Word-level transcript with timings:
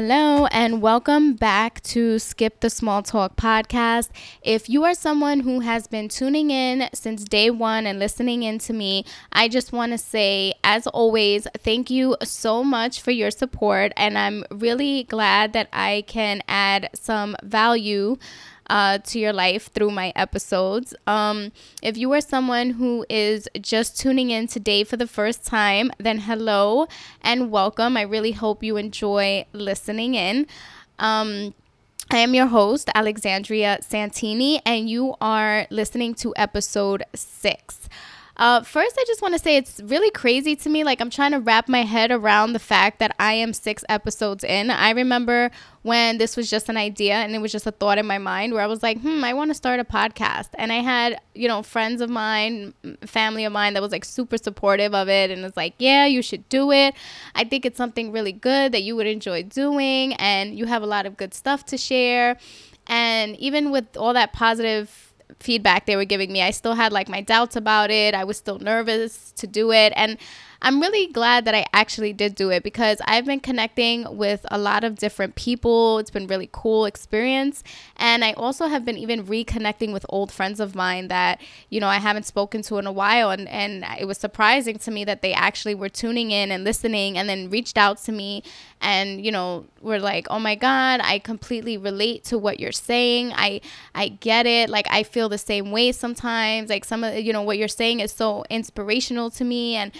Hello, 0.00 0.46
and 0.52 0.80
welcome 0.80 1.34
back 1.34 1.82
to 1.82 2.20
Skip 2.20 2.60
the 2.60 2.70
Small 2.70 3.02
Talk 3.02 3.34
podcast. 3.34 4.10
If 4.42 4.68
you 4.68 4.84
are 4.84 4.94
someone 4.94 5.40
who 5.40 5.58
has 5.58 5.88
been 5.88 6.08
tuning 6.08 6.52
in 6.52 6.88
since 6.94 7.24
day 7.24 7.50
one 7.50 7.84
and 7.84 7.98
listening 7.98 8.44
in 8.44 8.60
to 8.60 8.72
me, 8.72 9.04
I 9.32 9.48
just 9.48 9.72
want 9.72 9.90
to 9.90 9.98
say, 9.98 10.54
as 10.62 10.86
always, 10.86 11.48
thank 11.64 11.90
you 11.90 12.16
so 12.22 12.62
much 12.62 13.00
for 13.00 13.10
your 13.10 13.32
support. 13.32 13.90
And 13.96 14.16
I'm 14.16 14.44
really 14.52 15.02
glad 15.02 15.52
that 15.54 15.68
I 15.72 16.04
can 16.06 16.44
add 16.46 16.90
some 16.94 17.34
value 17.42 18.18
uh, 18.68 18.98
to 18.98 19.18
your 19.18 19.32
life 19.32 19.72
through 19.72 19.90
my 19.90 20.12
episodes. 20.14 20.94
Um, 21.06 21.52
if 21.82 21.96
you 21.96 22.12
are 22.12 22.20
someone 22.20 22.70
who 22.70 23.04
is 23.08 23.48
just 23.60 23.98
tuning 23.98 24.30
in 24.30 24.46
today 24.46 24.84
for 24.84 24.96
the 24.96 25.06
first 25.06 25.44
time, 25.44 25.90
then 25.98 26.18
hello 26.18 26.86
and 27.22 27.50
welcome. 27.50 27.96
I 27.96 28.02
really 28.02 28.32
hope 28.32 28.62
you 28.62 28.76
enjoy 28.76 29.46
listening 29.52 30.14
in. 30.14 30.46
Um, 30.98 31.54
I 32.10 32.18
am 32.18 32.34
your 32.34 32.46
host, 32.46 32.88
Alexandria 32.94 33.78
Santini, 33.82 34.62
and 34.64 34.88
you 34.88 35.14
are 35.20 35.66
listening 35.70 36.14
to 36.14 36.32
episode 36.36 37.04
six. 37.14 37.88
Uh, 38.38 38.62
first, 38.62 38.96
I 38.96 39.04
just 39.04 39.20
want 39.20 39.34
to 39.34 39.38
say 39.40 39.56
it's 39.56 39.80
really 39.80 40.12
crazy 40.12 40.54
to 40.54 40.68
me. 40.68 40.84
Like, 40.84 41.00
I'm 41.00 41.10
trying 41.10 41.32
to 41.32 41.40
wrap 41.40 41.68
my 41.68 41.82
head 41.82 42.12
around 42.12 42.52
the 42.52 42.60
fact 42.60 43.00
that 43.00 43.16
I 43.18 43.32
am 43.32 43.52
six 43.52 43.84
episodes 43.88 44.44
in. 44.44 44.70
I 44.70 44.90
remember 44.90 45.50
when 45.82 46.18
this 46.18 46.36
was 46.36 46.48
just 46.48 46.68
an 46.68 46.76
idea 46.76 47.14
and 47.14 47.34
it 47.34 47.40
was 47.40 47.50
just 47.50 47.66
a 47.66 47.72
thought 47.72 47.98
in 47.98 48.06
my 48.06 48.18
mind 48.18 48.52
where 48.52 48.62
I 48.62 48.66
was 48.66 48.80
like, 48.80 49.00
hmm, 49.00 49.24
I 49.24 49.32
want 49.32 49.50
to 49.50 49.54
start 49.54 49.80
a 49.80 49.84
podcast. 49.84 50.50
And 50.54 50.72
I 50.72 50.76
had, 50.76 51.20
you 51.34 51.48
know, 51.48 51.64
friends 51.64 52.00
of 52.00 52.10
mine, 52.10 52.74
family 53.06 53.44
of 53.44 53.52
mine 53.52 53.74
that 53.74 53.82
was 53.82 53.90
like 53.90 54.04
super 54.04 54.38
supportive 54.38 54.94
of 54.94 55.08
it 55.08 55.32
and 55.32 55.42
was 55.42 55.56
like, 55.56 55.74
yeah, 55.78 56.06
you 56.06 56.22
should 56.22 56.48
do 56.48 56.70
it. 56.70 56.94
I 57.34 57.42
think 57.42 57.66
it's 57.66 57.76
something 57.76 58.12
really 58.12 58.32
good 58.32 58.70
that 58.70 58.82
you 58.82 58.94
would 58.94 59.08
enjoy 59.08 59.42
doing 59.42 60.12
and 60.14 60.56
you 60.56 60.66
have 60.66 60.82
a 60.82 60.86
lot 60.86 61.06
of 61.06 61.16
good 61.16 61.34
stuff 61.34 61.64
to 61.66 61.76
share. 61.76 62.38
And 62.86 63.36
even 63.36 63.72
with 63.72 63.96
all 63.96 64.14
that 64.14 64.32
positive 64.32 65.07
feedback 65.40 65.86
they 65.86 65.96
were 65.96 66.04
giving 66.04 66.32
me, 66.32 66.42
I 66.42 66.50
still 66.50 66.74
had 66.74 66.92
like 66.92 67.08
my 67.08 67.20
doubts 67.20 67.56
about 67.56 67.90
it. 67.90 68.14
I 68.14 68.24
was 68.24 68.36
still 68.36 68.58
nervous 68.58 69.32
to 69.32 69.46
do 69.46 69.72
it. 69.72 69.92
And 69.96 70.18
I'm 70.60 70.80
really 70.80 71.06
glad 71.06 71.44
that 71.44 71.54
I 71.54 71.66
actually 71.72 72.12
did 72.12 72.34
do 72.34 72.50
it 72.50 72.64
because 72.64 73.00
I've 73.04 73.24
been 73.24 73.38
connecting 73.38 74.16
with 74.16 74.44
a 74.50 74.58
lot 74.58 74.82
of 74.82 74.96
different 74.96 75.36
people. 75.36 75.98
It's 75.98 76.10
been 76.10 76.26
really 76.26 76.48
cool 76.50 76.84
experience. 76.84 77.62
And 77.96 78.24
I 78.24 78.32
also 78.32 78.66
have 78.66 78.84
been 78.84 78.98
even 78.98 79.24
reconnecting 79.24 79.92
with 79.92 80.04
old 80.08 80.32
friends 80.32 80.58
of 80.58 80.74
mine 80.74 81.08
that, 81.08 81.40
you 81.70 81.78
know, 81.78 81.86
I 81.86 81.98
haven't 81.98 82.26
spoken 82.26 82.62
to 82.62 82.78
in 82.78 82.86
a 82.88 82.92
while. 82.92 83.30
And, 83.30 83.48
and 83.48 83.84
it 84.00 84.06
was 84.06 84.18
surprising 84.18 84.78
to 84.78 84.90
me 84.90 85.04
that 85.04 85.22
they 85.22 85.32
actually 85.32 85.76
were 85.76 85.88
tuning 85.88 86.32
in 86.32 86.50
and 86.50 86.64
listening 86.64 87.16
and 87.16 87.28
then 87.28 87.50
reached 87.50 87.78
out 87.78 87.98
to 88.04 88.12
me 88.12 88.42
and, 88.80 89.24
you 89.24 89.30
know, 89.30 89.64
were 89.80 90.00
like, 90.00 90.26
oh 90.28 90.40
my 90.40 90.56
God, 90.56 91.00
I 91.04 91.20
completely 91.20 91.76
relate 91.76 92.24
to 92.24 92.38
what 92.38 92.58
you're 92.58 92.72
saying. 92.72 93.32
I, 93.36 93.60
I 93.94 94.08
get 94.08 94.44
it. 94.44 94.70
Like, 94.70 94.86
I 94.90 95.04
feel 95.04 95.28
the 95.28 95.38
same 95.38 95.70
way 95.70 95.92
sometimes. 95.92 96.68
Like, 96.68 96.84
some 96.84 97.04
of, 97.04 97.14
you 97.14 97.32
know, 97.32 97.42
what 97.42 97.58
you're 97.58 97.68
saying 97.68 98.00
is 98.00 98.10
so 98.10 98.44
inspirational 98.50 99.30
to 99.30 99.44
me. 99.44 99.76
And, 99.76 99.92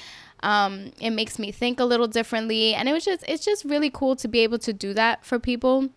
um, 0.43 0.93
it 1.01 1.11
makes 1.11 1.39
me 1.39 1.53
think 1.53 1.81
a 1.81 1.85
little 1.85 2.09
differently, 2.09 2.75
and 2.75 2.89
it 2.89 2.93
was 2.93 3.05
just 3.05 3.25
it's 3.29 3.45
just 3.45 3.65
really 3.65 3.91
cool 3.91 4.17
to 4.17 4.29
be 4.29 4.41
able 4.41 4.59
to 4.61 4.73
do 4.73 4.95
that 4.95 5.25
for 5.25 5.39
people. 5.39 5.89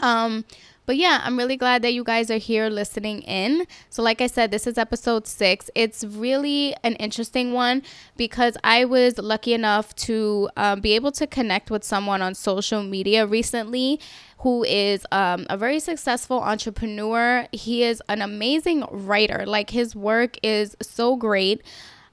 Um, 0.00 0.44
but 0.84 0.96
yeah, 0.96 1.20
I'm 1.22 1.38
really 1.38 1.56
glad 1.56 1.82
that 1.82 1.92
you 1.92 2.02
guys 2.02 2.30
are 2.30 2.38
here 2.38 2.68
listening 2.68 3.22
in. 3.22 3.66
So, 3.88 4.02
like 4.02 4.20
I 4.20 4.26
said, 4.26 4.50
this 4.50 4.66
is 4.66 4.76
episode 4.76 5.28
six. 5.28 5.70
It's 5.76 6.02
really 6.02 6.74
an 6.82 6.96
interesting 6.96 7.52
one 7.52 7.82
because 8.16 8.56
I 8.64 8.84
was 8.84 9.16
lucky 9.18 9.54
enough 9.54 9.94
to 9.96 10.50
um, 10.56 10.80
be 10.80 10.94
able 10.94 11.12
to 11.12 11.26
connect 11.26 11.70
with 11.70 11.84
someone 11.84 12.20
on 12.20 12.34
social 12.34 12.82
media 12.82 13.26
recently 13.26 14.00
who 14.38 14.64
is 14.64 15.06
um, 15.12 15.46
a 15.48 15.56
very 15.56 15.78
successful 15.78 16.40
entrepreneur. 16.40 17.46
He 17.52 17.84
is 17.84 18.02
an 18.08 18.20
amazing 18.20 18.84
writer. 18.90 19.44
Like, 19.46 19.70
his 19.70 19.94
work 19.94 20.36
is 20.42 20.76
so 20.82 21.14
great. 21.14 21.62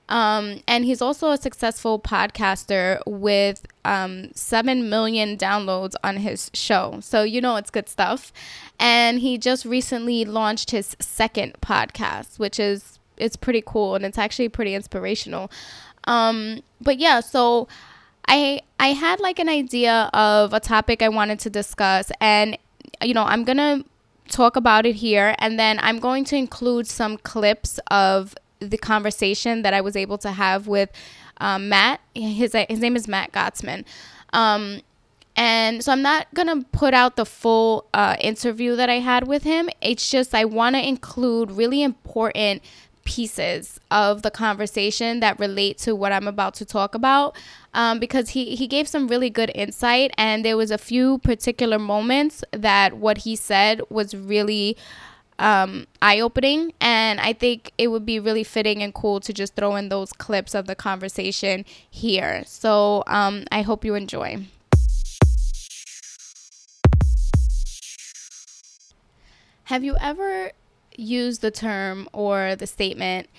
Um, 0.10 0.62
and 0.68 0.86
he's 0.86 1.02
also 1.02 1.30
a 1.30 1.38
successful 1.38 2.00
podcaster 2.00 3.00
with 3.06 3.66
um, 3.86 4.32
7 4.34 4.90
million 4.90 5.38
downloads 5.38 5.94
on 6.04 6.18
his 6.18 6.50
show. 6.54 6.98
So, 7.02 7.24
you 7.24 7.40
know, 7.40 7.56
it's 7.56 7.70
good 7.70 7.88
stuff. 7.88 8.34
And 8.80 9.20
he 9.20 9.38
just 9.38 9.66
recently 9.66 10.26
launched 10.26 10.72
his 10.72 10.98
second 11.00 11.56
podcast, 11.62 12.40
which 12.40 12.60
is 12.60 13.00
it's 13.18 13.36
pretty 13.36 13.62
cool 13.66 13.96
and 13.96 14.04
it's 14.04 14.18
actually 14.18 14.50
pretty 14.50 14.74
inspirational. 14.74 15.52
Um, 16.06 16.64
but 16.82 16.98
yeah, 16.98 17.20
so 17.20 17.68
I 18.28 18.62
I 18.80 18.90
had 18.94 19.20
like 19.20 19.38
an 19.40 19.50
idea 19.50 20.10
of 20.14 20.54
a 20.54 20.60
topic 20.60 21.02
I 21.02 21.10
wanted 21.10 21.40
to 21.42 21.50
discuss 21.50 22.12
and 22.20 22.58
you 23.04 23.14
know, 23.14 23.24
I'm 23.24 23.44
going 23.44 23.58
to 23.58 23.86
talk 24.30 24.56
about 24.56 24.86
it 24.86 24.96
here 24.96 25.36
and 25.40 25.60
then 25.60 25.80
I'm 25.82 26.00
going 26.00 26.24
to 26.26 26.36
include 26.36 26.88
some 26.88 27.18
clips 27.18 27.80
of 27.92 28.36
the 28.60 28.78
conversation 28.78 29.62
that 29.62 29.74
I 29.74 29.82
was 29.82 29.96
able 29.96 30.18
to 30.20 30.32
have 30.32 30.68
with 30.68 30.92
um, 31.38 31.70
Matt. 31.70 32.02
His 32.14 32.56
his 32.70 32.80
name 32.80 32.96
is 32.96 33.08
Matt 33.08 33.32
Gottesman. 33.32 33.86
Um, 34.34 34.82
and 35.36 35.84
so 35.84 35.92
I'm 35.92 36.02
not 36.02 36.28
gonna 36.34 36.64
put 36.72 36.94
out 36.94 37.16
the 37.16 37.26
full 37.26 37.86
uh, 37.94 38.18
interview 38.20 38.76
that 38.76 38.90
I 38.90 39.00
had 39.00 39.28
with 39.28 39.44
him. 39.44 39.70
It's 39.82 40.10
just 40.10 40.36
I 40.36 40.46
want 40.46 40.76
to 40.76 40.86
include 40.86 41.52
really 41.52 41.82
important 41.82 42.62
pieces 43.06 43.80
of 43.90 44.22
the 44.22 44.30
conversation 44.30 45.20
that 45.20 45.40
relate 45.40 45.80
to 45.80 45.96
what 45.96 46.12
I'm 46.12 46.28
about 46.28 46.54
to 46.56 46.66
talk 46.66 46.94
about 46.94 47.36
um, 47.74 47.98
because 47.98 48.30
he, 48.30 48.56
he 48.56 48.68
gave 48.68 48.88
some 48.88 49.08
really 49.08 49.32
good 49.32 49.52
insight 49.56 50.12
and 50.16 50.46
there 50.46 50.56
was 50.56 50.70
a 50.70 50.78
few 50.78 51.18
particular 51.20 51.80
moments 51.80 52.44
that 52.52 52.98
what 52.98 53.20
he 53.20 53.36
said 53.36 53.82
was 53.90 54.14
really 54.14 54.78
um, 55.40 55.88
eye 56.02 56.20
opening. 56.20 56.74
And 56.80 57.20
I 57.20 57.34
think 57.34 57.72
it 57.78 57.88
would 57.88 58.06
be 58.06 58.20
really 58.20 58.44
fitting 58.44 58.84
and 58.84 58.94
cool 58.94 59.20
to 59.22 59.34
just 59.34 59.56
throw 59.56 59.76
in 59.76 59.90
those 59.90 60.14
clips 60.14 60.54
of 60.54 60.68
the 60.68 60.76
conversation 60.76 61.66
here. 61.90 62.44
So 62.46 63.04
um, 63.08 63.46
I 63.52 63.64
hope 63.64 63.84
you 63.84 63.96
enjoy. 63.96 64.46
Have 69.64 69.84
you 69.84 69.96
ever 70.02 70.52
used 70.98 71.42
the 71.42 71.52
term 71.52 72.10
or 72.12 72.56
the 72.56 72.66
statement, 72.66 73.30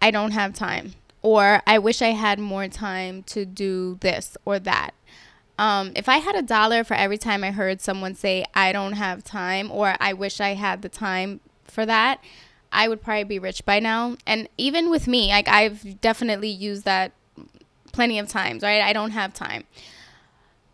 I 0.00 0.10
don't 0.10 0.32
have 0.32 0.54
time? 0.54 0.94
Or 1.20 1.62
I 1.66 1.78
wish 1.78 2.02
I 2.02 2.08
had 2.08 2.38
more 2.38 2.68
time 2.68 3.22
to 3.24 3.44
do 3.44 3.98
this 4.00 4.36
or 4.44 4.58
that. 4.60 4.92
Um, 5.58 5.92
if 5.94 6.08
I 6.08 6.18
had 6.18 6.34
a 6.34 6.42
dollar 6.42 6.82
for 6.84 6.94
every 6.94 7.18
time 7.18 7.44
I 7.44 7.50
heard 7.52 7.80
someone 7.80 8.14
say, 8.14 8.44
I 8.54 8.72
don't 8.72 8.94
have 8.94 9.22
time, 9.22 9.70
or 9.70 9.94
I 10.00 10.12
wish 10.12 10.40
I 10.40 10.54
had 10.54 10.82
the 10.82 10.88
time 10.88 11.40
for 11.64 11.86
that, 11.86 12.20
I 12.72 12.88
would 12.88 13.02
probably 13.02 13.24
be 13.24 13.38
rich 13.38 13.64
by 13.64 13.78
now. 13.78 14.16
And 14.26 14.48
even 14.58 14.90
with 14.90 15.06
me, 15.06 15.28
like 15.28 15.48
I've 15.48 16.00
definitely 16.00 16.48
used 16.48 16.84
that 16.84 17.12
plenty 17.92 18.18
of 18.18 18.28
times, 18.28 18.62
right? 18.62 18.82
I 18.82 18.92
don't 18.92 19.12
have 19.12 19.32
time. 19.32 19.64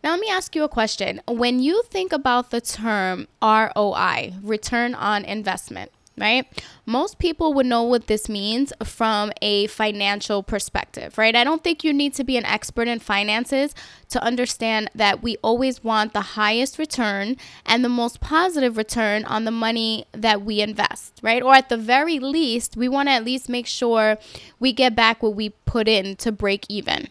Now, 0.03 0.13
let 0.13 0.21
me 0.21 0.31
ask 0.31 0.57
you 0.57 0.65
a 0.65 0.69
question. 0.69 1.21
When 1.29 1.61
you 1.61 1.83
think 1.83 2.11
about 2.13 2.51
the 2.51 2.63
term 2.63 3.29
ROI, 3.43 4.35
return 4.43 4.95
on 4.95 5.27
investment, 5.27 5.93
right? 6.19 6.47
Most 6.85 7.19
people 7.19 7.55
would 7.55 7.67
know 7.67 7.83
what 7.83 8.07
this 8.07 8.29
means 8.29 8.73
from 8.85 9.33
a 9.41 9.67
financial 9.69 10.43
perspective, 10.43 11.17
right? 11.17 11.35
I 11.35 11.45
don't 11.45 11.65
think 11.65 11.83
you 11.83 11.93
need 11.93 12.15
to 12.15 12.25
be 12.25 12.37
an 12.37 12.45
expert 12.45 12.89
in 12.89 12.99
finances 12.99 13.75
to 14.11 14.23
understand 14.23 14.91
that 14.95 15.23
we 15.23 15.37
always 15.43 15.83
want 15.83 16.13
the 16.13 16.21
highest 16.21 16.79
return 16.79 17.37
and 17.65 17.85
the 17.85 17.89
most 17.89 18.21
positive 18.21 18.77
return 18.77 19.25
on 19.25 19.45
the 19.45 19.51
money 19.51 20.05
that 20.13 20.43
we 20.43 20.61
invest, 20.61 21.19
right? 21.23 21.43
Or 21.43 21.55
at 21.55 21.69
the 21.69 21.77
very 21.77 22.19
least, 22.19 22.77
we 22.77 22.89
want 22.89 23.09
to 23.09 23.13
at 23.13 23.25
least 23.25 23.49
make 23.49 23.67
sure 23.67 24.19
we 24.59 24.73
get 24.73 24.95
back 24.95 25.23
what 25.23 25.35
we 25.35 25.51
put 25.65 25.89
in 25.89 26.17
to 26.17 26.33
break 26.33 26.67
even. 26.69 27.09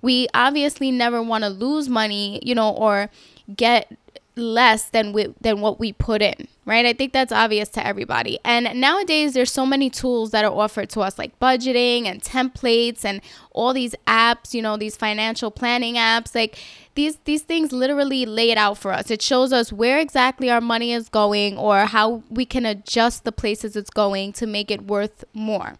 We 0.00 0.28
obviously 0.32 0.90
never 0.90 1.22
want 1.22 1.44
to 1.44 1.50
lose 1.50 1.88
money, 1.88 2.40
you 2.42 2.54
know, 2.54 2.70
or 2.70 3.10
get 3.54 3.96
less 4.36 4.84
than 4.84 5.12
we, 5.12 5.34
than 5.40 5.60
what 5.60 5.80
we 5.80 5.92
put 5.92 6.22
in, 6.22 6.48
right? 6.66 6.84
I 6.84 6.92
think 6.92 7.12
that's 7.12 7.30
obvious 7.30 7.68
to 7.70 7.86
everybody. 7.86 8.40
And 8.44 8.78
nowadays 8.78 9.34
there's 9.34 9.52
so 9.52 9.64
many 9.64 9.88
tools 9.88 10.32
that 10.32 10.44
are 10.44 10.52
offered 10.52 10.90
to 10.90 11.00
us 11.00 11.16
like 11.16 11.38
budgeting 11.38 12.06
and 12.06 12.20
templates 12.20 13.04
and 13.04 13.22
all 13.52 13.72
these 13.72 13.94
apps, 14.06 14.52
you 14.52 14.60
know, 14.60 14.76
these 14.76 14.96
financial 14.96 15.52
planning 15.52 15.94
apps. 15.94 16.34
Like 16.34 16.58
these 16.96 17.18
these 17.24 17.42
things 17.42 17.72
literally 17.72 18.26
lay 18.26 18.50
it 18.50 18.58
out 18.58 18.78
for 18.78 18.92
us. 18.92 19.10
It 19.12 19.22
shows 19.22 19.52
us 19.52 19.72
where 19.72 20.00
exactly 20.00 20.50
our 20.50 20.60
money 20.60 20.92
is 20.92 21.08
going 21.08 21.56
or 21.56 21.86
how 21.86 22.24
we 22.28 22.44
can 22.44 22.66
adjust 22.66 23.24
the 23.24 23.32
places 23.32 23.76
it's 23.76 23.90
going 23.90 24.32
to 24.34 24.46
make 24.46 24.70
it 24.70 24.82
worth 24.82 25.24
more. 25.32 25.74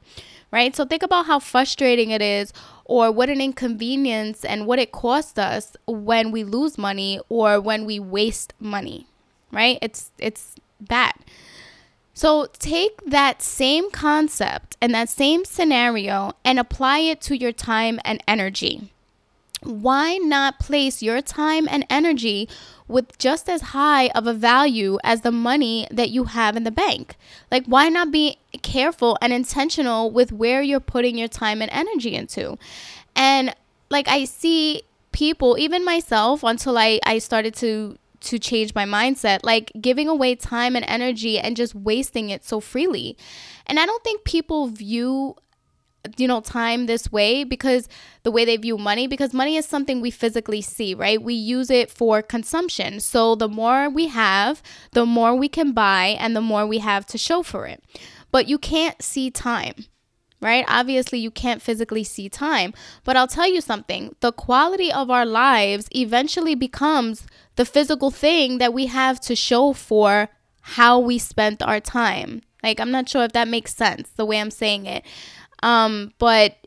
Right? 0.53 0.77
So 0.77 0.85
think 0.85 1.03
about 1.03 1.27
how 1.27 1.41
frustrating 1.41 2.11
it 2.11 2.23
is 2.23 2.53
or 2.85 3.11
what 3.11 3.29
an 3.29 3.41
inconvenience 3.41 4.44
and 4.44 4.65
what 4.65 4.79
it 4.79 4.93
costs 4.93 5.37
us 5.37 5.77
when 5.87 6.31
we 6.31 6.44
lose 6.44 6.79
money 6.79 7.21
or 7.29 7.61
when 7.61 7.85
we 7.85 7.99
waste 7.99 8.55
money, 8.61 9.09
right? 9.50 9.79
It's 9.83 10.12
it's 10.19 10.55
bad. 10.81 11.14
So 12.14 12.46
take 12.58 13.05
that 13.05 13.43
same 13.43 13.90
concept 13.90 14.76
and 14.81 14.94
that 14.94 15.08
same 15.11 15.44
scenario 15.44 16.32
and 16.44 16.58
apply 16.58 17.00
it 17.00 17.20
to 17.23 17.37
your 17.37 17.52
time 17.52 18.00
and 18.05 18.23
energy. 18.26 18.90
why 19.62 20.17
not 20.19 20.58
place 20.58 21.02
your 21.02 21.20
time 21.20 21.67
and 21.70 21.84
energy 21.90 22.49
with 22.88 23.19
just 23.19 23.49
as 23.49 23.61
high 23.62 24.08
of 24.08 24.26
a 24.26 24.32
value 24.32 24.99
as 25.02 25.23
the 25.23 25.32
money 25.32 25.87
that 25.90 26.11
you 26.11 26.25
have 26.25 26.56
in 26.56 26.64
the 26.64 26.70
bank? 26.70 27.17
Like, 27.50 27.67
why 27.67 27.88
not 27.88 28.11
be 28.12 28.38
careful 28.62 29.19
and 29.20 29.32
intentional 29.32 30.11
with 30.11 30.32
where 30.32 30.62
you're 30.62 30.81
putting 30.81 31.19
your 31.19 31.28
time 31.28 31.61
and 31.62 31.70
energy 31.73 32.14
into? 32.14 32.58
And 33.14 33.55
like, 33.90 34.08
I 34.08 34.25
see 34.25 34.82
people, 35.12 35.56
even 35.58 35.84
myself, 35.84 36.43
until 36.43 36.78
I, 36.78 37.00
I 37.05 37.19
started 37.19 37.55
to 37.56 37.99
to 38.20 38.38
change 38.38 38.74
my 38.74 38.84
mindset, 38.84 39.40
like 39.42 39.72
giving 39.80 40.08
away 40.08 40.34
time 40.34 40.76
and 40.76 40.84
energy 40.88 41.38
and 41.38 41.56
just 41.56 41.74
wasting 41.74 42.30
it 42.30 42.44
so 42.44 42.60
freely. 42.60 43.16
And 43.66 43.78
I 43.78 43.86
don't 43.86 44.04
think 44.04 44.24
people 44.24 44.68
view 44.68 45.36
you 46.16 46.28
know 46.28 46.40
time 46.40 46.86
this 46.86 47.10
way 47.10 47.44
because 47.44 47.88
the 48.22 48.30
way 48.30 48.44
they 48.44 48.56
view 48.56 48.78
money 48.78 49.06
because 49.06 49.32
money 49.32 49.56
is 49.56 49.66
something 49.66 50.00
we 50.00 50.10
physically 50.10 50.62
see 50.62 50.94
right? 50.94 51.20
We 51.20 51.34
use 51.34 51.70
it 51.70 51.90
for 51.90 52.22
consumption. 52.22 53.00
So 53.00 53.34
the 53.34 53.48
more 53.48 53.90
we 53.90 54.08
have 54.08 54.62
the 54.92 55.06
more 55.06 55.34
we 55.34 55.48
can 55.48 55.72
buy 55.72 56.16
and 56.18 56.36
the 56.36 56.40
more 56.40 56.66
we 56.66 56.78
have 56.78 57.06
to 57.06 57.18
show 57.18 57.42
for 57.42 57.66
it. 57.66 57.82
But 58.30 58.48
you 58.48 58.58
can't 58.58 59.02
see 59.02 59.30
time 59.30 59.74
right? 60.40 60.64
Obviously 60.68 61.18
you 61.18 61.30
can't 61.30 61.62
physically 61.62 62.04
see 62.04 62.28
time. 62.28 62.74
But 63.04 63.16
i'll 63.16 63.26
tell 63.26 63.48
you 63.48 63.60
something. 63.60 64.14
The 64.20 64.32
quality 64.32 64.92
of 64.92 65.10
our 65.10 65.26
lives 65.26 65.88
eventually 65.94 66.54
becomes 66.54 67.26
the 67.56 67.64
physical 67.64 68.11
thing 68.11 68.58
that 68.58 68.73
we 68.73 68.87
have 68.87 69.20
to 69.20 69.35
show 69.35 69.73
for 69.73 70.29
how 70.61 70.99
we 70.99 71.19
spent 71.19 71.62
our 71.62 71.81
time 71.81 72.43
like 72.62 72.81
i'm 72.81 72.91
not 72.91 73.08
sure 73.08 73.25
if 73.25 73.32
that 73.32 73.49
makes 73.49 73.75
sense 73.75 74.11
the 74.11 74.25
way 74.25 74.41
i'm 74.41 74.50
saying 74.50 74.87
it 74.87 75.05
um, 75.62 76.12
but 76.19 76.67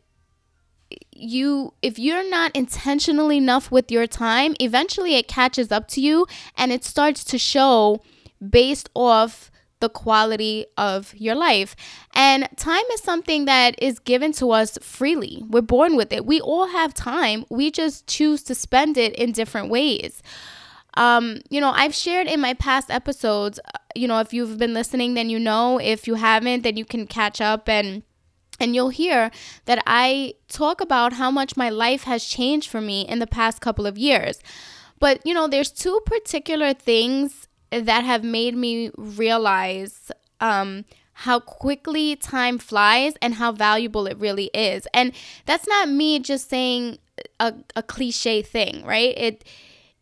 you 1.12 1.74
if 1.82 1.98
you're 1.98 2.28
not 2.28 2.54
intentional 2.56 3.30
enough 3.32 3.70
with 3.70 3.90
your 3.90 4.06
time, 4.06 4.54
eventually 4.60 5.14
it 5.14 5.28
catches 5.28 5.70
up 5.70 5.88
to 5.88 6.00
you 6.00 6.26
and 6.56 6.72
it 6.72 6.84
starts 6.84 7.24
to 7.24 7.38
show 7.38 8.02
based 8.46 8.88
off 8.94 9.50
the 9.80 9.88
quality 9.88 10.66
of 10.76 11.14
your 11.14 11.34
life. 11.34 11.74
And 12.14 12.48
time 12.56 12.84
is 12.92 13.02
something 13.02 13.46
that 13.46 13.80
is 13.82 13.98
given 13.98 14.32
to 14.32 14.50
us 14.50 14.78
freely. 14.82 15.42
We're 15.48 15.62
born 15.62 15.96
with 15.96 16.12
it. 16.12 16.26
We 16.26 16.40
all 16.40 16.68
have 16.68 16.92
time. 16.92 17.46
We 17.48 17.70
just 17.70 18.06
choose 18.06 18.42
to 18.44 18.54
spend 18.54 18.98
it 18.98 19.14
in 19.14 19.32
different 19.32 19.70
ways. 19.70 20.22
Um, 20.94 21.40
you 21.50 21.60
know, 21.60 21.70
I've 21.70 21.94
shared 21.94 22.26
in 22.26 22.40
my 22.40 22.54
past 22.54 22.90
episodes, 22.90 23.60
you 23.94 24.08
know, 24.08 24.20
if 24.20 24.32
you've 24.32 24.58
been 24.58 24.74
listening, 24.74 25.14
then 25.14 25.30
you 25.30 25.38
know. 25.38 25.78
If 25.78 26.06
you 26.06 26.14
haven't, 26.14 26.62
then 26.62 26.76
you 26.76 26.84
can 26.84 27.06
catch 27.06 27.40
up 27.40 27.68
and 27.68 28.02
and 28.60 28.74
you'll 28.74 28.90
hear 28.90 29.30
that 29.64 29.82
I 29.86 30.34
talk 30.48 30.80
about 30.80 31.14
how 31.14 31.30
much 31.30 31.56
my 31.56 31.70
life 31.70 32.04
has 32.04 32.26
changed 32.26 32.68
for 32.68 32.80
me 32.80 33.08
in 33.08 33.18
the 33.18 33.26
past 33.26 33.60
couple 33.62 33.86
of 33.86 33.96
years. 33.96 34.40
But, 34.98 35.24
you 35.24 35.32
know, 35.32 35.48
there's 35.48 35.72
two 35.72 35.98
particular 36.04 36.74
things 36.74 37.48
that 37.70 38.04
have 38.04 38.22
made 38.22 38.54
me 38.54 38.90
realize 38.98 40.12
um, 40.40 40.84
how 41.14 41.40
quickly 41.40 42.16
time 42.16 42.58
flies 42.58 43.14
and 43.22 43.34
how 43.34 43.52
valuable 43.52 44.06
it 44.06 44.18
really 44.18 44.50
is. 44.52 44.86
And 44.92 45.12
that's 45.46 45.66
not 45.66 45.88
me 45.88 46.18
just 46.18 46.50
saying 46.50 46.98
a, 47.38 47.54
a 47.74 47.82
cliche 47.82 48.42
thing, 48.42 48.84
right? 48.84 49.16
It 49.16 49.44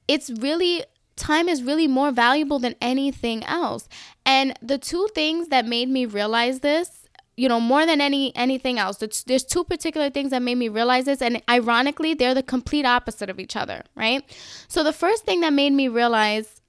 it's 0.09 0.31
really 0.31 0.85
time 1.17 1.49
is 1.49 1.63
really 1.63 1.87
more 1.87 2.11
valuable 2.11 2.59
than 2.59 2.75
anything 2.81 3.45
else. 3.45 3.89
And 4.25 4.59
the 4.63 4.79
two 4.79 5.09
things 5.15 5.49
that 5.49 5.67
made 5.67 5.89
me 5.89 6.07
realize 6.07 6.61
this 6.61 6.99
you 7.39 7.49
know 7.49 7.61
more 7.61 7.87
than 7.87 8.01
any 8.01 8.35
anything 8.35 8.81
else 8.81 8.97
there's, 8.97 9.23
there's 9.25 9.45
two 9.45 9.63
particular 9.63 10.11
things 10.11 10.33
that 10.33 10.43
made 10.43 10.57
me 10.57 10.69
realize 10.69 11.05
this 11.05 11.23
and 11.23 11.41
ironically 11.49 12.13
they're 12.13 12.35
the 12.35 12.43
complete 12.43 12.85
opposite 12.85 13.31
of 13.31 13.39
each 13.39 13.55
other 13.55 13.85
right 13.95 14.25
so 14.67 14.83
the 14.83 14.93
first 14.93 15.25
thing 15.25 15.41
that 15.41 15.53
made 15.53 15.73
me 15.73 15.87
realize 15.87 16.61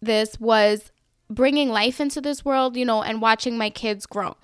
this 0.00 0.40
was 0.40 0.90
bringing 1.28 1.68
life 1.68 2.00
into 2.00 2.20
this 2.20 2.44
world 2.46 2.78
you 2.78 2.84
know 2.84 3.02
and 3.02 3.20
watching 3.20 3.58
my 3.58 3.68
kids 3.68 4.06
grow 4.06 4.34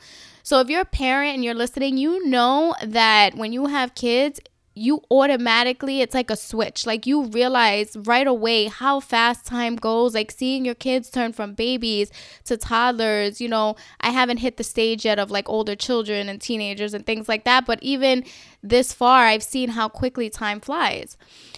so 0.43 0.61
if 0.61 0.69
you're 0.69 0.83
a 0.83 0.85
parent 0.85 1.35
and 1.35 1.43
you're 1.43 1.55
listening 1.55 1.97
you 1.97 2.29
know 2.29 2.75
that 2.85 3.35
when 3.35 3.51
you 3.51 3.67
have 3.67 3.95
kids 3.95 4.39
you 4.77 5.03
automatically 5.11 6.03
it's 6.03 6.15
like 6.15 6.31
a 6.31 6.37
switch. 6.37 6.87
Like 6.87 7.07
you 7.07 7.25
realize 7.25 7.97
right 7.97 8.27
away 8.27 8.67
how 8.67 9.01
fast 9.01 9.47
time 9.47 9.77
goes. 9.77 10.15
Like 10.15 10.31
seeing 10.31 10.65
your 10.65 10.75
kids 10.75 11.11
turn 11.11 11.33
from 11.33 11.55
babies 11.55 12.11
to 12.45 12.57
toddlers 12.57 13.41
you 13.41 13.49
know 13.49 13.77
i 14.01 14.11
haven't 14.11 14.39
hit 14.39 14.57
the 14.57 14.65
stage 14.65 15.05
yet 15.05 15.19
of 15.19 15.31
like 15.31 15.49
older 15.49 15.75
children 15.75 16.29
and 16.29 16.41
teenagers 16.41 16.95
and 16.95 17.07
things 17.07 17.29
like 17.29 17.45
that 17.45 17.67
but 17.67 17.79
even 17.83 18.25
this 18.63 18.93
far 18.93 19.25
i've 19.25 19.43
seen 19.43 19.71
how 19.71 19.89
quickly 19.89 20.29
time 20.31 20.61
flies. 20.61 21.17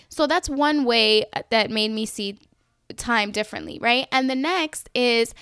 So 0.08 0.26
that's 0.26 0.48
one 0.48 0.84
way 0.84 1.24
uh, 1.32 1.42
that 1.50 1.70
made 1.70 1.90
me 1.90 2.06
see 2.06 2.38
time 2.96 3.30
differently 3.30 3.78
right? 3.80 4.06
And 4.12 4.30
the 4.30 4.34
next 4.34 4.88
is 4.94 5.34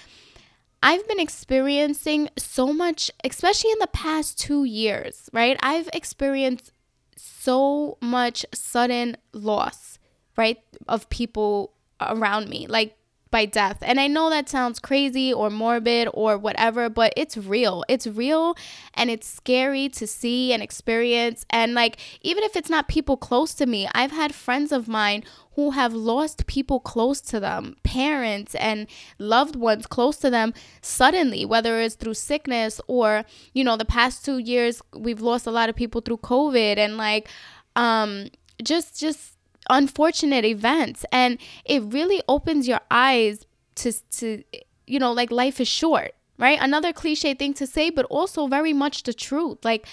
I've 0.82 1.06
been 1.08 1.18
experiencing 1.18 2.28
so 2.36 2.72
much, 2.72 3.10
especially 3.24 3.72
in 3.72 3.78
the 3.80 3.86
past 3.88 4.38
two 4.38 4.64
years, 4.64 5.28
right? 5.32 5.56
I've 5.62 5.88
experienced 5.92 6.70
so 7.16 7.98
much 8.00 8.44
sudden 8.52 9.16
loss, 9.32 9.98
right, 10.36 10.58
of 10.88 11.08
people 11.10 11.72
around 12.00 12.48
me, 12.48 12.66
like 12.66 12.96
by 13.30 13.44
death. 13.44 13.78
And 13.82 13.98
I 13.98 14.06
know 14.06 14.30
that 14.30 14.48
sounds 14.48 14.78
crazy 14.78 15.32
or 15.32 15.50
morbid 15.50 16.08
or 16.14 16.38
whatever, 16.38 16.88
but 16.88 17.12
it's 17.16 17.36
real. 17.36 17.84
It's 17.88 18.06
real 18.06 18.56
and 18.94 19.10
it's 19.10 19.28
scary 19.28 19.88
to 19.90 20.06
see 20.06 20.52
and 20.52 20.62
experience. 20.62 21.44
And 21.50 21.74
like, 21.74 21.98
even 22.22 22.44
if 22.44 22.56
it's 22.56 22.70
not 22.70 22.88
people 22.88 23.16
close 23.16 23.54
to 23.54 23.66
me, 23.66 23.88
I've 23.94 24.12
had 24.12 24.34
friends 24.34 24.72
of 24.72 24.88
mine 24.88 25.24
who 25.56 25.70
have 25.70 25.94
lost 25.94 26.46
people 26.46 26.78
close 26.78 27.20
to 27.22 27.40
them, 27.40 27.76
parents 27.82 28.54
and 28.56 28.86
loved 29.18 29.56
ones 29.56 29.86
close 29.86 30.18
to 30.18 30.28
them 30.28 30.52
suddenly, 30.82 31.46
whether 31.46 31.80
it's 31.80 31.94
through 31.94 32.12
sickness 32.12 32.78
or, 32.86 33.24
you 33.54 33.64
know, 33.64 33.74
the 33.74 33.86
past 33.86 34.22
two 34.22 34.36
years, 34.36 34.82
we've 34.94 35.22
lost 35.22 35.46
a 35.46 35.50
lot 35.50 35.70
of 35.70 35.74
people 35.74 36.02
through 36.02 36.18
COVID 36.18 36.76
and 36.76 36.98
like, 36.98 37.28
um, 37.74 38.28
just, 38.62 39.00
just 39.00 39.32
unfortunate 39.70 40.44
events. 40.44 41.06
And 41.10 41.38
it 41.64 41.82
really 41.84 42.22
opens 42.28 42.68
your 42.68 42.80
eyes 42.90 43.46
to, 43.76 43.92
to, 44.18 44.44
you 44.86 44.98
know, 44.98 45.12
like 45.12 45.30
life 45.30 45.58
is 45.58 45.68
short, 45.68 46.14
right? 46.38 46.58
Another 46.60 46.92
cliche 46.92 47.32
thing 47.32 47.54
to 47.54 47.66
say, 47.66 47.88
but 47.88 48.04
also 48.06 48.46
very 48.46 48.74
much 48.74 49.04
the 49.04 49.14
truth. 49.14 49.64
Like, 49.64 49.86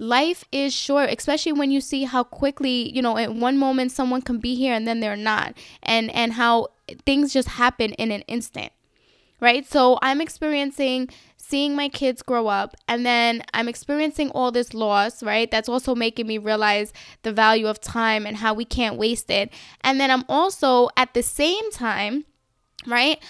life 0.00 0.44
is 0.50 0.72
short 0.72 1.10
especially 1.10 1.52
when 1.52 1.70
you 1.70 1.80
see 1.80 2.04
how 2.04 2.24
quickly 2.24 2.90
you 2.90 3.02
know 3.02 3.18
in 3.18 3.38
one 3.38 3.58
moment 3.58 3.92
someone 3.92 4.22
can 4.22 4.38
be 4.38 4.54
here 4.54 4.72
and 4.72 4.88
then 4.88 5.00
they're 5.00 5.14
not 5.14 5.52
and 5.82 6.10
and 6.12 6.32
how 6.32 6.66
things 7.04 7.34
just 7.34 7.48
happen 7.48 7.92
in 7.92 8.10
an 8.10 8.22
instant 8.22 8.72
right? 9.40 9.66
So 9.66 9.98
i'm 10.00 10.20
experiencing 10.20 11.10
seeing 11.36 11.76
my 11.76 11.88
kids 11.88 12.22
grow 12.22 12.46
up 12.46 12.76
and 12.88 13.04
then 13.04 13.42
i'm 13.52 13.68
experiencing 13.68 14.30
all 14.30 14.50
this 14.50 14.72
loss 14.72 15.22
right? 15.22 15.50
That's 15.50 15.68
also 15.68 15.94
making 15.94 16.26
me 16.26 16.38
realize 16.38 16.94
the 17.22 17.32
value 17.32 17.66
of 17.66 17.78
time 17.78 18.26
and 18.26 18.38
how 18.38 18.54
we 18.54 18.64
can't 18.64 18.96
waste 18.96 19.30
it. 19.30 19.52
And 19.82 20.00
then 20.00 20.10
i'm 20.10 20.24
also 20.30 20.88
at 20.96 21.12
the 21.12 21.22
same 21.22 21.70
time 21.72 22.24
right 22.86 23.22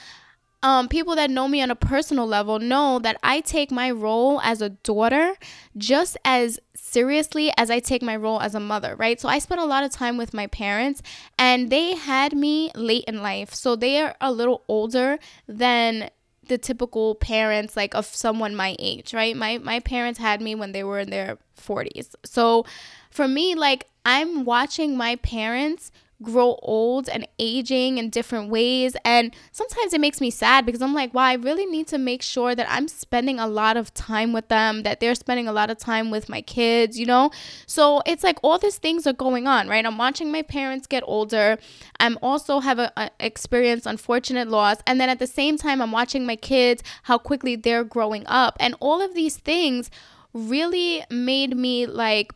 um, 0.62 0.88
people 0.88 1.17
that 1.17 1.31
know 1.31 1.49
me 1.49 1.62
on 1.62 1.71
a 1.71 1.75
personal 1.76 2.26
level 2.26 2.59
know 2.59 2.99
that 2.99 3.17
I 3.23 3.40
take 3.40 3.71
my 3.71 3.90
role 3.90 4.40
as 4.43 4.61
a 4.61 4.71
daughter 4.71 5.35
just 5.76 6.19
as 6.25 6.59
seriously 6.75 7.52
as 7.57 7.71
I 7.71 7.79
take 7.79 8.02
my 8.02 8.17
role 8.17 8.40
as 8.40 8.55
a 8.55 8.61
mother, 8.61 8.95
right? 8.97 9.19
So 9.21 9.29
I 9.29 9.38
spent 9.38 9.61
a 9.61 9.64
lot 9.64 9.85
of 9.85 9.90
time 9.90 10.17
with 10.17 10.35
my 10.35 10.49
parents 10.49 11.02
and 11.38 11.71
they 11.71 11.95
had 11.95 12.35
me 12.35 12.71
late 12.75 13.05
in 13.05 13.23
life. 13.23 13.55
So 13.55 13.75
they 13.75 14.00
are 14.02 14.14
a 14.21 14.33
little 14.33 14.64
older 14.69 15.19
than 15.47 16.11
the 16.47 16.59
typical 16.59 17.14
parents 17.14 17.76
like 17.76 17.95
of 17.95 18.05
someone 18.05 18.55
my 18.55 18.76
age, 18.79 19.14
right? 19.14 19.37
My 19.37 19.59
my 19.59 19.81
parents 19.81 20.19
had 20.19 20.43
me 20.43 20.55
when 20.55 20.73
they 20.73 20.85
were 20.85 20.99
in 20.99 21.11
their 21.11 21.38
40s. 21.57 22.14
So 22.25 22.67
for 23.11 23.29
me 23.29 23.55
like 23.55 23.87
I'm 24.05 24.45
watching 24.45 24.97
my 24.97 25.17
parents 25.17 25.93
grow 26.23 26.59
old 26.62 27.09
and 27.09 27.27
aging 27.39 27.99
in 27.99 28.11
different 28.11 28.50
ways. 28.50 28.95
And 29.05 29.35
sometimes 29.53 29.93
it 29.93 30.00
makes 30.00 30.21
me 30.21 30.31
sad 30.31 30.67
because 30.67 30.83
I'm 30.83 30.95
like, 30.95 31.15
wow, 31.15 31.25
I 31.25 31.35
really 31.35 31.67
need 31.67 31.87
to 31.89 31.99
make 31.99 32.23
sure 32.23 32.55
that 32.55 32.67
I'm 32.69 32.89
spending 32.89 33.39
a 33.39 33.47
lot 33.47 33.77
of 33.77 33.93
time 33.95 34.33
with 34.33 34.49
them, 34.49 34.83
that 34.83 35.00
they're 35.00 35.15
spending 35.15 35.49
a 35.49 35.53
lot 35.53 35.71
of 35.71 35.79
time 35.79 36.11
with 36.11 36.29
my 36.29 36.43
kids, 36.43 36.99
you 36.99 37.07
know? 37.07 37.31
So 37.67 38.03
it's 38.07 38.23
like 38.23 38.39
all 38.43 38.59
these 38.59 38.79
things 38.79 39.07
are 39.07 39.12
going 39.12 39.47
on, 39.47 39.69
right? 39.69 39.85
I'm 39.85 39.99
watching 39.99 40.31
my 40.31 40.43
parents 40.43 40.87
get 40.87 41.03
older. 41.07 41.59
I'm 41.99 42.19
also 42.23 42.61
have 42.61 42.79
a, 42.79 42.93
a 42.97 43.11
experience 43.21 43.87
unfortunate 43.87 44.49
loss. 44.49 44.77
And 44.87 45.00
then 45.00 45.09
at 45.09 45.19
the 45.19 45.27
same 45.27 45.57
time, 45.57 45.81
I'm 45.81 45.93
watching 45.93 46.27
my 46.27 46.37
kids, 46.37 46.83
how 47.05 47.19
quickly 47.19 47.57
they're 47.57 47.85
growing 47.85 48.25
up. 48.27 48.57
And 48.61 48.75
all 48.81 49.00
of 49.00 49.15
these 49.15 49.37
things 49.37 49.91
really 50.33 51.05
made 51.11 51.57
me 51.57 51.87
like 51.87 52.33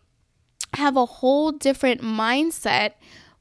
have 0.75 0.97
a 0.97 1.07
whole 1.07 1.53
different 1.53 2.01
mindset 2.01 2.93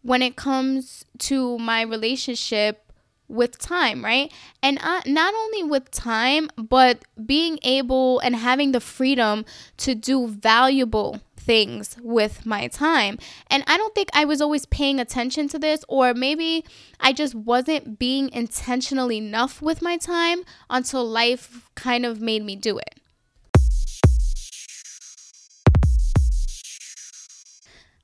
when 0.04 0.22
it 0.22 0.36
comes 0.36 1.06
to 1.18 1.58
my 1.58 1.82
relationship 1.82 2.92
with 3.28 3.58
time, 3.58 4.04
right? 4.04 4.32
And 4.62 4.78
uh, 4.82 5.02
not 5.06 5.34
only 5.34 5.64
with 5.64 5.90
time, 5.92 6.50
but 6.56 7.04
being 7.26 7.58
able 7.64 8.20
and 8.20 8.36
having 8.36 8.74
the 8.74 8.80
freedom 8.80 9.46
to 9.78 9.96
do 9.96 10.28
valuable 10.28 11.22
things 11.36 11.98
with 12.02 12.46
my 12.46 12.68
time. 12.68 13.18
And 13.48 13.64
I 13.68 13.78
don't 13.78 13.94
think 13.96 14.10
I 14.14 14.26
was 14.26 14.42
always 14.42 14.66
paying 14.66 15.00
attention 15.00 15.48
to 15.50 15.60
this, 15.60 15.84
or 15.88 16.14
maybe 16.14 16.66
I 17.00 17.12
just 17.14 17.36
wasn't 17.36 17.98
being 18.00 18.30
intentional 18.32 19.12
enough 19.12 19.62
with 19.62 19.82
my 19.82 19.98
time 19.98 20.44
until 20.70 21.06
life 21.06 21.70
kind 21.76 22.06
of 22.06 22.22
made 22.22 22.44
me 22.44 22.56
do 22.56 22.78
it. 22.78 23.00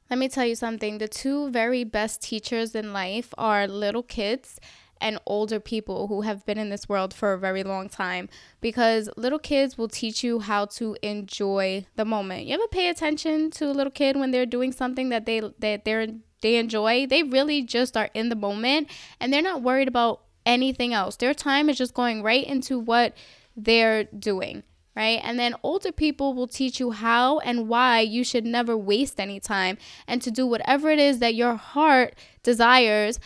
Let 0.09 0.17
me 0.17 0.27
tell 0.27 0.45
you 0.45 0.55
something 0.55 0.97
the 0.97 1.07
two 1.07 1.51
very 1.51 1.83
best 1.83 2.23
teachers 2.23 2.73
in 2.73 2.93
life 2.93 3.31
are 3.37 3.67
little 3.67 4.01
kids 4.01 4.59
and 4.99 5.19
older 5.27 5.59
people 5.59 6.07
who 6.07 6.21
have 6.21 6.43
been 6.47 6.57
in 6.57 6.69
this 6.69 6.89
world 6.89 7.13
for 7.13 7.33
a 7.33 7.37
very 7.37 7.61
long 7.61 7.89
time 7.89 8.27
because 8.59 9.07
little 9.15 9.37
kids 9.37 9.77
will 9.77 9.87
teach 9.87 10.23
you 10.23 10.39
how 10.39 10.65
to 10.65 10.97
enjoy 11.03 11.85
the 11.95 12.05
moment. 12.05 12.47
You 12.47 12.55
ever 12.55 12.67
pay 12.71 12.89
attention 12.89 13.51
to 13.51 13.69
a 13.69 13.71
little 13.71 13.91
kid 13.91 14.17
when 14.17 14.31
they're 14.31 14.47
doing 14.47 14.71
something 14.71 15.09
that 15.09 15.27
they 15.27 15.41
that 15.59 15.85
they're 15.85 16.07
they 16.41 16.55
enjoy? 16.55 17.05
They 17.05 17.21
really 17.21 17.61
just 17.61 17.95
are 17.95 18.09
in 18.15 18.29
the 18.29 18.35
moment 18.35 18.89
and 19.19 19.31
they're 19.31 19.43
not 19.43 19.61
worried 19.61 19.87
about 19.87 20.21
anything 20.43 20.91
else. 20.91 21.17
Their 21.17 21.35
time 21.35 21.69
is 21.69 21.77
just 21.77 21.93
going 21.93 22.23
right 22.23 22.45
into 22.45 22.79
what 22.79 23.15
they're 23.55 24.05
doing 24.05 24.63
right? 24.99 25.21
And 25.23 25.39
then 25.39 25.55
older 25.63 25.93
people 25.93 26.33
will 26.33 26.45
teach 26.47 26.77
you 26.77 26.91
how 26.91 27.39
and 27.39 27.69
why 27.69 28.01
you 28.01 28.25
should 28.25 28.45
never 28.45 28.75
waste 28.75 29.17
any 29.17 29.39
time 29.39 29.77
and 30.05 30.21
to 30.21 30.29
do 30.29 30.45
whatever 30.45 30.89
it 30.89 30.99
is 30.99 31.19
that 31.19 31.35
your 31.35 31.55
heart 31.55 32.15
desires 32.43 33.17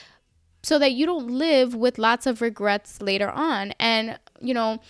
so 0.62 0.78
that 0.78 0.92
you 0.92 1.08
don't 1.08 1.28
live 1.28 1.74
with 1.74 1.98
lots 1.98 2.28
of 2.28 2.44
regrets 2.44 3.02
later 3.02 3.32
on. 3.32 3.74
And, 3.80 4.20
you 4.40 4.54
know, 4.54 4.82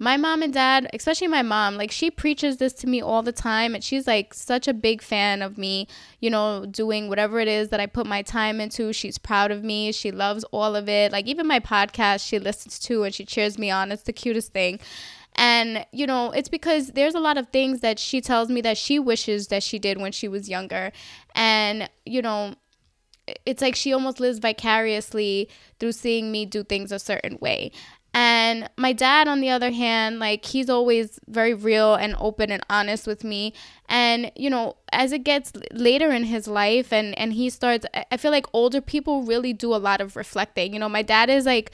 my 0.00 0.16
mom 0.16 0.42
and 0.42 0.52
dad, 0.52 0.90
especially 0.92 1.28
my 1.28 1.42
mom, 1.42 1.76
like 1.76 1.92
she 1.92 2.10
preaches 2.10 2.56
this 2.56 2.72
to 2.72 2.88
me 2.88 3.00
all 3.00 3.22
the 3.22 3.30
time. 3.30 3.72
And 3.72 3.84
she's 3.84 4.08
like 4.08 4.34
such 4.34 4.66
a 4.66 4.74
big 4.74 5.02
fan 5.02 5.40
of 5.40 5.56
me, 5.56 5.86
you 6.18 6.30
know, 6.30 6.66
doing 6.66 7.08
whatever 7.08 7.38
it 7.38 7.46
is 7.46 7.68
that 7.68 7.78
I 7.78 7.86
put 7.86 8.08
my 8.08 8.22
time 8.22 8.60
into. 8.60 8.92
She's 8.92 9.18
proud 9.18 9.52
of 9.52 9.62
me. 9.62 9.92
She 9.92 10.10
loves 10.10 10.42
all 10.50 10.74
of 10.74 10.88
it. 10.88 11.12
Like 11.12 11.26
even 11.26 11.46
my 11.46 11.60
podcast, 11.60 12.26
she 12.26 12.40
listens 12.40 12.80
to 12.80 13.04
and 13.04 13.14
she 13.14 13.24
cheers 13.24 13.56
me 13.56 13.70
on. 13.70 13.92
It's 13.92 14.02
the 14.02 14.12
cutest 14.12 14.52
thing. 14.52 14.80
And, 15.36 15.84
you 15.92 16.06
know, 16.06 16.30
it's 16.30 16.48
because 16.48 16.88
there's 16.88 17.14
a 17.14 17.20
lot 17.20 17.38
of 17.38 17.48
things 17.48 17.80
that 17.80 17.98
she 17.98 18.20
tells 18.20 18.48
me 18.48 18.60
that 18.60 18.78
she 18.78 18.98
wishes 18.98 19.48
that 19.48 19.62
she 19.62 19.78
did 19.78 20.00
when 20.00 20.12
she 20.12 20.28
was 20.28 20.48
younger. 20.48 20.92
And, 21.34 21.90
you 22.06 22.22
know, 22.22 22.54
it's 23.46 23.62
like 23.62 23.74
she 23.74 23.92
almost 23.92 24.20
lives 24.20 24.38
vicariously 24.38 25.48
through 25.80 25.92
seeing 25.92 26.30
me 26.30 26.46
do 26.46 26.62
things 26.62 26.92
a 26.92 26.98
certain 26.98 27.38
way. 27.40 27.72
And 28.16 28.70
my 28.76 28.92
dad, 28.92 29.26
on 29.26 29.40
the 29.40 29.50
other 29.50 29.72
hand, 29.72 30.20
like 30.20 30.44
he's 30.44 30.70
always 30.70 31.18
very 31.26 31.52
real 31.52 31.96
and 31.96 32.14
open 32.20 32.52
and 32.52 32.64
honest 32.70 33.08
with 33.08 33.24
me. 33.24 33.52
And, 33.88 34.30
you 34.36 34.48
know, 34.48 34.76
as 34.92 35.10
it 35.10 35.24
gets 35.24 35.52
later 35.72 36.12
in 36.12 36.24
his 36.24 36.46
life 36.46 36.92
and, 36.92 37.18
and 37.18 37.32
he 37.32 37.50
starts, 37.50 37.86
I 38.12 38.16
feel 38.16 38.30
like 38.30 38.46
older 38.52 38.80
people 38.80 39.24
really 39.24 39.52
do 39.52 39.74
a 39.74 39.82
lot 39.82 40.00
of 40.00 40.14
reflecting. 40.14 40.72
You 40.72 40.78
know, 40.78 40.88
my 40.88 41.02
dad 41.02 41.28
is 41.28 41.44
like 41.44 41.72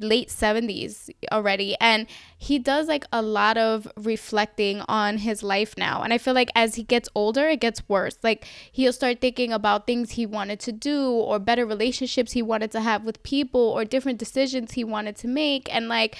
late 0.00 0.28
70s 0.28 1.10
already 1.32 1.76
and 1.80 2.06
he 2.36 2.58
does 2.58 2.88
like 2.88 3.04
a 3.12 3.22
lot 3.22 3.56
of 3.56 3.88
reflecting 3.96 4.80
on 4.88 5.18
his 5.18 5.42
life 5.42 5.74
now 5.76 6.02
and 6.02 6.12
i 6.12 6.18
feel 6.18 6.34
like 6.34 6.50
as 6.54 6.74
he 6.76 6.82
gets 6.82 7.08
older 7.14 7.48
it 7.48 7.60
gets 7.60 7.86
worse 7.88 8.18
like 8.22 8.46
he'll 8.72 8.92
start 8.92 9.20
thinking 9.20 9.52
about 9.52 9.86
things 9.86 10.12
he 10.12 10.26
wanted 10.26 10.58
to 10.60 10.72
do 10.72 11.10
or 11.10 11.38
better 11.38 11.66
relationships 11.66 12.32
he 12.32 12.42
wanted 12.42 12.70
to 12.70 12.80
have 12.80 13.04
with 13.04 13.22
people 13.22 13.60
or 13.60 13.84
different 13.84 14.18
decisions 14.18 14.72
he 14.72 14.84
wanted 14.84 15.16
to 15.16 15.28
make 15.28 15.72
and 15.74 15.88
like 15.88 16.16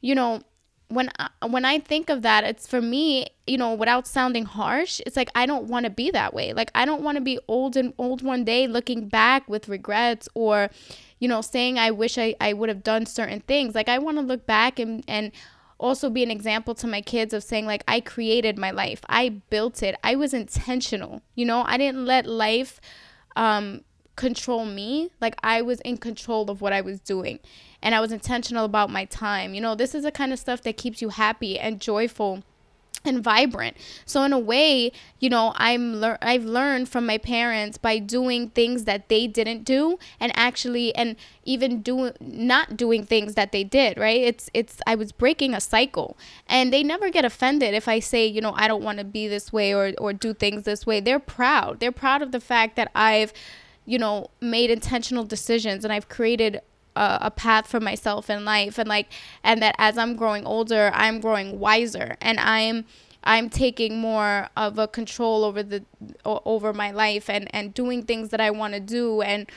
you 0.00 0.14
know 0.14 0.42
when 0.90 1.08
I, 1.18 1.28
when 1.46 1.64
I 1.64 1.78
think 1.78 2.10
of 2.10 2.22
that, 2.22 2.42
it's 2.42 2.66
for 2.66 2.80
me, 2.80 3.26
you 3.46 3.56
know, 3.56 3.74
without 3.74 4.08
sounding 4.08 4.44
harsh, 4.44 5.00
it's 5.06 5.16
like 5.16 5.30
I 5.36 5.46
don't 5.46 5.66
want 5.66 5.84
to 5.84 5.90
be 5.90 6.10
that 6.10 6.34
way. 6.34 6.52
Like 6.52 6.70
I 6.74 6.84
don't 6.84 7.02
want 7.02 7.16
to 7.16 7.20
be 7.20 7.38
old 7.46 7.76
and 7.76 7.94
old 7.96 8.22
one 8.22 8.44
day 8.44 8.66
looking 8.66 9.08
back 9.08 9.48
with 9.48 9.68
regrets 9.68 10.28
or, 10.34 10.68
you 11.20 11.28
know, 11.28 11.40
saying 11.40 11.78
I 11.78 11.92
wish 11.92 12.18
I, 12.18 12.34
I 12.40 12.52
would 12.52 12.68
have 12.68 12.82
done 12.82 13.06
certain 13.06 13.40
things. 13.40 13.74
Like 13.74 13.88
I 13.88 13.98
want 13.98 14.16
to 14.16 14.22
look 14.22 14.46
back 14.46 14.80
and, 14.80 15.04
and 15.06 15.30
also 15.78 16.10
be 16.10 16.22
an 16.22 16.30
example 16.30 16.74
to 16.74 16.86
my 16.86 17.00
kids 17.00 17.32
of 17.32 17.44
saying 17.44 17.66
like 17.66 17.84
I 17.86 18.00
created 18.00 18.58
my 18.58 18.72
life. 18.72 19.00
I 19.08 19.28
built 19.50 19.82
it. 19.82 19.94
I 20.02 20.16
was 20.16 20.34
intentional. 20.34 21.22
You 21.36 21.46
know, 21.46 21.62
I 21.66 21.76
didn't 21.76 22.04
let 22.04 22.26
life 22.26 22.80
um 23.36 23.84
control 24.16 24.64
me. 24.64 25.10
Like 25.20 25.36
I 25.42 25.62
was 25.62 25.80
in 25.80 25.98
control 25.98 26.50
of 26.50 26.60
what 26.60 26.72
I 26.72 26.80
was 26.80 27.00
doing 27.00 27.38
and 27.82 27.94
I 27.94 28.00
was 28.00 28.12
intentional 28.12 28.64
about 28.64 28.90
my 28.90 29.04
time. 29.04 29.54
You 29.54 29.60
know, 29.60 29.74
this 29.74 29.94
is 29.94 30.02
the 30.02 30.12
kind 30.12 30.32
of 30.32 30.38
stuff 30.38 30.62
that 30.62 30.76
keeps 30.76 31.00
you 31.00 31.10
happy 31.10 31.58
and 31.58 31.80
joyful 31.80 32.42
and 33.04 33.24
vibrant. 33.24 33.76
So 34.04 34.22
in 34.24 34.32
a 34.32 34.38
way, 34.38 34.92
you 35.18 35.30
know, 35.30 35.52
I'm 35.56 36.00
lear- 36.00 36.18
I've 36.20 36.44
learned 36.44 36.88
from 36.88 37.06
my 37.06 37.18
parents 37.18 37.78
by 37.78 37.98
doing 37.98 38.50
things 38.50 38.84
that 38.84 39.08
they 39.08 39.26
didn't 39.26 39.64
do 39.64 39.98
and 40.18 40.32
actually 40.34 40.94
and 40.94 41.16
even 41.44 41.80
doing 41.82 42.12
not 42.20 42.76
doing 42.76 43.04
things 43.04 43.34
that 43.34 43.52
they 43.52 43.64
did, 43.64 43.98
right? 43.98 44.20
It's 44.20 44.50
it's 44.52 44.80
I 44.86 44.94
was 44.94 45.12
breaking 45.12 45.54
a 45.54 45.60
cycle. 45.60 46.16
And 46.46 46.72
they 46.72 46.82
never 46.82 47.10
get 47.10 47.24
offended 47.24 47.74
if 47.74 47.88
I 47.88 48.00
say, 48.00 48.26
you 48.26 48.40
know, 48.40 48.52
I 48.56 48.68
don't 48.68 48.84
want 48.84 48.98
to 48.98 49.04
be 49.04 49.28
this 49.28 49.52
way 49.52 49.74
or 49.74 49.92
or 49.98 50.12
do 50.12 50.34
things 50.34 50.64
this 50.64 50.86
way. 50.86 51.00
They're 51.00 51.18
proud. 51.18 51.80
They're 51.80 51.92
proud 51.92 52.22
of 52.22 52.32
the 52.32 52.40
fact 52.40 52.76
that 52.76 52.90
I've 52.94 53.32
you 53.86 53.98
know, 53.98 54.28
made 54.40 54.70
intentional 54.70 55.24
decisions 55.24 55.84
and 55.84 55.92
I've 55.92 56.08
created 56.08 56.60
a, 57.00 57.18
a 57.22 57.30
path 57.30 57.66
for 57.66 57.80
myself 57.80 58.28
in 58.28 58.44
life. 58.44 58.78
And 58.78 58.88
like 58.88 59.08
and 59.42 59.62
that 59.62 59.74
as 59.78 59.96
I'm 59.96 60.16
growing 60.16 60.44
older, 60.46 60.90
I'm 60.94 61.20
growing 61.20 61.58
wiser. 61.58 62.16
And 62.20 62.38
I'm 62.38 62.84
I'm 63.24 63.50
taking 63.50 64.00
more 64.00 64.48
of 64.56 64.78
a 64.78 64.86
control 64.86 65.44
over 65.44 65.62
the 65.62 65.84
over 66.24 66.72
my 66.72 66.90
life 66.90 67.28
and 67.30 67.52
and 67.54 67.74
doing 67.74 68.02
things 68.02 68.28
that 68.30 68.40
I 68.40 68.50
want 68.50 68.74
to 68.74 68.80
do 68.80 69.22
and 69.22 69.50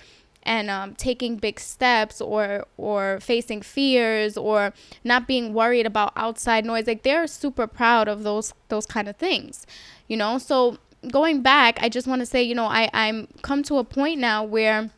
and 0.45 0.69
um, 0.69 0.93
taking 0.95 1.37
big 1.37 1.59
steps 1.59 2.19
or 2.19 2.65
or 2.77 3.19
facing 3.21 3.61
fears 3.61 4.35
or 4.37 4.73
not 5.03 5.27
being 5.27 5.53
worried 5.53 5.85
about 5.85 6.13
outside 6.15 6.65
noise. 6.65 6.87
Like 6.87 7.03
they're 7.03 7.27
super 7.27 7.67
proud 7.67 8.07
of 8.07 8.23
those 8.23 8.53
those 8.69 8.85
kind 8.85 9.07
of 9.07 9.17
things 9.17 9.67
you 10.05 10.17
know? 10.17 10.37
So 10.37 10.77
going 11.11 11.41
back 11.41 11.77
i 11.81 11.89
just 11.89 12.07
want 12.07 12.21
to 12.21 12.25
say 12.25 12.41
you 12.41 12.55
know 12.55 12.65
i 12.65 12.89
i'm 12.93 13.27
come 13.41 13.61
to 13.61 13.77
a 13.77 13.83
point 13.83 14.19
now 14.19 14.41
where 14.41 14.89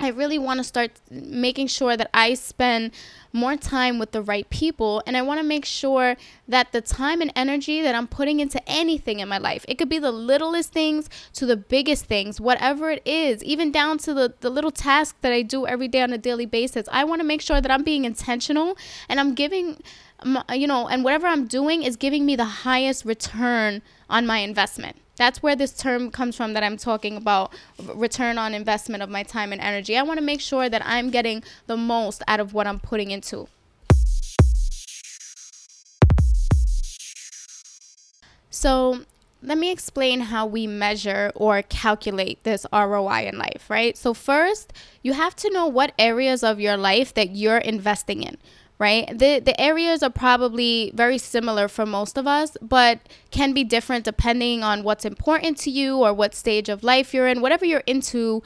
I 0.00 0.08
really 0.08 0.38
want 0.38 0.58
to 0.58 0.64
start 0.64 0.90
making 1.08 1.68
sure 1.68 1.96
that 1.96 2.10
I 2.12 2.34
spend 2.34 2.90
more 3.32 3.56
time 3.56 3.98
with 3.98 4.10
the 4.10 4.22
right 4.22 4.48
people. 4.50 5.02
And 5.06 5.16
I 5.16 5.22
want 5.22 5.38
to 5.38 5.46
make 5.46 5.64
sure 5.64 6.16
that 6.48 6.72
the 6.72 6.80
time 6.80 7.20
and 7.20 7.32
energy 7.36 7.80
that 7.80 7.94
I'm 7.94 8.08
putting 8.08 8.40
into 8.40 8.60
anything 8.68 9.20
in 9.20 9.28
my 9.28 9.38
life, 9.38 9.64
it 9.68 9.76
could 9.76 9.88
be 9.88 10.00
the 10.00 10.10
littlest 10.10 10.72
things 10.72 11.08
to 11.34 11.46
the 11.46 11.56
biggest 11.56 12.06
things, 12.06 12.40
whatever 12.40 12.90
it 12.90 13.02
is, 13.04 13.42
even 13.44 13.70
down 13.70 13.98
to 13.98 14.12
the, 14.12 14.34
the 14.40 14.50
little 14.50 14.72
tasks 14.72 15.16
that 15.20 15.32
I 15.32 15.42
do 15.42 15.64
every 15.66 15.88
day 15.88 16.02
on 16.02 16.12
a 16.12 16.18
daily 16.18 16.46
basis. 16.46 16.88
I 16.90 17.04
want 17.04 17.20
to 17.20 17.26
make 17.26 17.40
sure 17.40 17.60
that 17.60 17.70
I'm 17.70 17.84
being 17.84 18.04
intentional 18.04 18.76
and 19.08 19.20
I'm 19.20 19.34
giving, 19.34 19.80
you 20.52 20.66
know, 20.66 20.88
and 20.88 21.04
whatever 21.04 21.28
I'm 21.28 21.46
doing 21.46 21.84
is 21.84 21.96
giving 21.96 22.26
me 22.26 22.34
the 22.34 22.44
highest 22.44 23.04
return 23.04 23.80
on 24.10 24.26
my 24.26 24.38
investment. 24.38 24.96
That's 25.16 25.42
where 25.42 25.54
this 25.54 25.72
term 25.72 26.10
comes 26.10 26.36
from 26.36 26.54
that 26.54 26.62
I'm 26.62 26.76
talking 26.76 27.16
about 27.16 27.52
return 27.94 28.38
on 28.38 28.54
investment 28.54 29.02
of 29.02 29.08
my 29.08 29.22
time 29.22 29.52
and 29.52 29.60
energy. 29.60 29.96
I 29.96 30.02
want 30.02 30.18
to 30.18 30.24
make 30.24 30.40
sure 30.40 30.68
that 30.68 30.82
I'm 30.84 31.10
getting 31.10 31.42
the 31.66 31.76
most 31.76 32.22
out 32.26 32.40
of 32.40 32.52
what 32.52 32.66
I'm 32.66 32.80
putting 32.80 33.10
into. 33.10 33.48
So, 38.50 39.00
let 39.42 39.58
me 39.58 39.70
explain 39.70 40.20
how 40.20 40.46
we 40.46 40.66
measure 40.66 41.30
or 41.34 41.60
calculate 41.60 42.42
this 42.44 42.64
ROI 42.72 43.26
in 43.26 43.36
life, 43.36 43.68
right? 43.68 43.96
So, 43.96 44.14
first, 44.14 44.72
you 45.02 45.12
have 45.12 45.36
to 45.36 45.50
know 45.50 45.66
what 45.66 45.92
areas 45.98 46.42
of 46.42 46.60
your 46.60 46.76
life 46.76 47.12
that 47.14 47.36
you're 47.36 47.58
investing 47.58 48.22
in 48.22 48.38
right? 48.78 49.06
The 49.08 49.40
the 49.40 49.58
areas 49.60 50.02
are 50.02 50.10
probably 50.10 50.90
very 50.94 51.18
similar 51.18 51.68
for 51.68 51.86
most 51.86 52.18
of 52.18 52.26
us, 52.26 52.56
but 52.60 53.00
can 53.30 53.52
be 53.52 53.64
different 53.64 54.04
depending 54.04 54.62
on 54.62 54.82
what's 54.82 55.04
important 55.04 55.58
to 55.58 55.70
you 55.70 55.98
or 55.98 56.12
what 56.12 56.34
stage 56.34 56.68
of 56.68 56.82
life 56.82 57.14
you're 57.14 57.28
in, 57.28 57.40
whatever 57.40 57.64
you're 57.64 57.84
into 57.86 58.42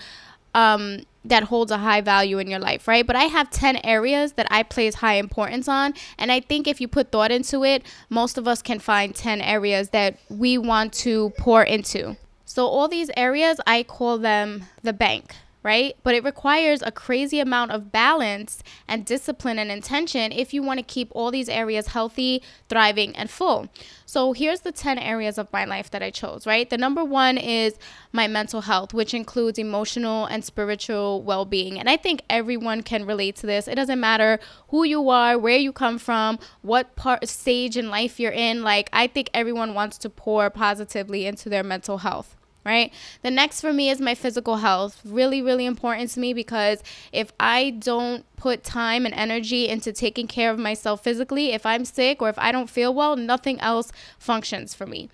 um, 0.54 1.00
that 1.24 1.44
holds 1.44 1.70
a 1.70 1.78
high 1.78 2.00
value 2.00 2.38
in 2.38 2.48
your 2.48 2.58
life, 2.58 2.88
right? 2.88 3.06
But 3.06 3.16
I 3.16 3.24
have 3.24 3.50
10 3.50 3.80
areas 3.84 4.32
that 4.32 4.46
I 4.50 4.62
place 4.62 4.96
high 4.96 5.14
importance 5.14 5.68
on. 5.68 5.94
And 6.16 6.32
I 6.32 6.40
think 6.40 6.66
if 6.66 6.80
you 6.80 6.88
put 6.88 7.12
thought 7.12 7.30
into 7.30 7.64
it, 7.64 7.84
most 8.08 8.38
of 8.38 8.48
us 8.48 8.62
can 8.62 8.78
find 8.78 9.14
10 9.14 9.40
areas 9.40 9.90
that 9.90 10.18
we 10.28 10.58
want 10.58 10.92
to 10.94 11.30
pour 11.38 11.62
into. 11.62 12.16
So, 12.44 12.66
all 12.66 12.88
these 12.88 13.10
areas, 13.16 13.60
I 13.66 13.82
call 13.82 14.16
them 14.16 14.64
the 14.82 14.94
bank, 14.94 15.34
right? 15.68 15.94
But 16.02 16.14
it 16.14 16.24
requires 16.24 16.80
a 16.80 16.90
crazy 16.90 17.40
amount 17.40 17.72
of 17.72 17.92
balance 17.92 18.62
and 18.88 19.04
discipline 19.04 19.58
and 19.58 19.70
intention 19.70 20.32
if 20.32 20.54
you 20.54 20.62
want 20.62 20.78
to 20.78 20.82
keep 20.82 21.10
all 21.12 21.30
these 21.30 21.50
areas 21.50 21.88
healthy, 21.88 22.42
thriving, 22.70 23.14
and 23.14 23.28
full. 23.28 23.68
So 24.06 24.32
here's 24.32 24.62
the 24.62 24.72
10 24.72 24.96
areas 24.96 25.36
of 25.36 25.52
my 25.52 25.66
life 25.66 25.90
that 25.90 26.02
I 26.02 26.08
chose, 26.08 26.46
right? 26.46 26.70
The 26.70 26.78
number 26.78 27.04
one 27.04 27.36
is 27.36 27.74
my 28.12 28.26
mental 28.26 28.62
health, 28.62 28.94
which 28.94 29.12
includes 29.12 29.58
emotional 29.58 30.24
and 30.24 30.42
spiritual 30.42 31.22
well 31.22 31.44
being. 31.44 31.78
And 31.78 31.90
I 31.90 31.98
think 31.98 32.22
everyone 32.30 32.82
can 32.82 33.04
relate 33.04 33.36
to 33.36 33.46
this. 33.46 33.68
It 33.68 33.74
doesn't 33.74 34.00
matter 34.00 34.40
who 34.68 34.84
you 34.84 35.10
are, 35.10 35.36
where 35.38 35.58
you 35.58 35.74
come 35.74 35.98
from, 35.98 36.38
what 36.62 36.96
part 36.96 37.28
stage 37.28 37.76
in 37.76 37.90
life 37.90 38.18
you're 38.18 38.32
in. 38.32 38.62
Like, 38.62 38.88
I 38.94 39.06
think 39.06 39.28
everyone 39.34 39.74
wants 39.74 39.98
to 39.98 40.08
pour 40.08 40.48
positively 40.48 41.26
into 41.26 41.50
their 41.50 41.62
mental 41.62 41.98
health 41.98 42.37
right? 42.68 42.92
The 43.22 43.30
next 43.30 43.60
for 43.62 43.72
me 43.72 43.88
is 43.88 44.00
my 44.00 44.14
physical 44.14 44.56
health. 44.56 45.00
Really, 45.04 45.40
really 45.42 45.66
important 45.66 46.10
to 46.10 46.20
me 46.20 46.34
because 46.34 46.82
if 47.12 47.32
I 47.40 47.70
don't 47.70 48.24
put 48.36 48.62
time 48.62 49.06
and 49.06 49.14
energy 49.14 49.66
into 49.66 49.92
taking 49.92 50.28
care 50.28 50.50
of 50.50 50.58
myself 50.58 51.02
physically, 51.02 51.52
if 51.52 51.64
I'm 51.64 51.84
sick 51.84 52.20
or 52.22 52.28
if 52.28 52.38
I 52.38 52.52
don't 52.52 52.70
feel 52.70 52.94
well, 52.94 53.16
nothing 53.16 53.58
else 53.60 53.90
functions 54.18 54.74
for 54.74 54.86
me. 54.86 55.08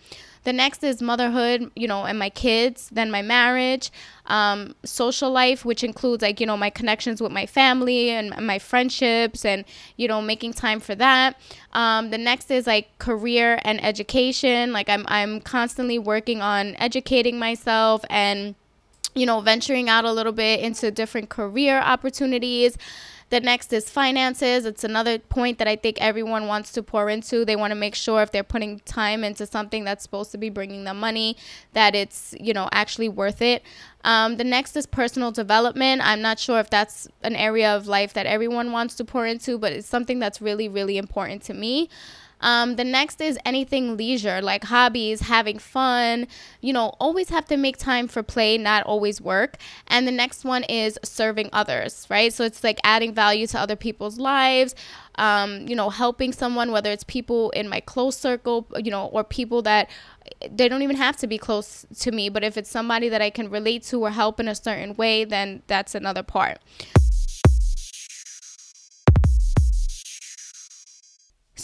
The 0.45 0.53
next 0.53 0.85
is 0.85 1.01
motherhood, 1.01 1.71
you 1.75 1.89
know, 1.89 2.05
and 2.05 2.19
my 2.19 2.29
kids, 2.31 2.91
then 2.93 3.11
my 3.11 3.23
marriage, 3.23 3.91
um, 4.27 4.75
social 4.85 5.31
life, 5.31 5.65
which 5.65 5.83
includes 5.83 6.23
like, 6.23 6.39
you 6.39 6.47
know, 6.47 6.57
my 6.57 6.71
connections 6.71 7.21
with 7.23 7.33
my 7.33 7.47
family 7.47 8.11
and 8.11 8.35
my 8.47 8.59
friendships 8.59 9.45
and, 9.45 9.65
you 9.97 10.07
know, 10.07 10.21
making 10.21 10.53
time 10.53 10.81
for 10.81 10.95
that. 10.95 11.41
Um, 11.73 12.11
the 12.11 12.19
next 12.19 12.51
is 12.51 12.67
like 12.67 12.99
career 12.99 13.59
and 13.65 13.83
education. 13.83 14.73
Like 14.73 14.89
I'm, 14.91 15.05
I'm 15.09 15.41
constantly 15.41 15.99
working 15.99 16.43
on 16.43 16.77
educating 16.77 17.39
myself 17.39 18.05
and, 18.11 18.55
you 19.15 19.25
know, 19.25 19.41
venturing 19.41 19.89
out 19.89 20.05
a 20.05 20.13
little 20.13 20.33
bit 20.33 20.61
into 20.61 20.91
different 20.91 21.31
career 21.31 21.79
opportunities. 21.81 22.77
The 23.31 23.40
next 23.40 23.73
is 23.73 23.90
finances. 23.90 24.64
It's 24.64 24.85
another 24.85 25.19
point 25.19 25.59
that 25.59 25.66
I 25.66 25.76
think 25.76 25.99
everyone 26.00 26.47
wants 26.47 26.73
to 26.73 26.83
pour 26.83 27.09
into. 27.11 27.45
They 27.45 27.57
want 27.57 27.71
to 27.73 27.75
make 27.75 27.95
sure 27.95 28.23
if 28.23 28.31
they're 28.31 28.45
putting 28.45 28.81
time 28.81 29.25
into 29.25 29.47
something 29.47 29.85
that's 29.85 30.02
supposed 30.02 30.31
to 30.33 30.38
be 30.38 30.50
bringing 30.50 30.85
them 30.85 31.00
money, 31.00 31.37
that 31.73 31.95
it's, 31.95 32.35
you 32.38 32.52
know, 32.52 32.69
actually 32.73 33.09
worth 33.09 33.43
it. 33.43 33.62
Um, 34.04 34.37
the 34.37 34.45
next 34.45 34.76
is 34.76 34.87
personal 34.87 35.31
development. 35.31 36.02
I'm 36.07 36.21
not 36.21 36.38
sure 36.38 36.61
if 36.61 36.69
that's 36.69 37.09
an 37.23 37.35
area 37.35 37.75
of 37.75 37.87
life 37.87 38.12
that 38.12 38.26
everyone 38.26 38.71
wants 38.71 38.95
to 38.97 39.04
pour 39.04 39.26
into, 39.26 39.59
but 39.59 39.73
it's 39.73 39.88
something 39.88 40.19
that's 40.19 40.43
really, 40.43 40.69
really 40.69 40.99
important 40.99 41.43
to 41.45 41.54
me. 41.54 41.88
Um, 42.41 42.76
the 42.76 42.85
next 42.85 43.21
is 43.21 43.38
anything 43.45 43.97
leisure, 43.97 44.43
like 44.43 44.64
hobbies, 44.64 45.23
having 45.23 45.59
fun. 45.59 46.26
You 46.61 46.73
know, 46.73 46.95
always 47.00 47.29
have 47.31 47.47
to 47.47 47.57
make 47.57 47.76
time 47.76 48.09
for 48.09 48.23
play, 48.23 48.59
not 48.59 48.85
always 48.85 49.21
work. 49.21 49.57
And 49.87 50.07
the 50.07 50.12
next 50.12 50.45
one 50.45 50.64
is 50.64 50.99
serving 51.03 51.50
others, 51.53 52.07
right? 52.11 52.33
So 52.33 52.45
it's 52.45 52.62
like 52.62 52.79
adding 52.85 53.14
value 53.14 53.47
to 53.49 53.59
other 53.59 53.76
people's 53.76 54.19
lives. 54.19 54.75
Um, 55.17 55.69
you 55.69 55.76
know, 55.76 55.91
helping 55.91 56.33
someone, 56.33 56.73
whether 56.73 56.91
it's 56.91 57.05
people 57.05 57.50
in 57.50 57.69
my 57.69 57.79
close 57.79 58.17
circle, 58.17 58.67
you 58.76 58.91
know, 58.91 59.07
or 59.07 59.23
people 59.23 59.62
that 59.62 59.88
they 60.50 60.69
don't 60.69 60.83
even 60.83 60.97
have 60.97 61.17
to 61.19 61.26
be 61.26 61.38
close 61.38 61.87
to 62.00 62.11
me, 62.11 62.29
but 62.29 62.43
if 62.43 62.57
it's 62.57 62.71
somebody 62.71 63.09
that 63.09 63.23
I 63.23 63.31
can 63.31 63.49
relate 63.49 63.85
to 63.85 64.00
or 64.00 64.11
help 64.11 64.41
in 64.41 64.49
a 64.49 64.55
certain 64.55 64.95
way, 64.95 65.25
then 65.25 65.62
that's 65.67 65.95
another 65.95 66.23
part. 66.23 66.59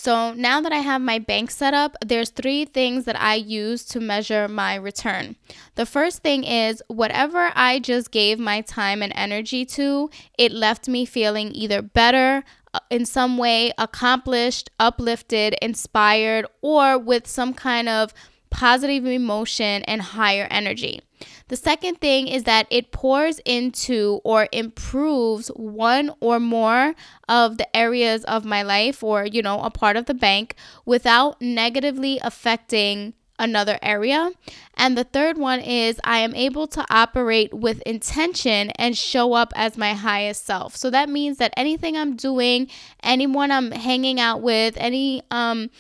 So 0.01 0.33
now 0.33 0.63
that 0.63 0.73
I 0.73 0.79
have 0.79 1.03
my 1.03 1.19
bank 1.19 1.51
set 1.51 1.75
up, 1.75 1.95
there's 2.03 2.31
three 2.31 2.65
things 2.65 3.05
that 3.05 3.21
I 3.21 3.35
use 3.35 3.85
to 3.87 4.01
measure 4.01 4.49
my 4.49 4.77
return. 4.77 5.37
The 5.75 5.85
first 5.85 6.23
thing 6.23 6.43
is 6.43 6.83
whatever 6.89 7.53
I 7.55 7.81
just 7.81 8.11
gave 8.11 8.39
my 8.39 8.63
time 8.63 9.03
and 9.03 9.13
energy 9.15 9.67
to, 9.67 10.09
it 10.39 10.53
left 10.53 10.89
me 10.89 11.05
feeling 11.05 11.55
either 11.55 11.83
better, 11.83 12.45
uh, 12.73 12.81
in 12.89 13.05
some 13.05 13.37
way, 13.37 13.73
accomplished, 13.77 14.71
uplifted, 14.81 15.55
inspired, 15.61 16.47
or 16.63 16.97
with 16.97 17.27
some 17.27 17.53
kind 17.53 17.87
of 17.87 18.15
positive 18.49 19.05
emotion 19.05 19.83
and 19.83 20.01
higher 20.01 20.49
energy. 20.51 21.03
The 21.51 21.57
second 21.57 22.01
thing 22.01 22.29
is 22.29 22.45
that 22.45 22.69
it 22.71 22.93
pours 22.93 23.41
into 23.45 24.21
or 24.23 24.47
improves 24.53 25.49
one 25.49 26.13
or 26.21 26.39
more 26.39 26.95
of 27.29 27.59
the 27.59 27.77
areas 27.77 28.23
of 28.27 28.45
my 28.45 28.63
life 28.63 29.03
or, 29.03 29.27
you 29.27 29.43
know, 29.43 29.61
a 29.61 29.69
part 29.69 29.97
of 29.97 30.07
the 30.07 30.15
bank 30.15 30.55
without 30.85 31.43
negatively 31.43 32.21
affecting 32.23 33.15
another 33.37 33.81
area. 33.83 34.31
And 34.77 34.97
the 34.97 35.03
third 35.03 35.39
one 35.39 35.59
is 35.59 35.99
I 36.05 36.19
am 36.19 36.37
able 36.37 36.69
to 36.69 36.87
operate 36.89 37.53
with 37.53 37.81
intention 37.81 38.71
and 38.77 38.97
show 38.97 39.33
up 39.33 39.53
as 39.57 39.77
my 39.77 39.95
highest 39.95 40.47
self. 40.47 40.77
So 40.77 40.89
that 40.91 41.09
means 41.09 41.39
that 41.39 41.53
anything 41.57 41.97
I'm 41.97 42.15
doing, 42.15 42.69
anyone 43.03 43.51
I'm 43.51 43.73
hanging 43.73 44.21
out 44.21 44.41
with, 44.41 44.77
any 44.77 45.25
um 45.33 45.71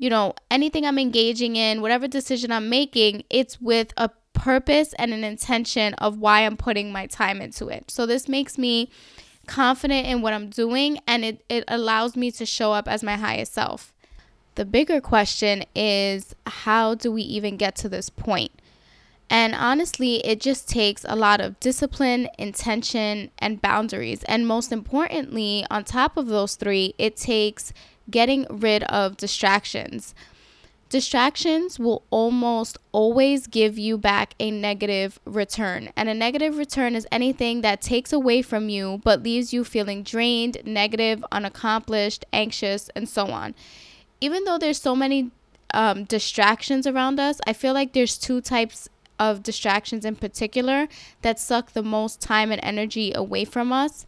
you 0.00 0.08
know, 0.08 0.32
anything 0.48 0.86
I'm 0.86 0.98
engaging 0.98 1.56
in, 1.56 1.82
whatever 1.82 2.06
decision 2.06 2.52
I'm 2.52 2.70
making, 2.70 3.24
it's 3.30 3.60
with 3.60 3.92
a 3.96 4.08
purpose 4.38 4.94
and 4.98 5.12
an 5.12 5.24
intention 5.24 5.94
of 5.94 6.18
why 6.18 6.46
I'm 6.46 6.56
putting 6.56 6.92
my 6.92 7.06
time 7.06 7.42
into 7.42 7.68
it. 7.68 7.90
So 7.90 8.06
this 8.06 8.28
makes 8.28 8.56
me 8.56 8.90
confident 9.46 10.06
in 10.06 10.22
what 10.22 10.32
I'm 10.32 10.48
doing 10.48 10.98
and 11.06 11.24
it, 11.24 11.44
it 11.48 11.64
allows 11.68 12.16
me 12.16 12.30
to 12.32 12.46
show 12.46 12.72
up 12.72 12.86
as 12.86 13.02
my 13.02 13.16
highest 13.16 13.54
self. 13.54 13.92
The 14.54 14.64
bigger 14.64 15.00
question 15.00 15.64
is 15.74 16.34
how 16.46 16.94
do 16.94 17.12
we 17.12 17.22
even 17.22 17.56
get 17.56 17.76
to 17.76 17.88
this 17.88 18.10
point? 18.10 18.52
And 19.30 19.54
honestly, 19.54 20.24
it 20.24 20.40
just 20.40 20.68
takes 20.68 21.04
a 21.06 21.14
lot 21.14 21.40
of 21.40 21.60
discipline, 21.60 22.28
intention, 22.38 23.30
and 23.38 23.60
boundaries. 23.60 24.22
And 24.24 24.46
most 24.46 24.72
importantly, 24.72 25.66
on 25.70 25.84
top 25.84 26.16
of 26.16 26.28
those 26.28 26.54
three, 26.54 26.94
it 26.98 27.16
takes 27.16 27.72
getting 28.10 28.46
rid 28.48 28.84
of 28.84 29.18
distractions. 29.18 30.14
Distractions 30.88 31.78
will 31.78 32.02
almost 32.10 32.78
always 32.92 33.46
give 33.46 33.78
you 33.78 33.98
back 33.98 34.34
a 34.40 34.50
negative 34.50 35.20
return. 35.26 35.90
And 35.96 36.08
a 36.08 36.14
negative 36.14 36.56
return 36.56 36.94
is 36.94 37.06
anything 37.12 37.60
that 37.60 37.82
takes 37.82 38.12
away 38.12 38.40
from 38.40 38.68
you 38.70 39.00
but 39.04 39.22
leaves 39.22 39.52
you 39.52 39.64
feeling 39.64 40.02
drained, 40.02 40.62
negative, 40.64 41.22
unaccomplished, 41.30 42.24
anxious, 42.32 42.88
and 42.96 43.08
so 43.08 43.26
on. 43.26 43.54
Even 44.20 44.44
though 44.44 44.56
there's 44.56 44.80
so 44.80 44.96
many 44.96 45.30
um, 45.74 46.04
distractions 46.04 46.86
around 46.86 47.20
us, 47.20 47.38
I 47.46 47.52
feel 47.52 47.74
like 47.74 47.92
there's 47.92 48.16
two 48.16 48.40
types 48.40 48.88
of 49.18 49.42
distractions 49.42 50.04
in 50.04 50.16
particular 50.16 50.88
that 51.22 51.38
suck 51.38 51.72
the 51.72 51.82
most 51.82 52.20
time 52.20 52.50
and 52.50 52.60
energy 52.62 53.12
away 53.14 53.44
from 53.44 53.72
us 53.72 54.06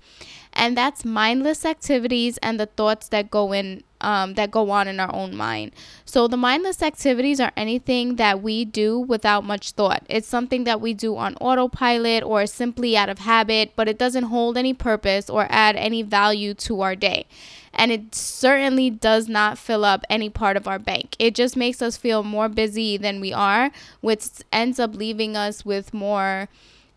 and 0.53 0.77
that's 0.77 1.05
mindless 1.05 1.65
activities 1.65 2.39
and 2.39 2.59
the 2.59 2.67
thoughts 2.67 3.09
that 3.09 3.31
go 3.31 3.53
in 3.53 3.83
um, 4.01 4.35
that 4.35 4.51
go 4.51 4.71
on 4.71 4.89
in 4.89 5.01
our 5.01 5.15
own 5.15 5.37
mind. 5.37 5.73
So 6.05 6.27
the 6.27 6.37
mindless 6.37 6.83
activities 6.83 7.41
are 7.41 7.53
anything 7.57 8.17
that 8.17 8.43
we 8.43 8.65
do 8.65 8.99
without 8.99 9.45
much 9.45 9.73
thought. 9.73 10.05
It's 10.09 10.27
something 10.27 10.65
that 10.65 10.81
we 10.81 10.95
do 10.95 11.17
on 11.17 11.37
autopilot 11.37 12.23
or 12.23 12.47
simply 12.47 12.97
out 12.97 13.09
of 13.09 13.21
habit, 13.21 13.73
but 13.77 13.89
it 13.89 13.99
doesn't 13.99 14.25
hold 14.25 14.57
any 14.57 14.75
purpose 14.75 15.31
or 15.31 15.47
add 15.51 15.77
any 15.77 16.03
value 16.03 16.55
to 16.55 16.81
our 16.81 16.97
day. 16.97 17.27
And 17.73 17.93
it 17.93 18.15
certainly 18.15 18.91
does 18.91 19.29
not 19.29 19.57
fill 19.57 19.85
up 19.85 20.05
any 20.11 20.29
part 20.29 20.57
of 20.57 20.67
our 20.67 20.79
bank. 20.79 21.15
It 21.19 21.35
just 21.35 21.57
makes 21.57 21.81
us 21.81 21.97
feel 21.97 22.25
more 22.25 22.49
busy 22.49 22.97
than 22.97 23.21
we 23.21 23.33
are, 23.33 23.71
which 24.01 24.27
ends 24.53 24.81
up 24.81 24.95
leaving 24.95 25.37
us 25.37 25.65
with 25.65 25.95
more 25.95 26.49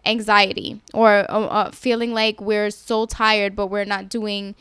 anxiety 0.05 0.81
or 0.93 1.25
uh, 1.29 1.45
uh, 1.45 1.71
feeling 1.71 2.11
like 2.13 2.41
we're 2.41 2.69
so 2.69 3.05
tired 3.05 3.55
but 3.55 3.67
we're 3.67 3.85
not 3.85 4.09
doing 4.09 4.55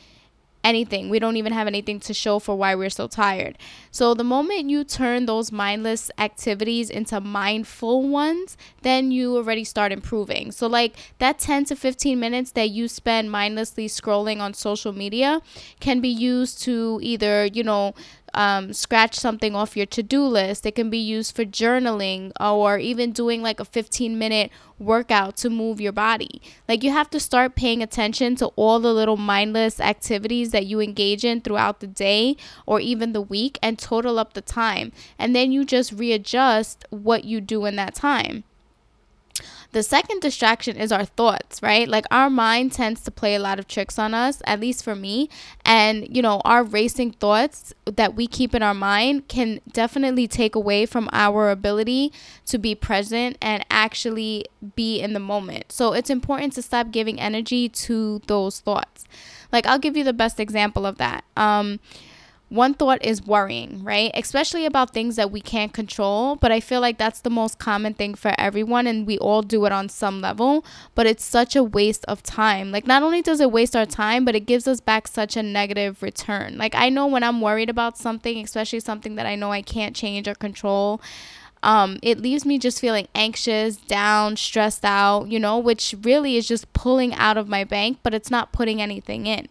anything. 0.63 1.09
We 1.09 1.19
don't 1.19 1.37
even 1.37 1.53
have 1.53 1.67
anything 1.67 1.99
to 2.01 2.13
show 2.13 2.39
for 2.39 2.55
why 2.55 2.75
we're 2.75 2.89
so 2.89 3.07
tired. 3.07 3.57
So, 3.91 4.13
the 4.13 4.23
moment 4.23 4.69
you 4.69 4.83
turn 4.83 5.25
those 5.25 5.51
mindless 5.51 6.09
activities 6.17 6.89
into 6.89 7.19
mindful 7.19 8.07
ones, 8.07 8.57
then 8.81 9.11
you 9.11 9.37
already 9.37 9.63
start 9.63 9.91
improving. 9.91 10.51
So, 10.51 10.67
like 10.67 10.95
that 11.19 11.39
10 11.39 11.65
to 11.65 11.75
15 11.75 12.19
minutes 12.19 12.51
that 12.51 12.69
you 12.69 12.87
spend 12.87 13.31
mindlessly 13.31 13.87
scrolling 13.87 14.39
on 14.39 14.53
social 14.53 14.93
media 14.93 15.41
can 15.79 15.99
be 15.99 16.09
used 16.09 16.61
to 16.63 16.99
either, 17.01 17.45
you 17.45 17.63
know, 17.63 17.93
um, 18.33 18.73
scratch 18.73 19.15
something 19.15 19.55
off 19.55 19.77
your 19.77 19.85
to 19.87 20.03
do 20.03 20.23
list. 20.23 20.65
It 20.65 20.75
can 20.75 20.89
be 20.89 20.97
used 20.97 21.35
for 21.35 21.45
journaling 21.45 22.31
or 22.39 22.77
even 22.77 23.11
doing 23.11 23.41
like 23.41 23.59
a 23.59 23.65
15 23.65 24.17
minute 24.17 24.51
workout 24.79 25.37
to 25.37 25.49
move 25.49 25.79
your 25.79 25.91
body. 25.91 26.41
Like 26.67 26.83
you 26.83 26.91
have 26.91 27.09
to 27.11 27.19
start 27.19 27.55
paying 27.55 27.83
attention 27.83 28.35
to 28.37 28.47
all 28.55 28.79
the 28.79 28.93
little 28.93 29.17
mindless 29.17 29.79
activities 29.79 30.51
that 30.51 30.65
you 30.65 30.79
engage 30.79 31.23
in 31.23 31.41
throughout 31.41 31.79
the 31.79 31.87
day 31.87 32.35
or 32.65 32.79
even 32.79 33.13
the 33.13 33.21
week 33.21 33.59
and 33.61 33.77
total 33.77 34.19
up 34.19 34.33
the 34.33 34.41
time. 34.41 34.91
And 35.17 35.35
then 35.35 35.51
you 35.51 35.65
just 35.65 35.93
readjust 35.93 36.85
what 36.89 37.23
you 37.23 37.41
do 37.41 37.65
in 37.65 37.75
that 37.75 37.95
time. 37.95 38.43
The 39.73 39.81
second 39.81 40.21
distraction 40.21 40.77
is 40.77 40.91
our 40.91 41.03
thoughts, 41.03 41.61
right? 41.63 41.87
Like 41.89 42.05
our 42.11 42.29
mind 42.29 42.73
tends 42.73 43.01
to 43.01 43.11
play 43.11 43.33
a 43.33 43.39
lot 43.39 43.57
of 43.57 43.67
tricks 43.67 43.97
on 43.97 44.13
us, 44.13 44.39
at 44.45 44.59
least 44.59 44.83
for 44.83 44.95
me. 44.95 45.29
And, 45.65 46.15
you 46.15 46.21
know, 46.21 46.41
our 46.45 46.63
racing 46.63 47.13
thoughts 47.13 47.73
that 47.85 48.13
we 48.13 48.27
keep 48.27 48.53
in 48.53 48.61
our 48.61 48.75
mind 48.75 49.27
can 49.27 49.61
definitely 49.71 50.27
take 50.27 50.53
away 50.53 50.85
from 50.85 51.09
our 51.11 51.49
ability 51.49 52.13
to 52.45 52.59
be 52.59 52.75
present 52.75 53.35
and 53.41 53.65
actually 53.71 54.45
be 54.75 55.01
in 55.01 55.13
the 55.13 55.19
moment. 55.19 55.71
So 55.71 55.93
it's 55.93 56.11
important 56.11 56.53
to 56.53 56.61
stop 56.61 56.91
giving 56.91 57.19
energy 57.19 57.67
to 57.67 58.21
those 58.27 58.59
thoughts. 58.59 59.05
Like, 59.51 59.65
I'll 59.65 59.79
give 59.79 59.97
you 59.97 60.03
the 60.03 60.13
best 60.13 60.39
example 60.39 60.85
of 60.85 60.99
that. 60.99 61.23
Um, 61.35 61.79
one 62.53 62.75
thought 62.75 63.03
is 63.03 63.25
worrying, 63.25 63.83
right? 63.83 64.11
Especially 64.13 64.65
about 64.65 64.93
things 64.93 65.15
that 65.15 65.31
we 65.31 65.41
can't 65.41 65.73
control. 65.73 66.35
But 66.35 66.51
I 66.51 66.59
feel 66.59 66.81
like 66.81 66.99
that's 66.99 67.21
the 67.21 67.31
most 67.31 67.57
common 67.57 67.95
thing 67.95 68.13
for 68.13 68.35
everyone, 68.37 68.85
and 68.85 69.07
we 69.07 69.17
all 69.17 69.41
do 69.41 69.65
it 69.65 69.71
on 69.71 69.89
some 69.89 70.21
level. 70.21 70.63
But 70.93 71.07
it's 71.07 71.25
such 71.25 71.55
a 71.55 71.63
waste 71.63 72.05
of 72.05 72.21
time. 72.21 72.71
Like, 72.71 72.85
not 72.85 73.01
only 73.01 73.23
does 73.23 73.41
it 73.41 73.51
waste 73.51 73.75
our 73.75 73.87
time, 73.87 74.23
but 74.23 74.35
it 74.35 74.45
gives 74.45 74.67
us 74.67 74.79
back 74.81 75.07
such 75.07 75.35
a 75.35 75.41
negative 75.41 76.03
return. 76.03 76.57
Like, 76.57 76.75
I 76.75 76.89
know 76.89 77.07
when 77.07 77.23
I'm 77.23 77.41
worried 77.41 77.71
about 77.71 77.97
something, 77.97 78.43
especially 78.43 78.81
something 78.81 79.15
that 79.15 79.25
I 79.25 79.35
know 79.35 79.51
I 79.51 79.63
can't 79.63 79.95
change 79.95 80.27
or 80.27 80.35
control. 80.35 81.01
Um, 81.63 81.97
it 82.03 82.19
leaves 82.19 82.45
me 82.45 82.59
just 82.59 82.79
feeling 82.79 83.07
anxious, 83.15 83.77
down, 83.77 84.35
stressed 84.35 84.85
out, 84.85 85.29
you 85.29 85.39
know, 85.39 85.57
which 85.57 85.95
really 86.03 86.35
is 86.35 86.47
just 86.47 86.71
pulling 86.73 87.15
out 87.15 87.37
of 87.37 87.47
my 87.47 87.63
bank, 87.63 87.99
but 88.03 88.13
it's 88.13 88.29
not 88.29 88.51
putting 88.51 88.81
anything 88.81 89.25
in. 89.25 89.47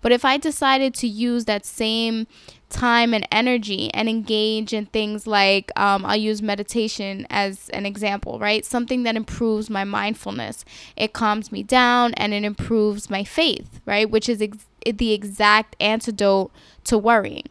But 0.00 0.12
if 0.12 0.24
I 0.24 0.36
decided 0.36 0.94
to 0.94 1.08
use 1.08 1.44
that 1.46 1.66
same 1.66 2.26
time 2.68 3.14
and 3.14 3.26
energy 3.32 3.90
and 3.94 4.08
engage 4.08 4.72
in 4.72 4.86
things 4.86 5.26
like 5.26 5.70
um, 5.76 6.04
I'll 6.04 6.16
use 6.16 6.42
meditation 6.42 7.26
as 7.30 7.68
an 7.70 7.86
example, 7.86 8.38
right? 8.38 8.64
Something 8.64 9.02
that 9.04 9.16
improves 9.16 9.70
my 9.70 9.84
mindfulness. 9.84 10.64
It 10.96 11.12
calms 11.12 11.50
me 11.50 11.62
down 11.62 12.14
and 12.14 12.34
it 12.34 12.44
improves 12.44 13.08
my 13.08 13.24
faith, 13.24 13.80
right? 13.86 14.08
Which 14.08 14.28
is 14.28 14.42
ex- 14.42 14.66
the 14.84 15.12
exact 15.12 15.76
antidote 15.80 16.52
to 16.84 16.98
worrying. 16.98 17.48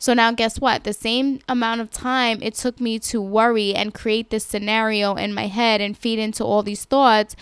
So 0.00 0.14
now, 0.14 0.30
guess 0.30 0.60
what? 0.60 0.84
The 0.84 0.92
same 0.92 1.40
amount 1.48 1.80
of 1.80 1.90
time 1.90 2.38
it 2.40 2.54
took 2.54 2.80
me 2.80 3.00
to 3.00 3.20
worry 3.20 3.74
and 3.74 3.92
create 3.92 4.30
this 4.30 4.44
scenario 4.44 5.16
in 5.16 5.34
my 5.34 5.48
head 5.48 5.80
and 5.80 5.98
feed 5.98 6.20
into 6.20 6.44
all 6.44 6.62
these 6.62 6.84
thoughts 6.84 7.34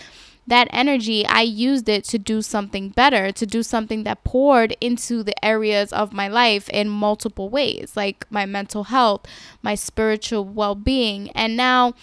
that 0.47 0.69
energy, 0.71 1.25
I 1.25 1.41
used 1.41 1.89
it 1.89 2.05
to 2.05 2.17
do 2.17 2.41
something 2.41 2.89
better, 2.89 3.31
to 3.33 3.45
do 3.45 3.61
something 3.61 4.03
that 4.05 4.23
poured 4.23 4.75
into 4.79 5.21
the 5.21 5.45
areas 5.45 5.91
of 5.91 6.13
my 6.13 6.29
life 6.29 6.69
in 6.69 6.89
multiple 6.89 7.49
ways, 7.49 7.93
like 7.95 8.25
my 8.31 8.45
mental 8.45 8.85
health, 8.85 9.25
my 9.61 9.75
spiritual 9.75 10.45
well 10.45 10.73
being. 10.73 11.29
And 11.31 11.57
now, 11.57 11.93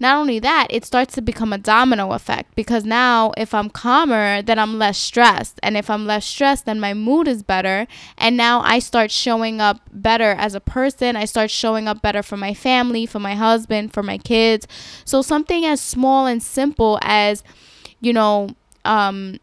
not 0.00 0.16
only 0.16 0.38
that, 0.38 0.68
it 0.70 0.84
starts 0.84 1.14
to 1.14 1.22
become 1.22 1.52
a 1.52 1.58
domino 1.58 2.12
effect 2.12 2.54
because 2.54 2.84
now 2.84 3.32
if 3.36 3.52
I'm 3.52 3.68
calmer, 3.68 4.42
then 4.42 4.58
I'm 4.58 4.78
less 4.78 4.96
stressed. 4.96 5.58
And 5.62 5.76
if 5.76 5.90
I'm 5.90 6.06
less 6.06 6.24
stressed, 6.24 6.66
then 6.66 6.78
my 6.78 6.94
mood 6.94 7.26
is 7.26 7.42
better. 7.42 7.86
And 8.16 8.36
now 8.36 8.60
I 8.60 8.78
start 8.78 9.10
showing 9.10 9.60
up 9.60 9.80
better 9.90 10.32
as 10.32 10.54
a 10.54 10.60
person. 10.60 11.16
I 11.16 11.24
start 11.24 11.50
showing 11.50 11.88
up 11.88 12.00
better 12.00 12.22
for 12.22 12.36
my 12.36 12.54
family, 12.54 13.06
for 13.06 13.18
my 13.18 13.34
husband, 13.34 13.92
for 13.92 14.04
my 14.04 14.18
kids. 14.18 14.68
So 15.04 15.20
something 15.20 15.64
as 15.64 15.80
small 15.80 16.26
and 16.26 16.42
simple 16.42 17.00
as 17.02 17.42
you 18.00 18.12
know, 18.12 18.50
um, 18.84 19.38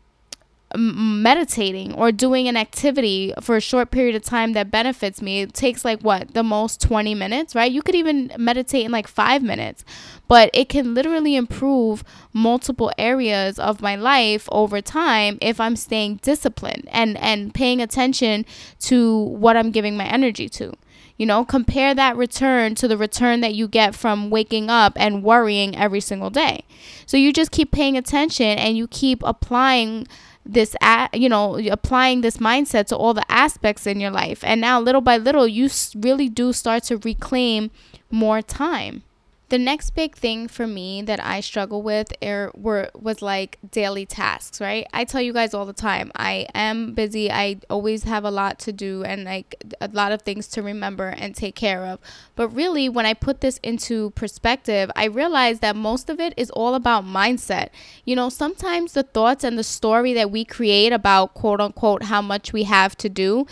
meditating 0.77 1.93
or 1.93 2.11
doing 2.11 2.47
an 2.47 2.57
activity 2.57 3.33
for 3.41 3.55
a 3.55 3.61
short 3.61 3.91
period 3.91 4.15
of 4.15 4.23
time 4.23 4.53
that 4.53 4.71
benefits 4.71 5.21
me. 5.21 5.41
It 5.41 5.53
takes 5.53 5.85
like 5.85 6.01
what 6.01 6.33
the 6.33 6.43
most 6.43 6.81
20 6.81 7.15
minutes 7.15 7.55
right? 7.55 7.71
You 7.71 7.81
could 7.81 7.95
even 7.95 8.31
meditate 8.37 8.85
in 8.85 8.91
like 8.91 9.07
5 9.07 9.43
minutes. 9.43 9.85
But 10.27 10.49
it 10.53 10.69
can 10.69 10.93
literally 10.95 11.35
improve 11.35 12.03
multiple 12.33 12.91
areas 12.97 13.59
of 13.59 13.81
my 13.81 13.95
life 13.95 14.49
over 14.51 14.81
time 14.81 15.37
if 15.39 15.59
I'm 15.59 15.75
staying 15.75 16.19
disciplined 16.23 16.89
and 16.91 17.17
and 17.17 17.53
paying 17.53 17.79
attention 17.79 18.45
to 18.79 19.17
what 19.19 19.55
I'm 19.55 19.71
giving 19.71 19.95
my 19.95 20.05
energy 20.05 20.49
to 20.49 20.73
you 21.17 21.25
know, 21.25 21.45
compare 21.45 21.93
that 21.95 22.17
return 22.17 22.75
to 22.75 22.87
the 22.87 22.97
return 22.97 23.41
that 23.41 23.55
you 23.55 23.67
get 23.67 23.95
from 23.95 24.29
waking 24.29 24.69
up 24.69 24.93
and 24.95 25.23
worrying 25.23 25.75
every 25.75 26.01
single 26.01 26.29
day. 26.29 26.63
So 27.05 27.17
you 27.17 27.31
just 27.31 27.51
keep 27.51 27.71
paying 27.71 27.97
attention 27.97 28.57
and 28.57 28.77
you 28.77 28.87
keep 28.87 29.21
applying 29.23 30.07
this 30.45 30.75
you 31.11 31.27
know 31.27 31.57
applying 31.71 32.21
this 32.21 32.37
mindset 32.37 32.85
to 32.85 32.95
all 32.95 33.15
the 33.15 33.31
aspects 33.31 33.87
in 33.87 33.99
your 33.99 34.11
life 34.11 34.43
and 34.43 34.61
now 34.61 34.79
little 34.79 35.01
by 35.01 35.17
little 35.17 35.47
you 35.47 35.67
really 35.95 36.29
do 36.29 36.53
start 36.53 36.83
to 36.83 36.97
reclaim 36.97 37.71
more 38.11 38.43
time 38.43 39.01
the 39.49 39.59
next 39.59 39.91
big 39.91 40.15
thing 40.15 40.47
for 40.47 40.65
me 40.65 41.03
that 41.03 41.23
I 41.23 41.39
struggle 41.39 41.81
with 41.83 42.11
er, 42.23 42.51
were 42.55 42.89
was 42.95 43.21
like 43.21 43.59
daily 43.69 44.05
tasks, 44.05 44.59
right? 44.59 44.87
I 44.91 45.03
tell 45.03 45.21
you 45.21 45.33
guys 45.33 45.53
all 45.53 45.65
the 45.65 45.73
time, 45.73 46.11
I 46.15 46.47
am 46.55 46.93
busy. 46.93 47.31
I 47.31 47.57
always 47.69 48.03
have 48.03 48.23
a 48.23 48.31
lot 48.31 48.57
to 48.59 48.71
do 48.71 49.03
and 49.03 49.23
like 49.23 49.63
a 49.79 49.87
lot 49.89 50.11
of 50.11 50.23
things 50.23 50.47
to 50.49 50.63
remember 50.63 51.09
and 51.09 51.35
take 51.35 51.55
care 51.55 51.85
of. 51.85 51.99
But 52.35 52.49
really, 52.49 52.89
when 52.89 53.05
I 53.05 53.13
put 53.13 53.41
this 53.41 53.59
into 53.61 54.09
perspective, 54.11 54.89
I 54.95 55.05
realize 55.05 55.59
that 55.59 55.75
most 55.75 56.09
of 56.09 56.19
it 56.19 56.33
is 56.37 56.49
all 56.51 56.73
about 56.73 57.05
mindset. 57.05 57.69
You 58.03 58.15
know, 58.15 58.29
sometimes 58.29 58.93
the 58.93 59.03
thoughts 59.03 59.43
and 59.43 59.59
the 59.59 59.63
story 59.63 60.13
that 60.13 60.31
we 60.31 60.43
create 60.43 60.91
about 60.91 61.35
quote 61.35 61.61
unquote 61.61 62.03
how 62.03 62.21
much 62.21 62.51
we 62.51 62.63
have 62.63 62.95
to 62.97 63.09
do 63.09 63.45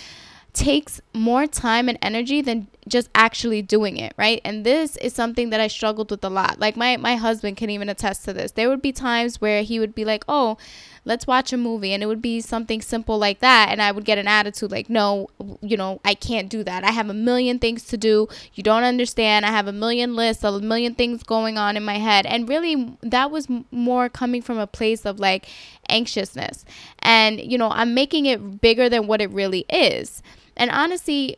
takes 0.54 1.02
more 1.14 1.48
time 1.48 1.90
and 1.90 1.98
energy 2.02 2.42
than 2.42 2.68
just 2.88 3.10
actually 3.16 3.62
doing 3.62 3.98
it, 3.98 4.14
right? 4.18 4.42
And 4.44 4.66
this 4.66 4.98
is 4.98 5.14
something 5.14 5.50
that 5.50 5.60
I 5.60 5.68
struggled 5.68 6.12
with 6.12 6.24
a 6.24 6.30
lot. 6.30 6.60
Like 6.60 6.78
my 6.78 6.98
my 6.98 7.16
husband 7.16 7.58
can 7.58 7.70
even 7.70 7.90
attest 7.90 8.26
to 8.26 8.34
this. 8.34 8.52
There 8.52 8.70
would 8.70 8.82
be 8.82 8.92
times 8.92 9.42
where 9.42 9.64
he 9.64 9.80
would 9.80 9.96
be 9.96 10.06
like, 10.06 10.24
"Oh, 10.28 10.58
let's 11.06 11.26
watch 11.26 11.54
a 11.54 11.58
movie." 11.58 11.94
And 11.94 12.04
it 12.04 12.08
would 12.08 12.22
be 12.22 12.42
something 12.42 12.82
simple 12.82 13.18
like 13.18 13.40
that, 13.40 13.70
and 13.72 13.82
I 13.82 13.92
would 13.92 14.06
get 14.06 14.18
an 14.18 14.28
attitude 14.28 14.72
like, 14.72 14.90
"No, 14.90 15.28
you 15.62 15.78
know, 15.78 16.02
I 16.06 16.14
can't 16.14 16.50
do 16.50 16.64
that. 16.66 16.84
I 16.84 16.92
have 16.92 17.10
a 17.10 17.14
million 17.14 17.58
things 17.58 17.86
to 17.86 17.98
do. 17.98 18.28
You 18.54 18.64
don't 18.64 18.84
understand. 18.84 19.46
I 19.46 19.52
have 19.52 19.68
a 19.68 19.74
million 19.74 20.16
lists, 20.16 20.44
a 20.44 20.60
million 20.60 20.94
things 20.94 21.24
going 21.24 21.58
on 21.58 21.78
in 21.78 21.84
my 21.84 21.98
head." 21.98 22.26
And 22.26 22.50
really 22.50 22.98
that 23.02 23.32
was 23.32 23.48
more 23.72 24.10
coming 24.10 24.42
from 24.42 24.58
a 24.58 24.68
place 24.68 25.06
of 25.06 25.20
like 25.20 25.48
anxiousness. 25.90 26.66
And, 27.00 27.40
you 27.40 27.58
know, 27.58 27.70
I'm 27.70 27.94
making 27.94 28.26
it 28.26 28.62
bigger 28.62 28.90
than 28.90 29.08
what 29.08 29.22
it 29.22 29.32
really 29.32 29.66
is. 29.70 30.22
And 30.56 30.70
honestly, 30.72 31.36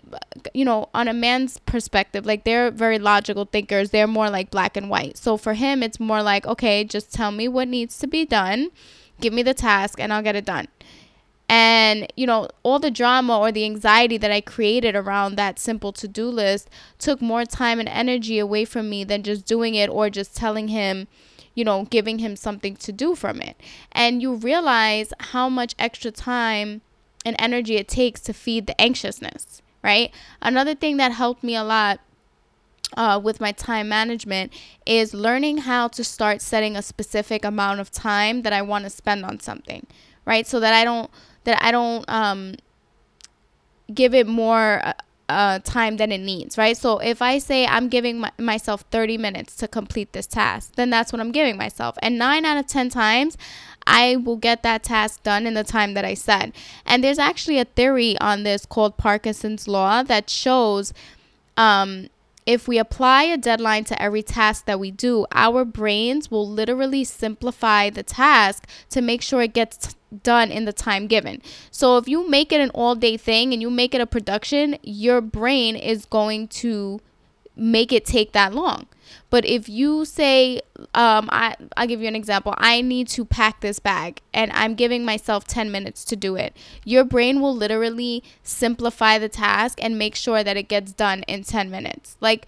you 0.54 0.66
know, 0.66 0.90
on 0.94 1.08
a 1.08 1.14
man's 1.14 1.60
perspective, 1.60 2.26
like 2.26 2.44
they're 2.44 2.72
very 2.72 3.00
logical 3.00 3.46
thinkers. 3.46 3.92
They're 3.92 4.08
more 4.08 4.30
like 4.30 4.52
black 4.52 4.76
and 4.76 4.90
white. 4.90 5.18
So 5.18 5.38
for 5.38 5.54
him, 5.54 5.82
it's 5.82 6.00
more 6.00 6.22
like, 6.22 6.46
okay, 6.46 6.84
just 6.84 7.14
tell 7.14 7.32
me 7.32 7.48
what 7.48 7.68
needs 7.68 7.98
to 8.00 8.08
be 8.08 8.26
done, 8.26 8.72
give 9.22 9.34
me 9.34 9.42
the 9.42 9.54
task, 9.54 10.00
and 10.00 10.12
I'll 10.12 10.22
get 10.22 10.36
it 10.36 10.46
done. 10.46 10.68
And, 11.48 12.12
you 12.18 12.26
know, 12.26 12.50
all 12.64 12.80
the 12.80 12.90
drama 12.90 13.38
or 13.38 13.52
the 13.52 13.66
anxiety 13.66 14.18
that 14.18 14.32
I 14.32 14.42
created 14.42 14.96
around 14.96 15.36
that 15.36 15.60
simple 15.60 15.94
to 15.94 16.08
do 16.08 16.28
list 16.28 16.70
took 16.98 17.22
more 17.22 17.46
time 17.46 17.80
and 17.80 17.88
energy 17.88 18.40
away 18.40 18.66
from 18.66 18.90
me 18.90 19.04
than 19.04 19.22
just 19.22 19.46
doing 19.46 19.76
it 19.76 19.90
or 19.90 20.10
just 20.10 20.36
telling 20.36 20.70
him, 20.70 21.08
you 21.54 21.64
know, 21.64 21.86
giving 21.86 22.18
him 22.18 22.36
something 22.36 22.76
to 22.78 22.92
do 22.92 23.14
from 23.14 23.42
it. 23.42 23.62
And 23.92 24.24
you 24.24 24.34
realize 24.34 25.14
how 25.20 25.48
much 25.48 25.76
extra 25.78 26.10
time 26.10 26.82
and 27.26 27.36
energy 27.40 27.76
it 27.76 27.88
takes 27.88 28.22
to 28.22 28.34
feed 28.34 28.68
the 28.68 28.80
anxiousness, 28.80 29.62
right? 29.84 30.14
Another 30.42 30.76
thing 30.76 30.98
that 30.98 31.12
helped 31.12 31.44
me 31.44 31.56
a 31.56 31.64
lot 31.64 32.00
uh, 32.96 33.20
with 33.22 33.42
my 33.42 33.52
time 33.52 33.90
management 33.90 34.54
is 34.86 35.14
learning 35.14 35.60
how 35.60 35.88
to 35.88 36.04
start 36.04 36.42
setting 36.42 36.78
a 36.78 36.82
specific 36.82 37.44
amount 37.44 37.80
of 37.80 37.92
time 37.92 38.44
that 38.44 38.54
I 38.54 38.62
want 38.62 38.84
to 38.84 38.90
spend 38.90 39.26
on 39.26 39.40
something, 39.40 39.86
right? 40.26 40.46
So 40.46 40.60
that 40.60 40.74
I 40.74 40.84
don't 40.84 41.10
that 41.44 41.62
I 41.62 41.72
don't 41.72 42.06
um, 42.08 42.56
give 43.94 44.14
it 44.14 44.28
more 44.28 44.82
uh, 44.86 44.94
uh, 45.30 45.60
time 45.60 45.98
than 45.98 46.12
it 46.12 46.20
needs, 46.20 46.58
right? 46.58 46.78
So 46.78 47.00
if 47.00 47.22
I 47.22 47.40
say 47.40 47.66
I'm 47.66 47.90
giving 47.90 48.20
my, 48.20 48.32
myself 48.38 48.82
30 48.92 49.18
minutes 49.18 49.56
to 49.58 49.68
complete 49.68 50.14
this 50.14 50.28
task, 50.28 50.74
then 50.76 50.90
that's 50.90 51.12
what 51.12 51.20
I'm 51.20 51.32
giving 51.32 51.58
myself. 51.58 51.98
And 52.02 52.18
nine 52.18 52.46
out 52.46 52.58
of 52.58 52.68
10 52.68 52.90
times, 52.90 53.38
I 53.88 54.16
will 54.16 54.38
get 54.38 54.64
that 54.64 54.84
task 54.84 55.24
done 55.24 55.46
in 55.46 55.54
the 55.54 55.64
time 55.64 55.94
that 55.94 56.06
I 56.06 56.14
said. 56.14 56.54
And 56.86 57.04
there's 57.04 57.20
actually 57.20 57.60
a 57.60 57.66
theory 57.66 58.18
on 58.20 58.44
this 58.44 58.66
called 58.66 58.98
Parkinson's 58.98 59.68
Law 59.68 60.04
that 60.04 60.30
shows 60.30 60.94
um, 61.58 62.08
if 62.46 62.68
we 62.68 62.78
apply 62.78 63.24
a 63.24 63.38
deadline 63.38 63.84
to 63.86 64.02
every 64.02 64.22
task 64.22 64.66
that 64.66 64.80
we 64.80 64.92
do, 64.92 65.26
our 65.32 65.66
brains 65.66 66.30
will 66.30 66.48
literally 66.48 67.04
simplify 67.04 67.90
the 67.90 68.04
task 68.04 68.68
to 68.90 69.02
make 69.02 69.22
sure 69.22 69.42
it 69.42 69.54
gets 69.54 69.96
done 70.24 70.52
in 70.52 70.66
the 70.66 70.74
time 70.74 71.08
given. 71.08 71.42
So 71.72 71.98
if 71.98 72.08
you 72.08 72.30
make 72.30 72.52
it 72.52 72.62
an 72.62 72.70
all 72.72 72.96
day 72.96 73.18
thing 73.18 73.52
and 73.52 73.62
you 73.62 73.70
make 73.70 73.96
it 73.96 74.02
a 74.02 74.06
production, 74.06 74.78
your 74.84 75.22
brain 75.22 75.76
is 75.76 76.06
going 76.06 76.48
to 76.50 77.00
make 77.56 77.92
it 77.92 78.06
take 78.06 78.32
that 78.34 78.54
long. 78.54 78.88
But 79.30 79.46
if 79.46 79.68
you 79.68 80.06
say, 80.06 80.62
um, 80.94 81.30
I, 81.32 81.56
I'll 81.78 81.88
give 81.88 82.02
you 82.02 82.08
an 82.08 82.16
example. 82.16 82.54
I 82.58 82.82
need 82.82 83.08
to 83.10 83.26
pack 83.26 83.62
this 83.62 83.80
bag 83.80 84.22
and 84.34 84.52
I'm 84.54 84.76
giving 84.76 85.06
myself 85.06 85.46
10 85.46 85.72
minutes 85.72 86.06
to 86.06 86.16
do 86.16 86.36
it. 86.36 86.56
Your 86.84 87.04
brain 87.04 87.42
will 87.42 87.56
literally 87.56 88.24
simplify 88.44 89.18
the 89.18 89.30
task 89.30 89.80
and 89.82 89.98
make 89.98 90.16
sure 90.16 90.44
that 90.44 90.58
it 90.58 90.68
gets 90.68 90.92
done 90.92 91.24
in 91.24 91.44
10 91.44 91.70
minutes. 91.70 92.18
Like, 92.20 92.48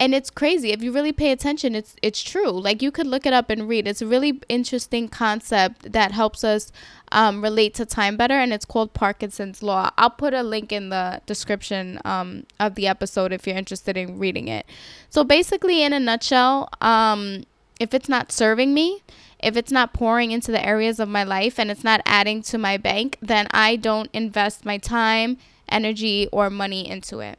and 0.00 0.14
it's 0.14 0.30
crazy. 0.30 0.70
If 0.70 0.82
you 0.82 0.92
really 0.92 1.12
pay 1.12 1.32
attention 1.32 1.74
it's 1.74 1.96
it's 2.02 2.22
true. 2.22 2.50
Like 2.50 2.82
you 2.82 2.90
could 2.90 3.06
look 3.06 3.26
it 3.26 3.32
up 3.32 3.50
and 3.50 3.68
read. 3.68 3.86
It's 3.88 4.02
a 4.02 4.06
really 4.06 4.40
interesting 4.48 5.08
concept 5.08 5.92
that 5.92 6.12
helps 6.12 6.44
us 6.44 6.70
um, 7.10 7.42
relate 7.42 7.74
to 7.74 7.86
time 7.86 8.16
better 8.16 8.34
and 8.34 8.52
it's 8.52 8.64
called 8.64 8.94
parkinson's 8.94 9.62
law. 9.62 9.90
I'll 9.98 10.10
put 10.10 10.34
a 10.34 10.42
link 10.42 10.72
in 10.72 10.90
the 10.90 11.20
description 11.26 12.00
um, 12.04 12.46
of 12.60 12.74
the 12.76 12.86
episode 12.86 13.32
if 13.32 13.46
you're 13.46 13.56
interested 13.56 13.96
in 13.96 14.18
reading 14.18 14.46
it. 14.48 14.66
So 15.10 15.24
basically 15.24 15.82
in 15.82 15.92
a 15.92 16.00
nutshell 16.00 16.68
um, 16.80 17.44
if 17.80 17.94
it's 17.94 18.08
not 18.08 18.30
serving 18.30 18.74
me 18.74 19.02
if 19.40 19.56
it's 19.56 19.70
not 19.70 19.92
pouring 19.92 20.32
into 20.32 20.50
the 20.50 20.64
areas 20.64 20.98
of 20.98 21.08
my 21.08 21.22
life 21.22 21.58
and 21.58 21.70
it's 21.70 21.84
not 21.84 22.00
adding 22.04 22.42
to 22.42 22.58
my 22.58 22.76
bank 22.76 23.16
then 23.20 23.46
i 23.52 23.76
don't 23.76 24.10
invest 24.12 24.64
my 24.64 24.78
time 24.78 25.38
energy 25.68 26.28
or 26.32 26.50
money 26.50 26.88
into 26.88 27.20
it 27.20 27.38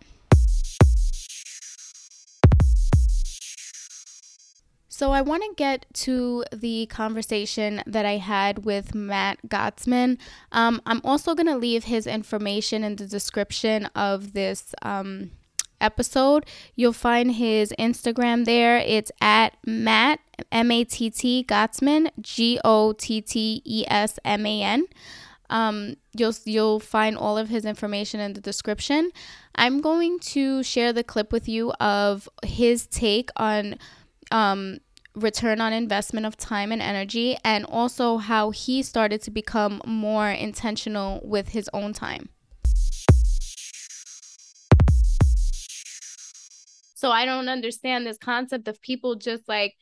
So, 5.00 5.14
I 5.14 5.22
want 5.22 5.44
to 5.44 5.54
get 5.56 5.86
to 5.94 6.44
the 6.52 6.86
conversation 6.88 7.82
that 7.88 8.06
I 8.06 8.18
had 8.18 8.66
with 8.66 8.94
Matt 8.94 9.40
Gottesman. 9.48 10.18
Um, 10.52 10.82
I'm 10.86 11.00
also 11.06 11.36
going 11.36 11.48
to 11.48 11.56
leave 11.56 11.86
his 11.86 12.06
information 12.06 12.84
in 12.84 12.98
the 12.98 13.06
description 13.08 13.86
of 13.96 14.34
this 14.34 14.76
um, 14.82 15.32
episode. 15.80 16.46
You'll 16.76 16.92
find 16.92 17.32
his 17.32 17.74
Instagram 17.80 18.44
there. 18.44 18.80
It's 18.80 19.10
at 19.22 19.56
Matt, 19.66 20.20
M 20.52 20.70
A 20.70 20.84
T 20.84 21.10
T 21.10 21.46
Gottsman, 21.48 22.12
G 22.20 22.60
O 22.66 22.92
T 22.92 23.22
T 23.22 23.62
E 23.64 23.86
S 23.88 24.20
M 24.26 24.46
A 24.46 24.62
N. 24.62 24.84
Um, 25.50 25.96
you'll 26.14 26.36
you'll 26.44 26.82
find 26.82 27.18
all 27.18 27.38
of 27.38 27.48
his 27.48 27.64
information 27.64 28.20
in 28.20 28.34
the 28.34 28.42
description. 28.42 29.12
I'm 29.56 29.80
going 29.80 30.20
to 30.34 30.62
share 30.62 30.92
the 30.92 31.06
clip 31.06 31.32
with 31.32 31.48
you 31.48 31.72
of 31.80 32.28
his 32.44 32.86
take 32.86 33.30
on 33.38 33.78
um, 34.32 34.80
return 35.16 35.62
on 35.62 35.74
investment 35.74 36.26
of 36.26 36.38
time 36.38 36.72
and 36.72 36.82
energy, 36.82 37.38
and 37.44 37.66
also 37.66 38.18
how 38.18 38.52
he 38.52 38.84
started 38.84 39.22
to 39.24 39.32
become 39.32 39.82
more 39.86 40.30
intentional 40.30 41.20
with 41.24 41.50
his 41.50 41.70
own 41.74 41.94
time. 41.94 42.30
So 46.96 47.12
I 47.12 47.26
don't 47.26 47.48
understand 47.48 48.06
this 48.06 48.18
concept 48.18 48.68
of 48.68 48.82
people 48.82 49.16
just 49.16 49.48
like 49.48 49.76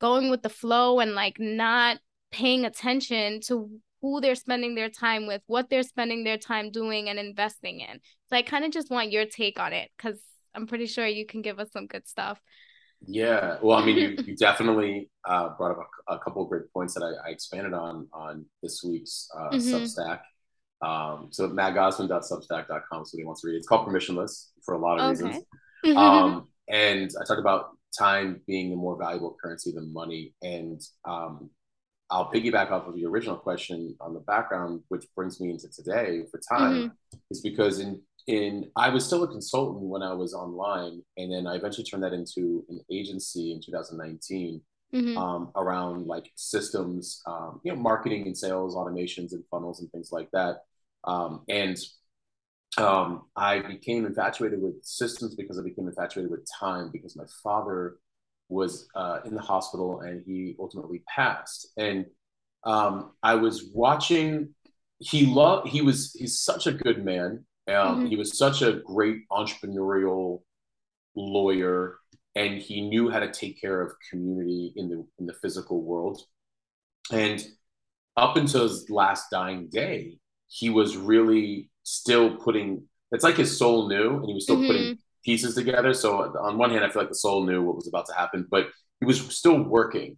going 0.00 0.30
with 0.30 0.42
the 0.42 0.48
flow 0.48 1.00
and 1.00 1.14
like 1.14 1.36
not 1.40 1.98
paying 2.30 2.64
attention 2.64 3.40
to 3.46 3.70
who 4.00 4.20
they're 4.20 4.34
spending 4.34 4.74
their 4.74 4.90
time 4.90 5.26
with, 5.26 5.42
what 5.46 5.70
they're 5.70 5.82
spending 5.82 6.24
their 6.24 6.36
time 6.36 6.70
doing 6.70 7.08
and 7.08 7.18
investing 7.18 7.80
in. 7.80 8.00
So 8.28 8.36
I 8.36 8.42
kind 8.42 8.64
of 8.64 8.70
just 8.70 8.90
want 8.90 9.10
your 9.10 9.24
take 9.24 9.58
on 9.58 9.72
it 9.72 9.90
because 9.96 10.20
I'm 10.54 10.66
pretty 10.66 10.86
sure 10.86 11.06
you 11.06 11.26
can 11.26 11.42
give 11.42 11.58
us 11.58 11.72
some 11.72 11.86
good 11.86 12.06
stuff. 12.06 12.40
Yeah, 13.06 13.58
well, 13.62 13.78
I 13.78 13.84
mean, 13.84 13.96
you, 13.96 14.16
you 14.26 14.36
definitely 14.36 15.10
uh, 15.24 15.50
brought 15.56 15.72
up 15.72 15.88
a, 16.08 16.14
a, 16.14 16.18
couple 16.18 16.42
of 16.42 16.48
great 16.48 16.72
points 16.72 16.94
that 16.94 17.02
I, 17.02 17.28
I, 17.28 17.32
expanded 17.32 17.72
on 17.72 18.08
on 18.12 18.46
this 18.62 18.82
week's 18.84 19.28
uh, 19.36 19.50
mm-hmm. 19.50 19.74
Substack. 19.74 20.20
Um, 20.82 21.28
so 21.30 21.48
mattgottesman.substack.com, 21.48 23.04
so 23.04 23.16
he 23.16 23.24
wants 23.24 23.40
to 23.42 23.48
read. 23.48 23.56
It's 23.56 23.66
called 23.66 23.88
Permissionless 23.88 24.48
for 24.64 24.74
a 24.74 24.78
lot 24.78 24.98
of 24.98 25.10
okay. 25.10 25.24
reasons. 25.24 25.44
um, 25.96 26.48
and 26.68 27.10
I 27.20 27.24
talked 27.24 27.40
about 27.40 27.70
time 27.98 28.40
being 28.46 28.72
a 28.72 28.76
more 28.76 28.98
valuable 28.98 29.36
currency 29.42 29.72
than 29.72 29.92
money, 29.92 30.34
and 30.42 30.80
um, 31.04 31.50
I'll 32.10 32.30
piggyback 32.30 32.70
off 32.70 32.86
of 32.86 32.98
your 32.98 33.10
original 33.10 33.36
question 33.36 33.96
on 34.00 34.14
the 34.14 34.20
background, 34.20 34.82
which 34.88 35.06
brings 35.16 35.40
me 35.40 35.50
into 35.50 35.68
today 35.68 36.22
for 36.30 36.40
time, 36.48 36.74
mm-hmm. 36.74 37.18
is 37.30 37.40
because 37.40 37.80
in 37.80 38.02
in 38.26 38.70
I 38.76 38.88
was 38.88 39.04
still 39.04 39.22
a 39.22 39.28
consultant 39.28 39.84
when 39.84 40.02
I 40.02 40.14
was 40.14 40.34
online, 40.34 41.02
and 41.16 41.32
then 41.32 41.46
I 41.46 41.56
eventually 41.56 41.84
turned 41.84 42.02
that 42.02 42.12
into 42.12 42.64
an 42.68 42.80
agency 42.90 43.52
in 43.52 43.60
2019 43.60 44.60
mm-hmm. 44.94 45.18
um, 45.18 45.50
around 45.56 46.06
like 46.06 46.30
systems, 46.34 47.22
um, 47.26 47.60
you 47.64 47.72
know, 47.72 47.78
marketing 47.78 48.26
and 48.26 48.36
sales 48.36 48.74
automations 48.74 49.32
and 49.32 49.44
funnels 49.50 49.80
and 49.80 49.90
things 49.92 50.10
like 50.10 50.30
that. 50.32 50.62
Um, 51.04 51.42
and 51.48 51.76
um, 52.78 53.26
I 53.36 53.60
became 53.60 54.06
infatuated 54.06 54.60
with 54.60 54.82
systems 54.82 55.34
because 55.34 55.58
I 55.58 55.62
became 55.62 55.86
infatuated 55.86 56.30
with 56.30 56.46
time 56.58 56.90
because 56.92 57.16
my 57.16 57.26
father 57.42 57.96
was 58.48 58.88
uh, 58.94 59.20
in 59.24 59.34
the 59.34 59.42
hospital 59.42 60.00
and 60.00 60.22
he 60.26 60.56
ultimately 60.58 61.02
passed. 61.14 61.68
And 61.76 62.06
um, 62.64 63.12
I 63.22 63.34
was 63.34 63.70
watching. 63.72 64.54
He 64.98 65.26
loved. 65.26 65.68
He 65.68 65.82
was. 65.82 66.14
He's 66.14 66.38
such 66.38 66.66
a 66.66 66.72
good 66.72 67.04
man 67.04 67.44
um, 67.68 67.74
mm-hmm. 67.74 68.06
He 68.06 68.16
was 68.16 68.36
such 68.36 68.62
a 68.62 68.80
great 68.84 69.28
entrepreneurial 69.30 70.42
lawyer, 71.16 71.98
and 72.34 72.58
he 72.58 72.82
knew 72.82 73.10
how 73.10 73.20
to 73.20 73.30
take 73.30 73.60
care 73.60 73.80
of 73.80 73.92
community 74.10 74.72
in 74.76 74.88
the 74.88 75.06
in 75.18 75.26
the 75.26 75.34
physical 75.34 75.82
world. 75.82 76.22
And 77.10 77.44
up 78.16 78.36
until 78.36 78.64
his 78.64 78.90
last 78.90 79.30
dying 79.30 79.68
day, 79.68 80.18
he 80.46 80.70
was 80.70 80.96
really 80.96 81.70
still 81.82 82.36
putting. 82.36 82.84
It's 83.12 83.24
like 83.24 83.36
his 83.36 83.56
soul 83.56 83.88
knew, 83.88 84.16
and 84.16 84.26
he 84.26 84.34
was 84.34 84.44
still 84.44 84.56
mm-hmm. 84.56 84.66
putting 84.66 84.98
pieces 85.24 85.54
together. 85.54 85.94
So 85.94 86.36
on 86.38 86.58
one 86.58 86.70
hand, 86.70 86.84
I 86.84 86.90
feel 86.90 87.02
like 87.02 87.08
the 87.08 87.14
soul 87.14 87.46
knew 87.46 87.62
what 87.62 87.76
was 87.76 87.88
about 87.88 88.06
to 88.06 88.14
happen, 88.14 88.46
but 88.50 88.68
he 89.00 89.06
was 89.06 89.20
still 89.36 89.62
working. 89.62 90.16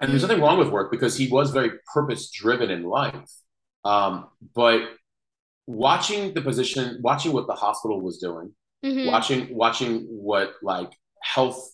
And 0.00 0.10
there's 0.10 0.22
mm-hmm. 0.22 0.28
nothing 0.28 0.42
wrong 0.42 0.58
with 0.58 0.68
work 0.68 0.90
because 0.90 1.16
he 1.16 1.28
was 1.28 1.50
very 1.50 1.72
purpose 1.92 2.30
driven 2.30 2.70
in 2.70 2.84
life. 2.84 3.30
Um, 3.84 4.28
but 4.54 4.82
watching 5.66 6.34
the 6.34 6.42
position, 6.42 6.98
watching 7.00 7.32
what 7.32 7.46
the 7.46 7.54
hospital 7.54 8.00
was 8.00 8.18
doing, 8.18 8.52
mm-hmm. 8.84 9.10
watching 9.10 9.54
watching 9.54 10.06
what 10.08 10.52
like 10.62 10.92
health 11.22 11.70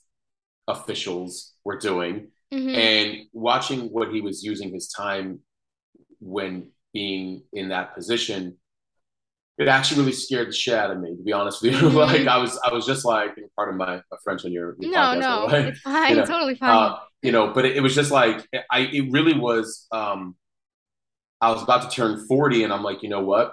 officials 0.68 1.52
were 1.64 1.78
doing, 1.78 2.28
mm-hmm. 2.52 2.74
and 2.74 3.18
watching 3.32 3.86
what 3.86 4.12
he 4.12 4.20
was 4.20 4.42
using 4.42 4.72
his 4.72 4.88
time 4.88 5.40
when 6.20 6.70
being 6.92 7.42
in 7.52 7.68
that 7.68 7.94
position 7.94 8.56
it 9.60 9.68
actually 9.68 10.00
really 10.00 10.12
scared 10.12 10.48
the 10.48 10.52
shit 10.52 10.74
out 10.74 10.90
of 10.90 10.98
me 10.98 11.14
to 11.14 11.22
be 11.22 11.32
honest 11.32 11.62
with 11.62 11.72
you 11.72 11.78
mm-hmm. 11.88 11.96
like 11.96 12.26
i 12.26 12.38
was 12.38 12.58
i 12.64 12.72
was 12.72 12.86
just 12.86 13.04
like 13.04 13.36
part 13.54 13.68
of 13.68 13.76
my, 13.76 13.96
my 13.96 14.16
french 14.24 14.44
on 14.44 14.52
your, 14.52 14.74
your 14.80 14.90
no 14.90 15.14
no 15.14 15.46
it's 15.48 15.80
fine 15.80 16.10
you 16.10 16.16
know, 16.16 16.24
totally 16.24 16.54
fine 16.54 16.70
uh, 16.70 16.98
you 17.22 17.30
know 17.30 17.52
but 17.52 17.64
it, 17.64 17.76
it, 17.76 17.80
was 17.80 17.94
just 17.94 18.10
like 18.10 18.46
i 18.70 18.80
it 18.80 19.12
really 19.12 19.38
was 19.38 19.86
um 19.92 20.34
i 21.40 21.50
was 21.50 21.62
about 21.62 21.88
to 21.88 21.94
turn 21.94 22.26
40 22.26 22.64
and 22.64 22.72
i'm 22.72 22.82
like 22.82 23.02
you 23.02 23.08
know 23.08 23.20
what 23.20 23.52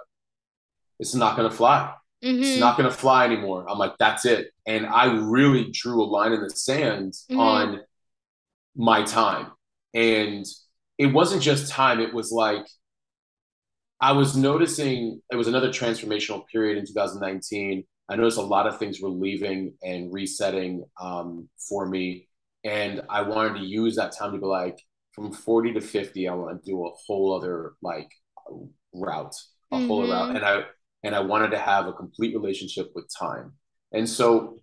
it's 0.99 1.15
not 1.15 1.37
going 1.37 1.49
to 1.49 1.55
fly. 1.55 1.93
Mm-hmm. 2.23 2.43
It's 2.43 2.59
not 2.59 2.77
going 2.77 2.89
to 2.89 2.95
fly 2.95 3.25
anymore. 3.25 3.69
I'm 3.69 3.77
like, 3.77 3.93
that's 3.99 4.25
it. 4.25 4.47
And 4.65 4.85
I 4.85 5.05
really 5.13 5.69
drew 5.71 6.01
a 6.01 6.05
line 6.05 6.33
in 6.33 6.41
the 6.41 6.49
sand 6.49 7.13
mm-hmm. 7.13 7.39
on 7.39 7.81
my 8.75 9.03
time. 9.03 9.51
And 9.93 10.45
it 10.97 11.07
wasn't 11.07 11.41
just 11.41 11.71
time, 11.71 11.99
it 11.99 12.13
was 12.13 12.31
like, 12.31 12.65
I 13.99 14.11
was 14.11 14.35
noticing 14.35 15.21
it 15.31 15.35
was 15.35 15.47
another 15.47 15.69
transformational 15.69 16.45
period 16.51 16.77
in 16.77 16.85
2019. 16.85 17.83
I 18.09 18.15
noticed 18.15 18.37
a 18.37 18.41
lot 18.41 18.67
of 18.67 18.77
things 18.77 19.01
were 19.01 19.09
leaving 19.09 19.73
and 19.83 20.13
resetting 20.13 20.85
um, 21.01 21.49
for 21.57 21.87
me. 21.87 22.27
And 22.63 23.01
I 23.09 23.23
wanted 23.23 23.59
to 23.59 23.65
use 23.65 23.95
that 23.95 24.11
time 24.11 24.33
to 24.33 24.37
be 24.37 24.45
like, 24.45 24.79
from 25.13 25.33
40 25.33 25.73
to 25.73 25.81
50, 25.81 26.27
I 26.27 26.33
want 26.35 26.63
to 26.63 26.71
do 26.71 26.85
a 26.85 26.91
whole 27.07 27.33
other 27.35 27.73
like 27.81 28.11
route, 28.93 29.33
a 29.71 29.75
mm-hmm. 29.75 29.87
whole 29.87 30.07
route. 30.07 30.35
And 30.35 30.45
I, 30.45 30.63
and 31.03 31.15
I 31.15 31.19
wanted 31.19 31.51
to 31.51 31.57
have 31.57 31.87
a 31.87 31.93
complete 31.93 32.35
relationship 32.35 32.91
with 32.95 33.05
time. 33.17 33.53
And 33.91 34.09
so 34.09 34.57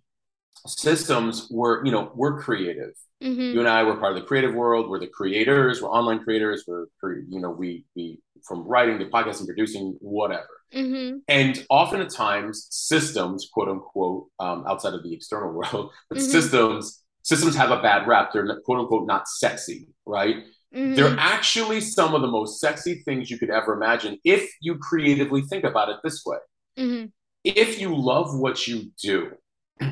systems 0.67 1.47
were, 1.51 1.85
you 1.85 1.91
know, 1.91 2.11
we're 2.15 2.39
creative. 2.41 2.93
Mm-hmm. 3.23 3.41
You 3.41 3.59
and 3.59 3.69
I 3.69 3.83
were 3.83 3.95
part 3.97 4.15
of 4.15 4.19
the 4.19 4.27
creative 4.27 4.53
world. 4.53 4.89
We're 4.89 4.99
the 4.99 5.07
creators. 5.07 5.81
We're 5.81 5.89
online 5.89 6.23
creators. 6.23 6.65
We're, 6.67 6.87
you 7.03 7.39
know, 7.39 7.49
we 7.49 7.85
we 7.95 8.19
from 8.45 8.63
writing 8.63 8.99
to 8.99 9.05
podcasting, 9.05 9.45
producing, 9.45 9.97
whatever. 10.01 10.47
Mm-hmm. 10.73 11.17
And 11.27 11.65
oftentimes, 11.69 12.67
systems, 12.69 13.49
quote 13.51 13.69
unquote, 13.69 14.27
um, 14.39 14.65
outside 14.67 14.93
of 14.93 15.03
the 15.03 15.13
external 15.13 15.51
world, 15.53 15.91
but 16.09 16.17
mm-hmm. 16.17 16.27
systems 16.27 17.01
systems 17.23 17.55
have 17.55 17.71
a 17.71 17.81
bad 17.81 18.07
rap. 18.07 18.31
They're 18.31 18.59
quote 18.61 18.79
unquote 18.79 19.07
not 19.07 19.27
sexy, 19.27 19.87
right? 20.05 20.43
Mm-hmm. 20.75 20.95
They're 20.95 21.15
actually 21.17 21.81
some 21.81 22.13
of 22.13 22.21
the 22.21 22.27
most 22.27 22.59
sexy 22.59 23.01
things 23.05 23.31
you 23.31 23.37
could 23.37 23.49
ever 23.49 23.73
imagine 23.73 24.19
if 24.23 24.51
you 24.61 24.77
creatively 24.77 25.41
think 25.41 25.63
about 25.63 25.89
it 25.89 25.97
this 26.03 26.23
way. 26.25 26.37
Mm-hmm. 26.77 27.05
If 27.43 27.79
you 27.79 27.95
love 27.95 28.37
what 28.37 28.67
you 28.67 28.91
do, 29.01 29.31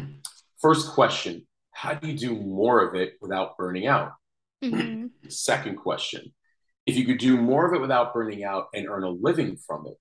first 0.61 0.91
question 0.91 1.47
how 1.71 1.93
do 1.93 2.07
you 2.07 2.17
do 2.17 2.35
more 2.35 2.87
of 2.87 2.95
it 2.95 3.13
without 3.19 3.57
burning 3.57 3.87
out? 3.87 4.11
Mm-hmm. 4.63 5.07
Second 5.29 5.77
question 5.77 6.33
if 6.85 6.97
you 6.97 7.05
could 7.05 7.17
do 7.17 7.37
more 7.37 7.65
of 7.65 7.73
it 7.73 7.81
without 7.81 8.13
burning 8.13 8.43
out 8.43 8.67
and 8.73 8.87
earn 8.87 9.03
a 9.03 9.09
living 9.09 9.55
from 9.55 9.87
it, 9.87 9.97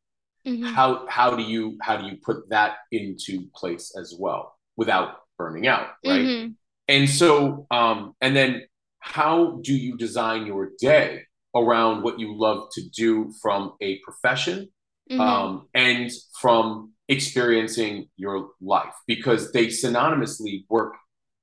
mm-hmm. 0.49 0.64
how, 0.64 1.07
how 1.09 1.37
do 1.37 1.42
you 1.42 1.79
how 1.81 1.97
do 1.97 2.07
you 2.07 2.16
put 2.16 2.49
that 2.51 2.77
into 2.90 3.47
place 3.55 3.95
as 3.99 4.14
well 4.18 4.57
without 4.77 5.18
burning 5.38 5.66
out 5.66 5.88
right 6.05 6.21
mm-hmm. 6.21 6.53
and 6.88 7.09
so 7.09 7.66
um 7.71 8.14
and 8.21 8.37
then 8.37 8.62
how 9.03 9.59
do 9.62 9.75
you 9.75 9.97
design 9.97 10.47
your 10.47 10.71
day 10.79 11.23
around 11.55 12.03
what 12.03 12.19
you 12.19 12.38
love 12.38 12.69
to 12.73 12.83
do 12.91 13.33
from 13.43 13.75
a 13.81 13.99
profession 13.99 14.69
mm-hmm. 15.11 15.21
um, 15.21 15.69
and 15.75 16.11
from 16.41 16.93
experiencing 17.09 18.09
your 18.17 18.51
life 18.61 18.95
because 19.07 19.53
they 19.53 19.67
synonymously 19.67 20.65
work 20.71 20.95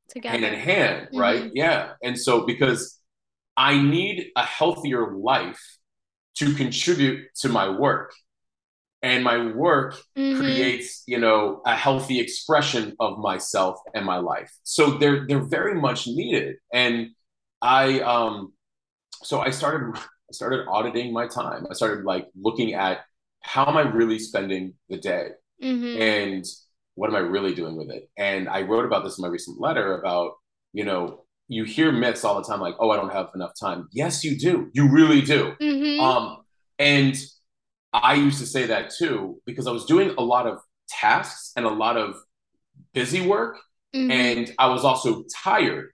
together 0.07 0.39
hand 0.39 0.53
in 0.53 0.59
hand, 0.59 1.07
mm-hmm. 1.07 1.19
right? 1.19 1.51
Yeah. 1.53 1.91
And 2.01 2.17
so 2.17 2.45
because 2.45 2.97
I 3.57 3.79
need 3.79 4.31
a 4.37 4.43
healthier 4.43 5.15
life 5.17 5.61
to 6.37 6.53
contribute 6.55 7.27
to 7.41 7.49
my 7.49 7.69
work. 7.69 8.13
And 9.01 9.23
my 9.23 9.51
work 9.53 9.95
mm-hmm. 10.17 10.39
creates, 10.39 11.03
you 11.07 11.19
know, 11.19 11.61
a 11.65 11.75
healthy 11.75 12.19
expression 12.19 12.95
of 12.99 13.17
myself 13.17 13.79
and 13.93 14.05
my 14.05 14.17
life. 14.17 14.51
So 14.63 14.97
they're 14.97 15.25
they're 15.25 15.47
very 15.47 15.79
much 15.79 16.05
needed. 16.07 16.55
And 16.73 17.11
I 17.61 17.99
um 18.01 18.53
so 19.23 19.39
I 19.39 19.49
started 19.49 19.97
I 19.97 20.31
started 20.31 20.67
auditing 20.67 21.13
my 21.13 21.27
time. 21.27 21.65
I 21.69 21.73
started 21.73 22.05
like 22.05 22.27
looking 22.39 22.73
at 22.73 22.99
how 23.41 23.65
am 23.65 23.77
I 23.77 23.81
really 23.81 24.19
spending 24.19 24.73
the 24.89 24.97
day? 24.97 25.29
Mm-hmm. 25.63 26.01
And 26.01 26.45
what 26.95 27.09
am 27.09 27.15
I 27.15 27.19
really 27.19 27.53
doing 27.53 27.77
with 27.77 27.89
it? 27.89 28.09
And 28.17 28.49
I 28.49 28.61
wrote 28.61 28.85
about 28.85 29.03
this 29.03 29.17
in 29.17 29.21
my 29.21 29.27
recent 29.29 29.59
letter 29.59 29.97
about, 29.97 30.33
you 30.73 30.83
know, 30.83 31.23
you 31.47 31.63
hear 31.63 31.91
myths 31.91 32.23
all 32.23 32.39
the 32.39 32.47
time, 32.47 32.61
like, 32.61 32.75
oh, 32.79 32.91
I 32.91 32.97
don't 32.97 33.11
have 33.11 33.31
enough 33.33 33.53
time. 33.59 33.87
Yes, 33.91 34.23
you 34.23 34.37
do. 34.37 34.69
You 34.73 34.87
really 34.89 35.21
do. 35.21 35.55
Mm-hmm. 35.59 35.99
Um, 35.99 36.37
and 36.77 37.15
I 37.91 38.13
used 38.13 38.39
to 38.39 38.45
say 38.45 38.67
that 38.67 38.91
too, 38.95 39.41
because 39.45 39.65
I 39.65 39.71
was 39.71 39.85
doing 39.85 40.13
a 40.17 40.21
lot 40.21 40.45
of 40.45 40.59
tasks 40.89 41.51
and 41.55 41.65
a 41.65 41.69
lot 41.69 41.97
of 41.97 42.15
busy 42.93 43.25
work. 43.25 43.57
Mm-hmm. 43.95 44.11
And 44.11 44.55
I 44.59 44.67
was 44.67 44.83
also 44.85 45.23
tired. 45.43 45.89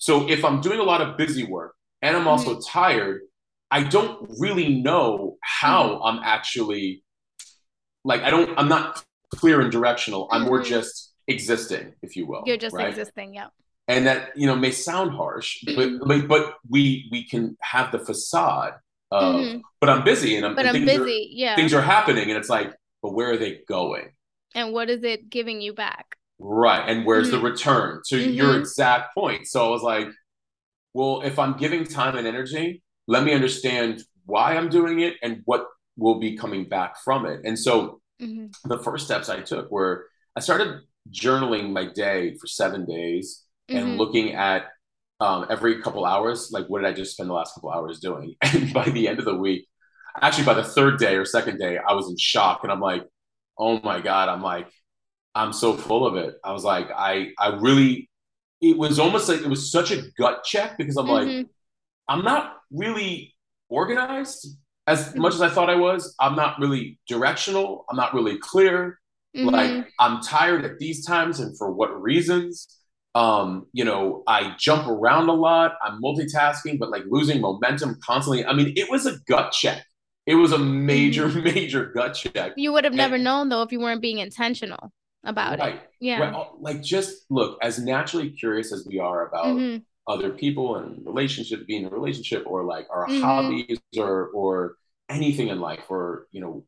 So 0.00 0.28
if 0.28 0.44
I'm 0.44 0.60
doing 0.60 0.80
a 0.80 0.82
lot 0.82 1.02
of 1.02 1.16
busy 1.16 1.44
work 1.44 1.74
and 2.02 2.16
I'm 2.16 2.26
also 2.26 2.52
mm-hmm. 2.52 2.68
tired, 2.68 3.20
I 3.70 3.84
don't 3.84 4.28
really 4.38 4.80
know 4.80 5.36
how 5.42 5.90
mm-hmm. 5.90 6.02
I'm 6.02 6.20
actually 6.24 7.04
like 8.02 8.22
I 8.22 8.30
don't 8.30 8.58
I'm 8.58 8.68
not 8.68 9.04
clear 9.36 9.60
and 9.60 9.70
directional. 9.70 10.26
I'm 10.32 10.42
more 10.42 10.60
mm-hmm. 10.60 10.70
just 10.70 11.12
existing, 11.28 11.92
if 12.02 12.16
you 12.16 12.26
will. 12.26 12.42
You're 12.46 12.56
just 12.56 12.74
right? 12.74 12.88
existing, 12.88 13.34
yeah. 13.34 13.48
And 13.88 14.06
that 14.06 14.30
you 14.36 14.46
know 14.46 14.56
may 14.56 14.70
sound 14.70 15.12
harsh, 15.12 15.62
but 15.66 15.76
mm-hmm. 15.76 16.08
but, 16.08 16.26
but 16.26 16.54
we 16.68 17.08
we 17.12 17.24
can 17.24 17.56
have 17.60 17.92
the 17.92 17.98
facade 17.98 18.74
of 19.10 19.34
mm-hmm. 19.34 19.58
but 19.80 19.90
I'm 19.90 20.02
busy 20.02 20.36
and 20.36 20.46
I'm 20.46 20.54
but 20.54 20.64
and 20.64 20.78
I'm 20.78 20.84
busy, 20.86 21.00
are, 21.00 21.36
yeah. 21.36 21.56
Things 21.56 21.74
are 21.74 21.82
happening 21.82 22.30
and 22.30 22.38
it's 22.38 22.48
like, 22.48 22.74
but 23.02 23.12
where 23.12 23.30
are 23.30 23.36
they 23.36 23.60
going? 23.68 24.12
And 24.54 24.72
what 24.72 24.88
is 24.88 25.04
it 25.04 25.28
giving 25.28 25.60
you 25.60 25.74
back? 25.74 26.16
Right. 26.42 26.88
And 26.88 27.04
where's 27.04 27.30
the 27.30 27.38
return 27.38 28.00
to 28.08 28.18
your 28.18 28.58
exact 28.58 29.14
point? 29.14 29.46
So 29.46 29.66
I 29.66 29.68
was 29.68 29.82
like, 29.82 30.08
well, 30.94 31.20
if 31.22 31.38
I'm 31.38 31.52
giving 31.52 31.84
time 31.84 32.16
and 32.16 32.26
energy, 32.26 32.82
let 33.06 33.24
me 33.24 33.34
understand 33.34 34.02
why 34.24 34.56
I'm 34.56 34.70
doing 34.70 35.00
it 35.00 35.16
and 35.22 35.42
what 35.44 35.66
will 35.98 36.18
be 36.18 36.38
coming 36.38 36.66
back 36.66 36.98
from 37.04 37.26
it. 37.26 37.40
And 37.44 37.58
so 37.58 38.00
mm-hmm. 38.20 38.46
the 38.68 38.78
first 38.78 39.04
steps 39.04 39.28
I 39.28 39.40
took 39.40 39.70
were 39.70 40.06
I 40.34 40.40
started 40.40 40.80
journaling 41.10 41.72
my 41.72 41.84
day 41.92 42.34
for 42.40 42.46
seven 42.46 42.86
days 42.86 43.44
mm-hmm. 43.70 43.78
and 43.78 43.98
looking 43.98 44.32
at 44.32 44.64
um, 45.20 45.44
every 45.50 45.82
couple 45.82 46.06
hours, 46.06 46.50
like 46.52 46.66
what 46.68 46.80
did 46.80 46.88
I 46.88 46.94
just 46.94 47.12
spend 47.12 47.28
the 47.28 47.34
last 47.34 47.54
couple 47.54 47.70
hours 47.70 48.00
doing? 48.00 48.34
And 48.42 48.72
by 48.72 48.88
the 48.88 49.08
end 49.08 49.18
of 49.18 49.26
the 49.26 49.36
week, 49.36 49.66
actually 50.20 50.44
by 50.44 50.54
the 50.54 50.64
third 50.64 50.98
day 50.98 51.16
or 51.16 51.26
second 51.26 51.58
day, 51.58 51.76
I 51.76 51.92
was 51.92 52.08
in 52.08 52.16
shock 52.16 52.60
and 52.62 52.72
I'm 52.72 52.80
like, 52.80 53.04
oh 53.58 53.78
my 53.80 54.00
God, 54.00 54.30
I'm 54.30 54.42
like, 54.42 54.68
I'm 55.34 55.52
so 55.52 55.74
full 55.74 56.06
of 56.06 56.16
it. 56.16 56.34
I 56.44 56.52
was 56.52 56.64
like, 56.64 56.90
I 56.90 57.32
I 57.38 57.56
really 57.56 58.10
it 58.60 58.76
was 58.76 58.98
almost 58.98 59.28
like 59.28 59.40
it 59.40 59.48
was 59.48 59.70
such 59.70 59.90
a 59.90 60.02
gut 60.18 60.44
check 60.44 60.76
because 60.76 60.96
I'm 60.96 61.06
mm-hmm. 61.06 61.36
like, 61.38 61.46
I'm 62.08 62.24
not 62.24 62.56
really 62.70 63.34
organized 63.68 64.46
as 64.86 65.08
mm-hmm. 65.08 65.22
much 65.22 65.34
as 65.34 65.42
I 65.42 65.48
thought 65.48 65.70
I 65.70 65.76
was. 65.76 66.14
I'm 66.20 66.36
not 66.36 66.58
really 66.58 66.98
directional. 67.08 67.84
I'm 67.88 67.96
not 67.96 68.12
really 68.12 68.38
clear. 68.38 68.98
Mm-hmm. 69.36 69.48
Like 69.48 69.88
I'm 69.98 70.20
tired 70.20 70.64
at 70.64 70.78
these 70.78 71.06
times 71.06 71.40
and 71.40 71.56
for 71.56 71.72
what 71.72 72.00
reasons. 72.00 72.76
Um, 73.14 73.66
you 73.72 73.84
know, 73.84 74.22
I 74.28 74.54
jump 74.58 74.86
around 74.86 75.28
a 75.28 75.32
lot. 75.32 75.72
I'm 75.82 76.00
multitasking, 76.00 76.78
but 76.78 76.90
like 76.90 77.02
losing 77.08 77.40
momentum 77.40 77.98
constantly. 78.04 78.44
I 78.44 78.52
mean, 78.52 78.72
it 78.76 78.88
was 78.88 79.06
a 79.06 79.18
gut 79.26 79.52
check. 79.52 79.84
It 80.26 80.34
was 80.34 80.52
a 80.52 80.58
major, 80.58 81.28
mm-hmm. 81.28 81.42
major 81.54 81.86
gut 81.86 82.14
check. 82.14 82.52
You 82.56 82.72
would 82.72 82.84
have 82.84 82.92
and, 82.92 82.98
never 82.98 83.18
known 83.18 83.48
though 83.48 83.62
if 83.62 83.72
you 83.72 83.80
weren't 83.80 84.02
being 84.02 84.18
intentional 84.18 84.92
about 85.24 85.58
right, 85.58 85.74
it. 85.74 85.90
Yeah. 86.00 86.20
Right. 86.20 86.46
Like 86.58 86.82
just 86.82 87.26
look, 87.30 87.58
as 87.62 87.78
naturally 87.78 88.30
curious 88.30 88.72
as 88.72 88.86
we 88.86 88.98
are 88.98 89.26
about 89.26 89.46
mm-hmm 89.46 89.78
other 90.10 90.30
people 90.30 90.76
and 90.76 91.06
relationship, 91.06 91.66
being 91.66 91.82
in 91.82 91.92
a 91.92 91.94
relationship, 91.94 92.44
or 92.46 92.64
like 92.64 92.86
our 92.90 93.06
mm-hmm. 93.06 93.22
hobbies, 93.22 93.78
or 93.96 94.28
or 94.28 94.74
anything 95.08 95.48
in 95.48 95.60
life, 95.60 95.84
or 95.88 96.26
you 96.32 96.40
know, 96.40 96.64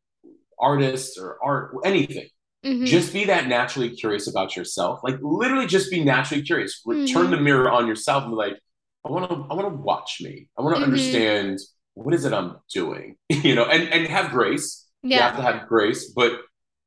artists 0.58 1.18
or 1.18 1.38
art, 1.42 1.74
anything. 1.84 2.28
Mm-hmm. 2.64 2.84
Just 2.84 3.12
be 3.12 3.24
that 3.24 3.48
naturally 3.48 3.90
curious 3.90 4.28
about 4.28 4.54
yourself. 4.56 5.00
Like 5.02 5.16
literally, 5.20 5.66
just 5.66 5.90
be 5.90 6.04
naturally 6.04 6.42
curious. 6.44 6.80
Mm-hmm. 6.86 7.12
Turn 7.12 7.30
the 7.30 7.40
mirror 7.40 7.70
on 7.70 7.86
yourself 7.88 8.22
and 8.22 8.32
be 8.32 8.36
like, 8.36 8.56
I 9.04 9.10
want 9.10 9.28
to, 9.28 9.36
I 9.50 9.54
want 9.54 9.68
to 9.68 9.82
watch 9.82 10.18
me. 10.20 10.48
I 10.56 10.62
want 10.62 10.76
to 10.76 10.82
mm-hmm. 10.82 10.92
understand 10.92 11.58
what 11.94 12.14
is 12.14 12.24
it 12.24 12.32
I'm 12.32 12.56
doing, 12.72 13.16
you 13.28 13.54
know, 13.54 13.64
and 13.64 13.88
and 13.88 14.06
have 14.06 14.30
grace. 14.30 14.86
Yeah. 15.02 15.16
You 15.16 15.22
have 15.22 15.36
to 15.36 15.42
have 15.42 15.68
grace. 15.68 16.12
But 16.12 16.32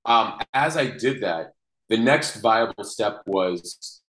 um, 0.06 0.40
as 0.54 0.78
I 0.78 0.88
did 0.88 1.24
that, 1.24 1.52
the 1.90 1.98
next 1.98 2.42
viable 2.42 2.84
step 2.84 3.22
was 3.26 4.02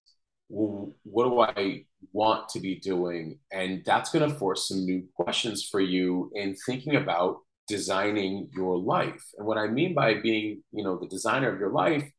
well, 0.49 0.93
what 1.03 1.25
do 1.25 1.41
I 1.41 1.85
want 2.13 2.49
to 2.49 2.59
be 2.59 2.75
doing? 2.75 3.39
And 3.51 3.83
that's 3.85 4.11
going 4.11 4.29
to 4.29 4.37
force 4.37 4.67
some 4.69 4.85
new 4.85 5.03
questions 5.15 5.67
for 5.69 5.79
you 5.79 6.31
in 6.33 6.55
thinking 6.65 6.95
about 6.95 7.39
designing 7.67 8.49
your 8.55 8.77
life. 8.77 9.23
And 9.37 9.45
what 9.45 9.57
I 9.57 9.67
mean 9.67 9.93
by 9.93 10.15
being, 10.15 10.63
you 10.71 10.83
know, 10.83 10.97
the 10.97 11.07
designer 11.07 11.51
of 11.51 11.59
your 11.59 11.71
life, 11.71 12.09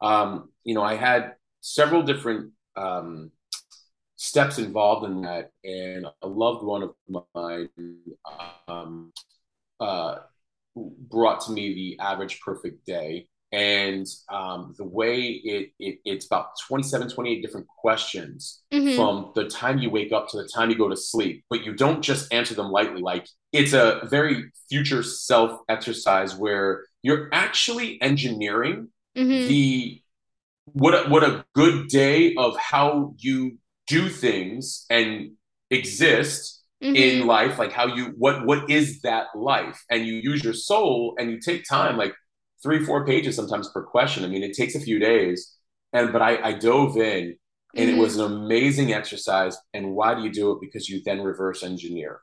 um, 0.00 0.50
you 0.64 0.74
know, 0.74 0.82
I 0.82 0.94
had 0.94 1.34
several 1.60 2.02
different 2.02 2.52
um, 2.76 3.32
steps 4.16 4.58
involved 4.58 5.04
in 5.06 5.22
that. 5.22 5.50
And 5.64 6.06
a 6.22 6.28
loved 6.28 6.64
one 6.64 6.84
of 6.84 6.94
mine 7.34 7.68
um, 8.68 9.12
uh, 9.80 10.16
brought 10.76 11.40
to 11.46 11.52
me 11.52 11.74
the 11.74 12.02
average 12.02 12.40
perfect 12.40 12.86
day 12.86 13.26
and 13.52 14.06
um, 14.30 14.74
the 14.78 14.84
way 14.84 15.20
it, 15.20 15.72
it, 15.78 15.98
it's 16.04 16.26
about 16.26 16.50
27 16.66 17.10
28 17.10 17.42
different 17.42 17.66
questions 17.66 18.62
mm-hmm. 18.72 18.96
from 18.96 19.30
the 19.34 19.44
time 19.46 19.78
you 19.78 19.90
wake 19.90 20.12
up 20.12 20.28
to 20.28 20.38
the 20.38 20.48
time 20.48 20.70
you 20.70 20.76
go 20.76 20.88
to 20.88 20.96
sleep 20.96 21.44
but 21.50 21.62
you 21.64 21.74
don't 21.74 22.02
just 22.02 22.32
answer 22.32 22.54
them 22.54 22.70
lightly 22.70 23.02
like 23.02 23.26
it's 23.52 23.74
a 23.74 24.00
very 24.10 24.50
future 24.68 25.02
self 25.02 25.60
exercise 25.68 26.34
where 26.34 26.84
you're 27.02 27.28
actually 27.32 28.00
engineering 28.00 28.88
mm-hmm. 29.16 29.48
the 29.48 30.00
what 30.66 30.94
a, 30.94 31.10
what 31.10 31.22
a 31.22 31.44
good 31.54 31.88
day 31.88 32.34
of 32.36 32.56
how 32.56 33.14
you 33.18 33.58
do 33.86 34.08
things 34.08 34.86
and 34.88 35.32
exist 35.70 36.62
mm-hmm. 36.82 36.94
in 36.94 37.26
life 37.26 37.58
like 37.58 37.72
how 37.72 37.86
you 37.86 38.14
what 38.16 38.46
what 38.46 38.70
is 38.70 39.00
that 39.02 39.26
life 39.34 39.84
and 39.90 40.06
you 40.06 40.14
use 40.14 40.42
your 40.42 40.54
soul 40.54 41.14
and 41.18 41.30
you 41.30 41.40
take 41.40 41.64
time 41.68 41.96
like 41.96 42.14
three, 42.62 42.84
four 42.84 43.04
pages 43.04 43.36
sometimes 43.36 43.68
per 43.68 43.82
question. 43.82 44.24
I 44.24 44.28
mean, 44.28 44.42
it 44.42 44.56
takes 44.56 44.74
a 44.74 44.80
few 44.80 44.98
days. 44.98 45.56
And 45.92 46.12
but 46.12 46.22
I, 46.22 46.42
I 46.42 46.52
dove 46.52 46.96
in 46.96 47.36
and 47.74 47.88
mm-hmm. 47.88 47.98
it 47.98 48.00
was 48.00 48.16
an 48.16 48.24
amazing 48.32 48.92
exercise. 48.92 49.56
And 49.74 49.94
why 49.94 50.14
do 50.14 50.22
you 50.22 50.30
do 50.30 50.52
it? 50.52 50.58
Because 50.60 50.88
you 50.88 51.02
then 51.04 51.20
reverse 51.20 51.62
engineer. 51.62 52.20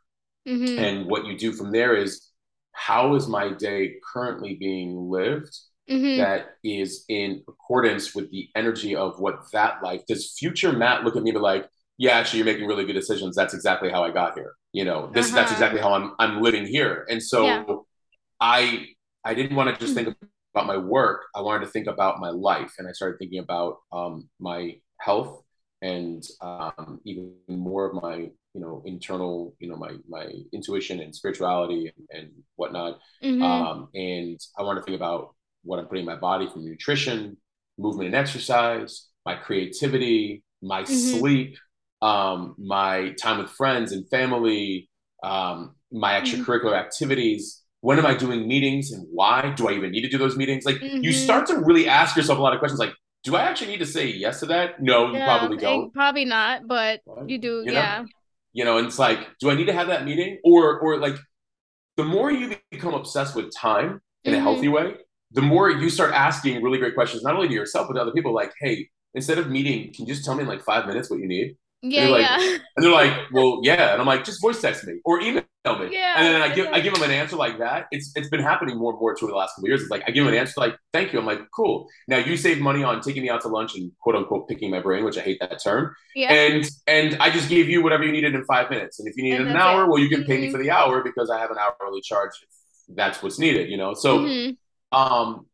Mm-hmm. 0.47 0.79
And 0.79 1.05
what 1.05 1.25
you 1.25 1.37
do 1.37 1.51
from 1.51 1.71
there 1.71 1.95
is 1.95 2.29
how 2.71 3.15
is 3.15 3.27
my 3.27 3.51
day 3.53 3.95
currently 4.13 4.55
being 4.55 5.09
lived 5.09 5.55
mm-hmm. 5.89 6.17
that 6.17 6.55
is 6.63 7.03
in 7.09 7.43
accordance 7.47 8.15
with 8.15 8.31
the 8.31 8.47
energy 8.55 8.95
of 8.95 9.19
what 9.19 9.39
that 9.51 9.83
life 9.83 10.01
does 10.07 10.35
future 10.37 10.71
Matt 10.71 11.03
look 11.03 11.15
at 11.15 11.23
me 11.23 11.31
and 11.31 11.37
be 11.37 11.41
like, 11.41 11.67
yeah, 11.97 12.11
actually 12.11 12.39
you're 12.39 12.45
making 12.45 12.65
really 12.65 12.85
good 12.85 12.93
decisions. 12.93 13.35
That's 13.35 13.53
exactly 13.53 13.91
how 13.91 14.03
I 14.03 14.11
got 14.11 14.35
here. 14.35 14.53
You 14.71 14.85
know, 14.85 15.09
this 15.13 15.27
uh-huh. 15.27 15.35
that's 15.35 15.51
exactly 15.51 15.81
how 15.81 15.93
I'm 15.93 16.13
I'm 16.19 16.41
living 16.41 16.65
here. 16.65 17.05
And 17.09 17.21
so 17.21 17.43
yeah. 17.43 17.65
I 18.39 18.87
I 19.29 19.35
didn't 19.35 19.55
want 19.55 19.71
to 19.71 19.79
just 19.79 19.93
think 19.93 20.15
about 20.55 20.65
my 20.65 20.77
work. 20.77 21.25
I 21.35 21.41
wanted 21.41 21.65
to 21.65 21.71
think 21.71 21.85
about 21.85 22.19
my 22.19 22.31
life, 22.31 22.73
and 22.79 22.87
I 22.87 22.93
started 22.93 23.19
thinking 23.19 23.39
about 23.39 23.77
um, 23.91 24.27
my 24.39 24.77
health 24.99 25.43
and 25.83 26.23
um, 26.41 26.99
even 27.05 27.33
more 27.47 27.85
of 27.85 28.01
my 28.01 28.15
you 28.55 28.61
know 28.61 28.81
internal 28.85 29.55
you 29.59 29.69
know 29.69 29.77
my 29.77 29.91
my 30.09 30.27
intuition 30.51 30.99
and 30.99 31.15
spirituality 31.15 31.93
and, 31.95 32.07
and 32.19 32.31
whatnot. 32.55 32.97
Mm-hmm. 33.23 33.43
Um, 33.43 33.89
and 33.93 34.39
I 34.57 34.63
wanted 34.63 34.79
to 34.79 34.85
think 34.85 34.97
about 34.97 35.35
what 35.63 35.77
I'm 35.77 35.85
putting 35.85 36.05
in 36.05 36.07
my 36.07 36.15
body 36.15 36.47
from 36.51 36.65
nutrition, 36.65 37.37
movement 37.77 38.07
and 38.07 38.15
exercise, 38.15 39.09
my 39.27 39.35
creativity, 39.35 40.43
my 40.63 40.81
mm-hmm. 40.81 41.19
sleep, 41.19 41.55
um, 42.01 42.55
my 42.57 43.13
time 43.21 43.37
with 43.37 43.51
friends 43.51 43.91
and 43.91 44.09
family, 44.09 44.89
um, 45.21 45.75
my 45.91 46.13
mm-hmm. 46.13 46.25
extracurricular 46.25 46.71
mm-hmm. 46.71 46.85
activities 46.87 47.61
when 47.81 47.97
am 47.97 48.05
I 48.05 48.13
doing 48.13 48.47
meetings 48.47 48.91
and 48.91 49.05
why? 49.11 49.53
Do 49.55 49.69
I 49.69 49.73
even 49.73 49.91
need 49.91 50.01
to 50.01 50.09
do 50.09 50.17
those 50.17 50.35
meetings? 50.35 50.65
Like 50.65 50.77
mm-hmm. 50.77 51.03
you 51.03 51.13
start 51.13 51.47
to 51.47 51.57
really 51.57 51.87
ask 51.87 52.15
yourself 52.15 52.39
a 52.39 52.41
lot 52.41 52.53
of 52.53 52.59
questions 52.59 52.79
like, 52.79 52.93
do 53.23 53.35
I 53.35 53.41
actually 53.41 53.67
need 53.67 53.79
to 53.79 53.85
say 53.85 54.07
yes 54.07 54.39
to 54.41 54.45
that? 54.47 54.81
No, 54.81 55.11
yeah, 55.11 55.19
you 55.19 55.23
probably 55.25 55.57
don't. 55.57 55.93
Probably 55.93 56.25
not, 56.25 56.67
but 56.67 57.01
you 57.27 57.37
do, 57.37 57.63
you 57.65 57.73
yeah. 57.73 58.01
Know? 58.01 58.07
You 58.53 58.65
know, 58.65 58.77
and 58.77 58.87
it's 58.87 58.97
like, 58.97 59.19
do 59.39 59.49
I 59.49 59.55
need 59.55 59.65
to 59.65 59.73
have 59.73 59.87
that 59.87 60.05
meeting? 60.05 60.39
Or 60.43 60.79
or 60.79 60.97
like 60.97 61.15
the 61.97 62.03
more 62.03 62.31
you 62.31 62.55
become 62.71 62.93
obsessed 62.93 63.35
with 63.35 63.53
time 63.55 64.01
in 64.23 64.33
mm-hmm. 64.33 64.39
a 64.39 64.43
healthy 64.43 64.67
way, 64.69 64.95
the 65.31 65.41
more 65.41 65.69
you 65.69 65.89
start 65.89 66.13
asking 66.13 66.63
really 66.63 66.77
great 66.77 66.95
questions, 66.95 67.23
not 67.23 67.35
only 67.35 67.47
to 67.47 67.53
yourself, 67.53 67.87
but 67.87 67.95
to 67.95 68.01
other 68.01 68.11
people, 68.11 68.33
like, 68.33 68.51
hey, 68.59 68.89
instead 69.13 69.37
of 69.37 69.49
meeting, 69.49 69.93
can 69.93 70.05
you 70.05 70.13
just 70.13 70.25
tell 70.25 70.35
me 70.35 70.41
in 70.41 70.47
like 70.47 70.63
five 70.63 70.87
minutes 70.87 71.09
what 71.09 71.19
you 71.19 71.27
need? 71.27 71.55
Yeah, 71.81 72.03
and 72.03 72.11
like, 72.11 72.21
yeah. 72.21 72.57
And 72.75 72.85
they're 72.85 72.91
like, 72.91 73.31
well, 73.31 73.61
yeah. 73.63 73.93
And 73.93 74.01
I'm 74.01 74.07
like, 74.07 74.25
just 74.25 74.41
voice 74.41 74.61
text 74.61 74.85
me 74.85 74.99
or 75.05 75.21
email 75.21 75.43
me. 75.65 75.89
Yeah, 75.91 76.15
and 76.17 76.27
then 76.27 76.41
I 76.41 76.53
give 76.53 76.67
I 76.67 76.79
give 76.81 76.93
them 76.93 77.03
an 77.03 77.11
answer 77.11 77.37
like 77.37 77.57
that. 77.59 77.87
It's 77.91 78.11
it's 78.15 78.29
been 78.29 78.41
happening 78.41 78.77
more 78.77 78.91
and 78.91 78.99
more 78.99 79.15
to 79.15 79.27
the 79.27 79.33
last 79.33 79.55
couple 79.55 79.69
years. 79.69 79.81
It's 79.81 79.89
like 79.89 80.03
I 80.05 80.11
give 80.11 80.25
them 80.25 80.33
an 80.33 80.39
answer 80.39 80.53
like, 80.57 80.77
thank 80.91 81.13
you. 81.13 81.19
I'm 81.19 81.25
like, 81.25 81.39
cool. 81.55 81.87
Now 82.07 82.17
you 82.17 82.35
save 82.35 82.59
money 82.59 82.83
on 82.83 83.01
taking 83.01 83.23
me 83.23 83.29
out 83.29 83.41
to 83.41 83.47
lunch 83.47 83.75
and 83.75 83.91
quote 84.01 84.15
unquote 84.15 84.49
picking 84.49 84.71
my 84.71 84.81
brain, 84.81 85.05
which 85.05 85.17
I 85.17 85.21
hate 85.21 85.39
that 85.39 85.63
term. 85.63 85.95
Yeah. 86.15 86.33
And 86.33 86.69
and 86.87 87.17
I 87.21 87.29
just 87.29 87.47
gave 87.49 87.69
you 87.69 87.81
whatever 87.81 88.03
you 88.03 88.11
needed 88.11 88.35
in 88.35 88.43
five 88.45 88.69
minutes. 88.69 88.99
And 88.99 89.07
if 89.07 89.15
you 89.15 89.23
needed 89.23 89.47
an 89.47 89.55
hour, 89.55 89.83
it. 89.83 89.87
well, 89.87 89.99
you 89.99 90.09
can 90.09 90.25
pay 90.25 90.35
mm-hmm. 90.35 90.41
me 90.43 90.51
for 90.51 90.57
the 90.57 90.71
hour 90.71 91.01
because 91.01 91.29
I 91.29 91.39
have 91.39 91.51
an 91.51 91.57
hourly 91.57 92.01
charge. 92.01 92.31
that's 92.89 93.23
what's 93.23 93.39
needed, 93.39 93.69
you 93.69 93.77
know. 93.77 93.93
So, 93.93 94.19
mm-hmm. 94.19 94.97
um, 94.97 95.45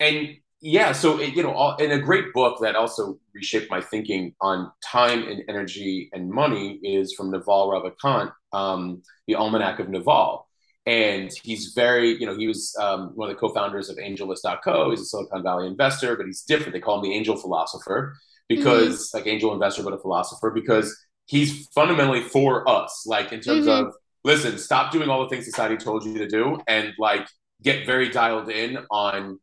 and 0.00 0.36
yeah, 0.66 0.92
so 0.92 1.18
it, 1.20 1.34
you 1.34 1.42
know, 1.42 1.52
all, 1.52 1.76
in 1.76 1.90
a 1.90 1.98
great 1.98 2.32
book 2.32 2.56
that 2.62 2.74
also 2.74 3.18
reshaped 3.34 3.70
my 3.70 3.82
thinking 3.82 4.34
on 4.40 4.72
time 4.82 5.28
and 5.28 5.42
energy 5.46 6.08
and 6.14 6.30
money 6.30 6.80
is 6.82 7.12
from 7.12 7.30
Naval 7.30 7.70
Ravikant, 7.70 8.32
um, 8.54 9.02
the 9.26 9.34
Almanack 9.34 9.78
of 9.78 9.90
Naval, 9.90 10.48
and 10.86 11.30
he's 11.42 11.74
very, 11.74 12.18
you 12.18 12.24
know, 12.24 12.34
he 12.34 12.46
was 12.46 12.74
um, 12.80 13.10
one 13.14 13.28
of 13.28 13.36
the 13.36 13.38
co-founders 13.38 13.90
of 13.90 13.98
AngelList.co. 13.98 14.88
He's 14.88 15.02
a 15.02 15.04
Silicon 15.04 15.42
Valley 15.42 15.66
investor, 15.66 16.16
but 16.16 16.24
he's 16.24 16.40
different. 16.40 16.72
They 16.72 16.80
call 16.80 16.96
him 16.96 17.10
the 17.10 17.14
angel 17.14 17.36
philosopher 17.36 18.16
because, 18.48 19.10
mm-hmm. 19.10 19.18
like, 19.18 19.26
angel 19.26 19.52
investor, 19.52 19.82
but 19.82 19.92
a 19.92 19.98
philosopher 19.98 20.50
because 20.50 20.96
he's 21.26 21.68
fundamentally 21.74 22.22
for 22.22 22.66
us, 22.66 23.04
like 23.06 23.32
in 23.32 23.40
terms 23.40 23.66
mm-hmm. 23.66 23.88
of 23.88 23.94
listen, 24.24 24.56
stop 24.56 24.92
doing 24.92 25.10
all 25.10 25.22
the 25.22 25.28
things 25.28 25.44
society 25.44 25.76
told 25.76 26.06
you 26.06 26.16
to 26.16 26.26
do, 26.26 26.58
and 26.66 26.94
like 26.98 27.28
get 27.62 27.84
very 27.84 28.08
dialed 28.08 28.48
in 28.48 28.78
on 28.90 29.38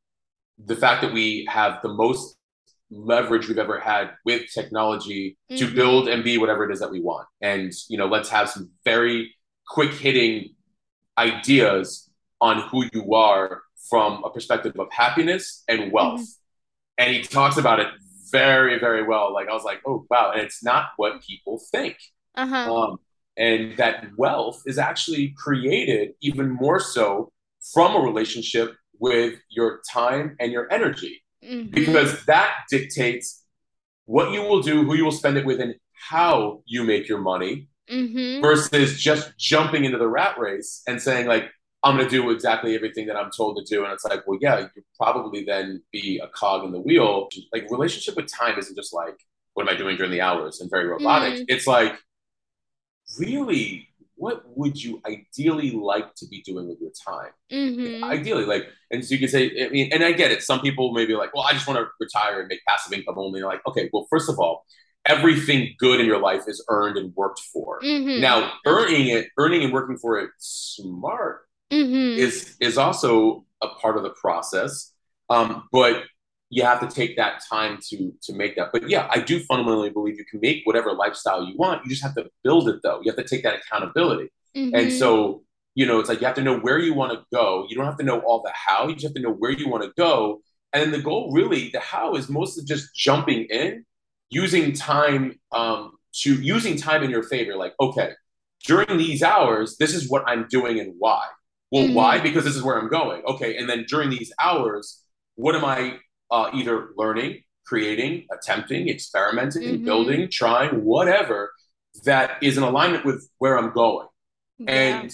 the 0.65 0.75
fact 0.75 1.01
that 1.01 1.13
we 1.13 1.47
have 1.49 1.81
the 1.81 1.89
most 1.89 2.35
leverage 2.91 3.47
we've 3.47 3.57
ever 3.57 3.79
had 3.79 4.11
with 4.25 4.51
technology 4.53 5.37
mm-hmm. 5.49 5.65
to 5.65 5.73
build 5.73 6.07
and 6.07 6.23
be 6.23 6.37
whatever 6.37 6.69
it 6.69 6.73
is 6.73 6.79
that 6.79 6.91
we 6.91 6.99
want. 6.99 7.27
And, 7.41 7.71
you 7.89 7.97
know, 7.97 8.07
let's 8.07 8.29
have 8.29 8.49
some 8.49 8.71
very 8.83 9.35
quick 9.67 9.93
hitting 9.93 10.49
ideas 11.17 12.09
on 12.41 12.67
who 12.69 12.85
you 12.93 13.13
are 13.13 13.61
from 13.89 14.23
a 14.23 14.29
perspective 14.29 14.73
of 14.77 14.91
happiness 14.91 15.63
and 15.67 15.91
wealth. 15.91 16.21
Mm-hmm. 16.21 17.03
And 17.03 17.15
he 17.15 17.21
talks 17.21 17.57
about 17.57 17.79
it 17.79 17.87
very, 18.31 18.79
very 18.79 19.03
well. 19.03 19.33
Like, 19.33 19.47
I 19.47 19.53
was 19.53 19.63
like, 19.63 19.81
oh, 19.85 20.05
wow. 20.09 20.31
And 20.31 20.41
it's 20.41 20.63
not 20.63 20.89
what 20.97 21.21
people 21.23 21.61
think. 21.71 21.97
Uh-huh. 22.35 22.73
Um, 22.73 22.97
and 23.37 23.77
that 23.77 24.07
wealth 24.17 24.61
is 24.65 24.77
actually 24.77 25.33
created 25.37 26.11
even 26.21 26.49
more 26.49 26.79
so 26.79 27.31
from 27.73 27.95
a 27.95 27.99
relationship 27.99 28.75
with 29.01 29.39
your 29.49 29.81
time 29.91 30.37
and 30.39 30.51
your 30.51 30.71
energy 30.71 31.21
mm-hmm. 31.43 31.71
because 31.71 32.23
that 32.25 32.53
dictates 32.69 33.43
what 34.05 34.31
you 34.31 34.41
will 34.41 34.61
do, 34.61 34.83
who 34.83 34.93
you 34.93 35.03
will 35.03 35.11
spend 35.11 35.37
it 35.37 35.45
with, 35.45 35.59
and 35.59 35.75
how 36.09 36.61
you 36.65 36.83
make 36.83 37.09
your 37.09 37.19
money 37.19 37.67
mm-hmm. 37.89 38.41
versus 38.41 38.99
just 38.99 39.37
jumping 39.37 39.85
into 39.85 39.97
the 39.97 40.07
rat 40.07 40.37
race 40.37 40.83
and 40.87 41.01
saying, 41.01 41.27
like, 41.27 41.49
I'm 41.83 41.97
going 41.97 42.07
to 42.07 42.15
do 42.15 42.29
exactly 42.29 42.75
everything 42.75 43.07
that 43.07 43.15
I'm 43.15 43.31
told 43.35 43.57
to 43.57 43.63
do. 43.63 43.83
And 43.83 43.91
it's 43.91 44.05
like, 44.05 44.25
well, 44.27 44.37
yeah, 44.39 44.67
you 44.75 44.83
probably 44.99 45.43
then 45.43 45.81
be 45.91 46.21
a 46.23 46.27
cog 46.27 46.63
in 46.63 46.71
the 46.71 46.79
wheel. 46.79 47.27
Like, 47.51 47.71
relationship 47.71 48.15
with 48.15 48.31
time 48.31 48.57
isn't 48.59 48.75
just 48.75 48.93
like, 48.93 49.17
what 49.55 49.67
am 49.67 49.75
I 49.75 49.77
doing 49.77 49.97
during 49.97 50.11
the 50.11 50.21
hours 50.21 50.61
and 50.61 50.69
very 50.69 50.87
robotic. 50.87 51.33
Mm-hmm. 51.33 51.43
It's 51.47 51.65
like, 51.65 51.95
really 53.19 53.89
what 54.21 54.43
would 54.55 54.81
you 54.81 55.01
ideally 55.03 55.71
like 55.71 56.13
to 56.13 56.27
be 56.27 56.43
doing 56.43 56.67
with 56.69 56.79
your 56.79 56.91
time? 57.07 57.31
Mm-hmm. 57.51 58.03
Ideally, 58.03 58.45
like, 58.45 58.67
and 58.91 59.03
so 59.03 59.15
you 59.15 59.19
can 59.19 59.29
say, 59.29 59.65
I 59.65 59.69
mean, 59.69 59.89
and 59.91 60.03
I 60.03 60.11
get 60.11 60.29
it. 60.29 60.43
Some 60.43 60.59
people 60.59 60.93
may 60.93 61.07
be 61.07 61.15
like, 61.15 61.33
well, 61.33 61.43
I 61.43 61.53
just 61.53 61.67
want 61.67 61.79
to 61.79 61.87
retire 61.99 62.39
and 62.39 62.47
make 62.47 62.59
passive 62.67 62.93
income 62.93 63.15
only. 63.17 63.39
You're 63.39 63.49
like, 63.49 63.65
okay, 63.65 63.89
well, 63.91 64.05
first 64.11 64.29
of 64.29 64.37
all, 64.37 64.63
everything 65.07 65.73
good 65.79 65.99
in 65.99 66.05
your 66.05 66.19
life 66.19 66.43
is 66.45 66.63
earned 66.69 66.97
and 66.97 67.11
worked 67.15 67.39
for. 67.51 67.81
Mm-hmm. 67.81 68.21
Now, 68.21 68.53
earning 68.67 69.07
it, 69.07 69.29
earning 69.39 69.63
and 69.63 69.73
working 69.73 69.97
for 69.97 70.19
it 70.19 70.29
smart 70.37 71.41
mm-hmm. 71.71 72.19
is 72.19 72.55
is 72.61 72.77
also 72.77 73.43
a 73.59 73.69
part 73.69 73.97
of 73.97 74.03
the 74.03 74.11
process. 74.11 74.93
Um, 75.31 75.67
but 75.71 76.03
you 76.51 76.63
have 76.63 76.81
to 76.81 76.87
take 76.93 77.15
that 77.15 77.41
time 77.49 77.79
to 77.89 78.13
to 78.21 78.33
make 78.33 78.57
that. 78.57 78.69
But 78.73 78.89
yeah, 78.89 79.07
I 79.09 79.19
do 79.19 79.39
fundamentally 79.39 79.89
believe 79.89 80.17
you 80.17 80.25
can 80.25 80.41
make 80.41 80.61
whatever 80.65 80.91
lifestyle 80.91 81.43
you 81.45 81.55
want. 81.57 81.83
You 81.85 81.89
just 81.89 82.03
have 82.03 82.13
to 82.15 82.29
build 82.43 82.67
it 82.67 82.81
though. 82.83 82.99
You 83.01 83.09
have 83.09 83.15
to 83.15 83.27
take 83.27 83.43
that 83.43 83.55
accountability. 83.55 84.29
Mm-hmm. 84.55 84.75
And 84.75 84.91
so, 84.91 85.43
you 85.75 85.85
know, 85.85 85.99
it's 86.01 86.09
like 86.09 86.19
you 86.19 86.27
have 86.27 86.35
to 86.35 86.43
know 86.43 86.59
where 86.59 86.77
you 86.77 86.93
want 86.93 87.13
to 87.13 87.23
go. 87.33 87.65
You 87.69 87.77
don't 87.77 87.85
have 87.85 87.97
to 87.97 88.03
know 88.03 88.19
all 88.19 88.41
the 88.41 88.51
how. 88.53 88.89
You 88.89 88.95
just 88.95 89.05
have 89.05 89.15
to 89.15 89.21
know 89.21 89.31
where 89.31 89.51
you 89.51 89.69
want 89.69 89.83
to 89.83 89.93
go. 89.97 90.41
And 90.73 90.93
the 90.93 91.01
goal 91.01 91.31
really, 91.31 91.69
the 91.69 91.79
how 91.79 92.15
is 92.15 92.27
mostly 92.29 92.65
just 92.65 92.93
jumping 92.93 93.45
in, 93.45 93.85
using 94.29 94.73
time 94.73 95.39
um, 95.53 95.93
to 96.15 96.33
using 96.35 96.75
time 96.75 97.01
in 97.01 97.09
your 97.09 97.23
favor. 97.23 97.55
Like, 97.55 97.73
okay, 97.79 98.11
during 98.65 98.97
these 98.97 99.23
hours, 99.23 99.77
this 99.77 99.95
is 99.95 100.09
what 100.09 100.23
I'm 100.27 100.47
doing 100.49 100.81
and 100.81 100.95
why. 100.99 101.23
Well, 101.71 101.85
mm-hmm. 101.85 101.93
why? 101.93 102.19
Because 102.19 102.43
this 102.43 102.57
is 102.57 102.61
where 102.63 102.77
I'm 102.77 102.89
going. 102.89 103.23
Okay, 103.25 103.55
and 103.55 103.69
then 103.69 103.85
during 103.87 104.09
these 104.09 104.33
hours, 104.37 105.01
what 105.35 105.55
am 105.55 105.63
I 105.63 105.99
uh, 106.31 106.49
either 106.53 106.89
learning, 106.95 107.43
creating, 107.65 108.25
attempting, 108.31 108.89
experimenting, 108.89 109.75
mm-hmm. 109.75 109.85
building, 109.85 110.29
trying, 110.31 110.83
whatever 110.83 111.51
that 112.05 112.41
is 112.41 112.57
in 112.57 112.63
alignment 112.63 113.05
with 113.05 113.29
where 113.37 113.57
I'm 113.57 113.73
going. 113.73 114.07
Yeah. 114.57 114.71
And 114.71 115.11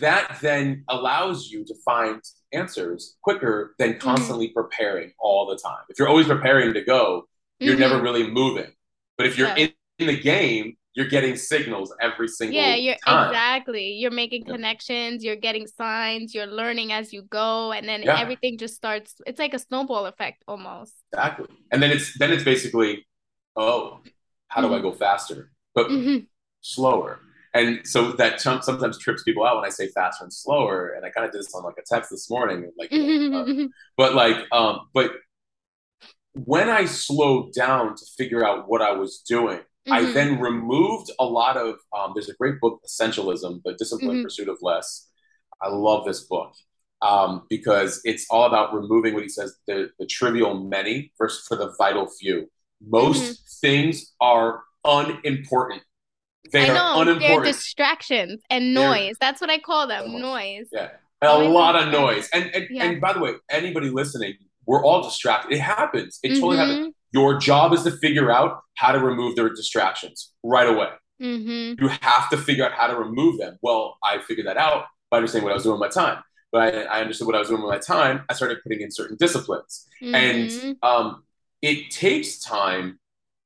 that 0.00 0.38
then 0.40 0.84
allows 0.88 1.50
you 1.50 1.64
to 1.64 1.74
find 1.84 2.22
answers 2.52 3.16
quicker 3.22 3.74
than 3.78 3.90
mm-hmm. 3.90 3.98
constantly 3.98 4.48
mm-hmm. 4.48 4.60
preparing 4.60 5.12
all 5.18 5.46
the 5.46 5.56
time. 5.56 5.82
If 5.88 5.98
you're 5.98 6.08
always 6.08 6.26
preparing 6.26 6.74
to 6.74 6.82
go, 6.82 7.28
you're 7.58 7.74
mm-hmm. 7.74 7.80
never 7.80 8.00
really 8.00 8.30
moving. 8.30 8.72
But 9.16 9.26
if 9.26 9.36
you're 9.36 9.48
yeah. 9.48 9.56
in, 9.56 9.72
in 9.98 10.06
the 10.06 10.18
game, 10.18 10.76
you're 10.94 11.08
getting 11.08 11.36
signals 11.36 11.94
every 12.00 12.28
single 12.28 12.56
yeah 12.56 12.74
you're 12.74 12.96
time. 13.06 13.28
exactly 13.28 13.92
you're 13.92 14.10
making 14.10 14.44
yeah. 14.46 14.52
connections 14.52 15.24
you're 15.24 15.36
getting 15.36 15.66
signs 15.66 16.34
you're 16.34 16.46
learning 16.46 16.92
as 16.92 17.12
you 17.12 17.22
go 17.22 17.72
and 17.72 17.88
then 17.88 18.02
yeah. 18.02 18.18
everything 18.18 18.58
just 18.58 18.74
starts 18.74 19.14
it's 19.26 19.38
like 19.38 19.54
a 19.54 19.58
snowball 19.58 20.06
effect 20.06 20.42
almost 20.46 20.94
exactly 21.12 21.46
and 21.70 21.82
then 21.82 21.90
it's 21.90 22.18
then 22.18 22.30
it's 22.30 22.44
basically 22.44 23.06
oh 23.56 24.00
how 24.48 24.60
do 24.60 24.66
mm-hmm. 24.66 24.76
i 24.76 24.80
go 24.80 24.92
faster 24.92 25.50
but 25.74 25.88
mm-hmm. 25.88 26.24
slower 26.60 27.20
and 27.54 27.86
so 27.86 28.12
that 28.12 28.40
sometimes 28.40 28.98
trips 28.98 29.22
people 29.22 29.44
out 29.44 29.56
when 29.56 29.66
I 29.66 29.68
say 29.68 29.88
faster 29.88 30.24
and 30.24 30.32
slower. 30.32 30.94
And 30.96 31.04
I 31.04 31.10
kind 31.10 31.26
of 31.26 31.32
did 31.32 31.40
this 31.40 31.54
on 31.54 31.62
like 31.64 31.76
a 31.78 31.82
text 31.86 32.10
this 32.10 32.30
morning, 32.30 32.70
like, 32.78 32.90
uh, 32.90 33.66
but 33.98 34.14
like, 34.14 34.36
um, 34.52 34.88
but 34.94 35.12
when 36.32 36.70
I 36.70 36.86
slowed 36.86 37.52
down 37.52 37.94
to 37.94 38.04
figure 38.16 38.42
out 38.42 38.68
what 38.68 38.80
I 38.80 38.92
was 38.92 39.18
doing, 39.18 39.60
Mm-hmm. 39.88 39.92
I 39.92 40.12
then 40.12 40.40
removed 40.40 41.10
a 41.18 41.24
lot 41.24 41.56
of. 41.56 41.76
Um, 41.96 42.12
there's 42.14 42.28
a 42.28 42.34
great 42.34 42.60
book, 42.60 42.80
Essentialism: 42.86 43.62
The 43.64 43.74
Disciplined 43.74 44.18
mm-hmm. 44.18 44.24
Pursuit 44.24 44.48
of 44.48 44.58
Less. 44.62 45.08
I 45.60 45.68
love 45.68 46.04
this 46.04 46.24
book 46.24 46.54
um, 47.02 47.42
because 47.48 48.00
it's 48.04 48.26
all 48.30 48.46
about 48.46 48.72
removing 48.72 49.14
what 49.14 49.22
he 49.22 49.28
says 49.28 49.56
the, 49.66 49.90
the 49.98 50.06
trivial 50.06 50.54
many 50.64 51.12
versus 51.18 51.44
for 51.46 51.56
the 51.56 51.74
vital 51.78 52.08
few. 52.08 52.48
Most 52.80 53.22
mm-hmm. 53.22 53.32
things 53.60 54.12
are 54.20 54.62
unimportant. 54.84 55.82
They 56.52 56.70
I 56.70 56.74
know, 56.74 57.00
unimportant. 57.00 57.44
They're 57.44 57.52
distractions 57.52 58.40
and 58.50 58.74
noise. 58.74 59.16
They're, 59.20 59.30
That's 59.30 59.40
what 59.40 59.50
I 59.50 59.58
call 59.58 59.86
them. 59.86 60.20
Noise. 60.20 60.66
Yeah. 60.72 60.90
A 61.22 61.38
lot 61.38 61.76
of 61.76 61.92
noise. 61.92 62.28
And 62.32 62.50
and, 62.54 62.66
yeah. 62.70 62.84
and 62.84 63.00
by 63.00 63.12
the 63.12 63.20
way, 63.20 63.34
anybody 63.48 63.90
listening, 63.90 64.34
we're 64.66 64.84
all 64.84 65.02
distracted. 65.02 65.52
It 65.52 65.60
happens. 65.60 66.18
It 66.22 66.30
totally 66.30 66.56
mm-hmm. 66.56 66.70
happens. 66.70 66.94
Your 67.12 67.38
job 67.38 67.72
is 67.72 67.82
to 67.84 67.90
figure 67.90 68.30
out 68.30 68.60
how 68.74 68.92
to 68.92 68.98
remove 68.98 69.36
their 69.36 69.48
distractions 69.48 70.32
right 70.42 70.68
away. 70.68 70.88
Mm-hmm. 71.20 71.82
You 71.82 71.88
have 72.00 72.30
to 72.30 72.36
figure 72.36 72.64
out 72.64 72.72
how 72.72 72.88
to 72.88 72.96
remove 72.96 73.38
them. 73.38 73.58
Well, 73.62 73.96
I 74.02 74.18
figured 74.18 74.46
that 74.46 74.56
out 74.56 74.86
by 75.10 75.18
understanding 75.18 75.44
what 75.44 75.52
I 75.52 75.54
was 75.54 75.62
doing 75.62 75.78
with 75.78 75.94
my 75.94 76.02
time. 76.02 76.22
But 76.50 76.74
I, 76.74 76.82
I 76.82 77.00
understood 77.00 77.26
what 77.26 77.36
I 77.36 77.38
was 77.38 77.48
doing 77.48 77.62
with 77.62 77.70
my 77.70 77.78
time. 77.78 78.24
I 78.28 78.34
started 78.34 78.58
putting 78.62 78.80
in 78.80 78.90
certain 78.90 79.16
disciplines. 79.16 79.86
Mm-hmm. 80.02 80.14
And 80.14 80.76
um, 80.82 81.22
it 81.60 81.90
takes 81.90 82.40
time 82.40 82.98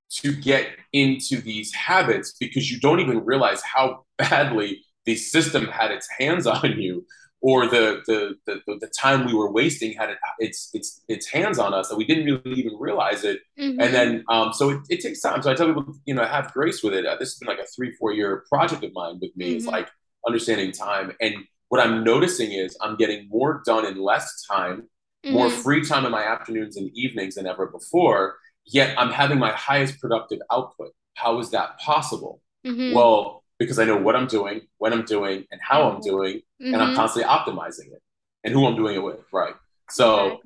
to 0.09 0.33
get 0.33 0.69
into 0.93 1.41
these 1.41 1.75
habits 1.75 2.35
because 2.39 2.71
you 2.71 2.81
don't 2.81 3.01
even 3.01 3.25
realize 3.25 3.63
how 3.63 4.05
badly 4.19 4.85
the 5.05 5.17
system 5.17 5.67
had 5.67 5.91
its 5.91 6.09
hands 6.19 6.47
on 6.47 6.81
you 6.81 7.05
or 7.47 7.69
the, 7.69 8.03
the 8.09 8.37
the, 8.45 8.77
the 8.81 8.89
time 8.89 9.25
we 9.25 9.33
were 9.33 9.53
wasting 9.53 9.93
had 9.93 10.11
it, 10.11 10.19
its 10.41 10.71
its 10.75 11.05
its 11.07 11.29
hands 11.29 11.61
on 11.61 11.73
us 11.73 11.89
that 11.89 11.97
we 11.97 12.05
didn't 12.05 12.25
really 12.25 12.59
even 12.59 12.75
realize 12.77 13.23
it 13.23 13.39
mm-hmm. 13.59 13.81
and 13.81 13.95
then 13.95 14.25
um, 14.29 14.53
so 14.53 14.71
it, 14.71 14.81
it, 14.89 15.01
takes 15.01 15.21
time 15.21 15.41
so 15.41 15.51
i 15.51 15.55
tell 15.55 15.69
people 15.69 15.95
you 16.07 16.15
know 16.15 16.25
have 16.25 16.53
grace 16.53 16.83
with 16.83 16.93
it 16.93 17.07
uh, 17.07 17.15
this 17.21 17.31
has 17.31 17.39
been 17.39 17.47
like 17.47 17.61
a 17.61 17.67
three 17.75 17.93
four 18.01 18.13
year 18.13 18.45
project 18.49 18.83
of 18.83 18.93
mine 18.95 19.19
with 19.21 19.31
me 19.37 19.51
mm-hmm. 19.51 19.59
is 19.59 19.67
like 19.67 19.89
understanding 20.27 20.73
time 20.73 21.13
and 21.21 21.37
what 21.69 21.81
i'm 21.81 22.03
noticing 22.03 22.51
is 22.51 22.77
i'm 22.81 22.97
getting 22.97 23.29
more 23.29 23.63
done 23.65 23.87
in 23.87 23.97
less 23.97 24.45
time 24.51 24.89
mm-hmm. 25.25 25.33
more 25.33 25.49
free 25.49 25.85
time 25.85 26.05
in 26.05 26.11
my 26.11 26.25
afternoons 26.25 26.77
and 26.77 26.91
evenings 26.95 27.37
than 27.37 27.47
ever 27.47 27.67
before 27.67 28.37
yet 28.65 28.99
i'm 28.99 29.13
having 29.13 29.39
my 29.39 29.53
highest 29.53 30.01
productive 30.01 30.41
output 30.51 30.91
how 31.15 31.39
is 31.39 31.51
that 31.51 31.79
possible 31.79 32.43
mm-hmm. 32.67 32.93
well 32.93 33.45
because 33.59 33.79
I 33.79 33.85
know 33.85 33.97
what 33.97 34.17
I'm 34.17 34.27
doing, 34.27 34.63
when 34.79 34.93
I'm 34.93 35.05
doing, 35.05 35.45
and 35.51 35.61
how 35.61 35.83
mm-hmm. 35.83 35.97
I'm 35.97 36.03
doing, 36.03 36.37
mm-hmm. 36.37 36.75
and 36.75 36.83
I'm 36.83 36.89
mm-hmm. 36.89 36.97
constantly 36.97 37.31
optimizing 37.31 37.93
it 37.93 38.03
and 38.45 38.55
who 38.55 38.67
I'm 38.67 38.77
doing 38.77 38.97
it 38.97 39.03
with. 39.03 39.21
Right. 39.33 39.55
So, 39.91 40.41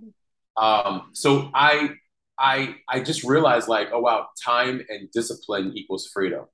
um, 0.57 1.11
so 1.13 1.51
I 1.55 1.91
I 2.39 2.77
I 2.89 3.01
just 3.01 3.25
realized 3.25 3.69
like, 3.69 3.89
oh 3.93 4.01
wow, 4.01 4.29
time 4.43 4.83
and 4.89 5.11
discipline 5.13 5.73
equals 5.77 6.09
freedom. 6.13 6.47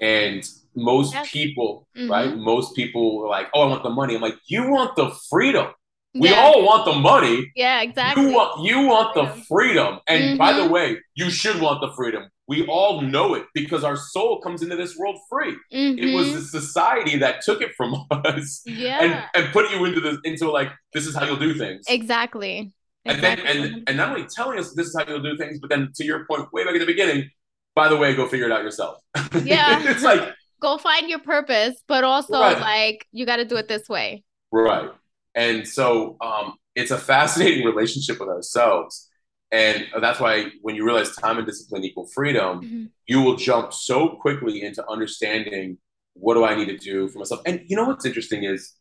And 0.00 0.48
most 0.74 1.12
yes. 1.12 1.30
people, 1.30 1.86
mm-hmm. 1.96 2.10
right? 2.10 2.36
Most 2.36 2.74
people 2.74 3.22
are 3.24 3.28
like, 3.28 3.48
oh, 3.52 3.62
I 3.62 3.66
want 3.66 3.82
the 3.82 3.90
money. 3.90 4.14
I'm 4.14 4.22
like, 4.22 4.38
you 4.46 4.70
want 4.70 4.96
the 4.96 5.10
freedom. 5.28 5.68
We 6.14 6.30
yeah. 6.30 6.40
all 6.40 6.64
want 6.64 6.84
the 6.86 6.94
money. 6.94 7.52
Yeah, 7.54 7.82
exactly. 7.82 8.24
You 8.24 8.32
want 8.34 8.64
you 8.64 8.86
want 8.86 9.14
the 9.14 9.26
freedom. 9.48 10.00
And 10.08 10.22
mm-hmm. 10.22 10.36
by 10.38 10.52
the 10.52 10.62
mm-hmm. 10.62 10.72
way, 10.72 10.98
you 11.14 11.30
should 11.30 11.60
want 11.60 11.80
the 11.80 11.92
freedom. 11.92 12.28
We 12.48 12.66
all 12.66 13.00
know 13.00 13.34
it 13.34 13.44
because 13.54 13.84
our 13.84 13.96
soul 13.96 14.40
comes 14.40 14.62
into 14.62 14.74
this 14.74 14.96
world 14.96 15.18
free. 15.28 15.56
Mm-hmm. 15.72 15.98
It 15.98 16.14
was 16.14 16.26
mm-hmm. 16.26 16.36
the 16.36 16.42
society 16.42 17.16
that 17.18 17.42
took 17.42 17.62
it 17.62 17.76
from 17.76 17.94
us 18.10 18.62
yeah. 18.66 19.04
and, 19.04 19.44
and 19.44 19.52
put 19.52 19.70
you 19.70 19.84
into 19.84 20.00
the 20.00 20.18
into 20.24 20.50
like 20.50 20.72
this 20.92 21.06
is 21.06 21.14
how 21.14 21.24
you'll 21.24 21.36
do 21.36 21.54
things. 21.54 21.84
Exactly. 21.88 22.72
And 23.04 23.22
then 23.22 23.38
and 23.40 23.84
and 23.86 23.96
not 23.96 24.10
only 24.10 24.26
telling 24.26 24.58
us 24.58 24.74
this 24.74 24.88
is 24.88 24.96
how 24.98 25.08
you'll 25.08 25.22
do 25.22 25.36
things, 25.36 25.60
but 25.60 25.70
then 25.70 25.90
to 25.94 26.04
your 26.04 26.26
point 26.26 26.52
way 26.52 26.64
back 26.64 26.74
at 26.74 26.80
the 26.80 26.86
beginning, 26.86 27.30
by 27.76 27.88
the 27.88 27.96
way, 27.96 28.16
go 28.16 28.26
figure 28.26 28.46
it 28.46 28.52
out 28.52 28.64
yourself. 28.64 28.98
Yeah. 29.44 29.80
it's 29.88 30.02
like 30.02 30.34
go 30.60 30.76
find 30.76 31.08
your 31.08 31.20
purpose, 31.20 31.76
but 31.86 32.02
also 32.02 32.40
right. 32.40 32.58
like 32.58 33.06
you 33.12 33.26
got 33.26 33.36
to 33.36 33.44
do 33.44 33.56
it 33.56 33.68
this 33.68 33.88
way. 33.88 34.24
Right. 34.50 34.90
And 35.34 35.66
so 35.66 36.16
um, 36.20 36.54
it's 36.74 36.90
a 36.90 36.98
fascinating 36.98 37.64
relationship 37.72 38.18
with 38.20 38.28
ourselves. 38.28 39.08
And 39.52 39.86
that's 40.00 40.20
why 40.20 40.46
when 40.62 40.76
you 40.76 40.84
realize 40.84 41.14
time 41.16 41.38
and 41.38 41.46
discipline 41.46 41.84
equal 41.84 42.06
freedom, 42.06 42.60
mm-hmm. 42.60 42.84
you 43.06 43.20
will 43.20 43.36
jump 43.36 43.72
so 43.72 44.10
quickly 44.10 44.62
into 44.62 44.86
understanding 44.88 45.78
what 46.14 46.34
do 46.34 46.44
I 46.44 46.54
need 46.54 46.66
to 46.66 46.76
do 46.76 47.08
for 47.08 47.18
myself. 47.18 47.40
And 47.46 47.62
you 47.66 47.76
know 47.76 47.84
what's 47.84 48.06
interesting 48.06 48.44
is 48.44 48.72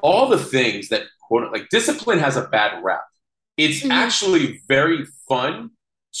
all 0.00 0.28
the 0.28 0.38
things 0.38 0.88
that 0.88 1.02
quote 1.26 1.50
like 1.52 1.68
discipline 1.70 2.18
has 2.18 2.36
a 2.36 2.46
bad 2.48 2.82
rap. 2.84 3.04
It's 3.56 3.80
mm-hmm. 3.80 3.90
actually 3.90 4.60
very 4.68 5.06
fun 5.28 5.70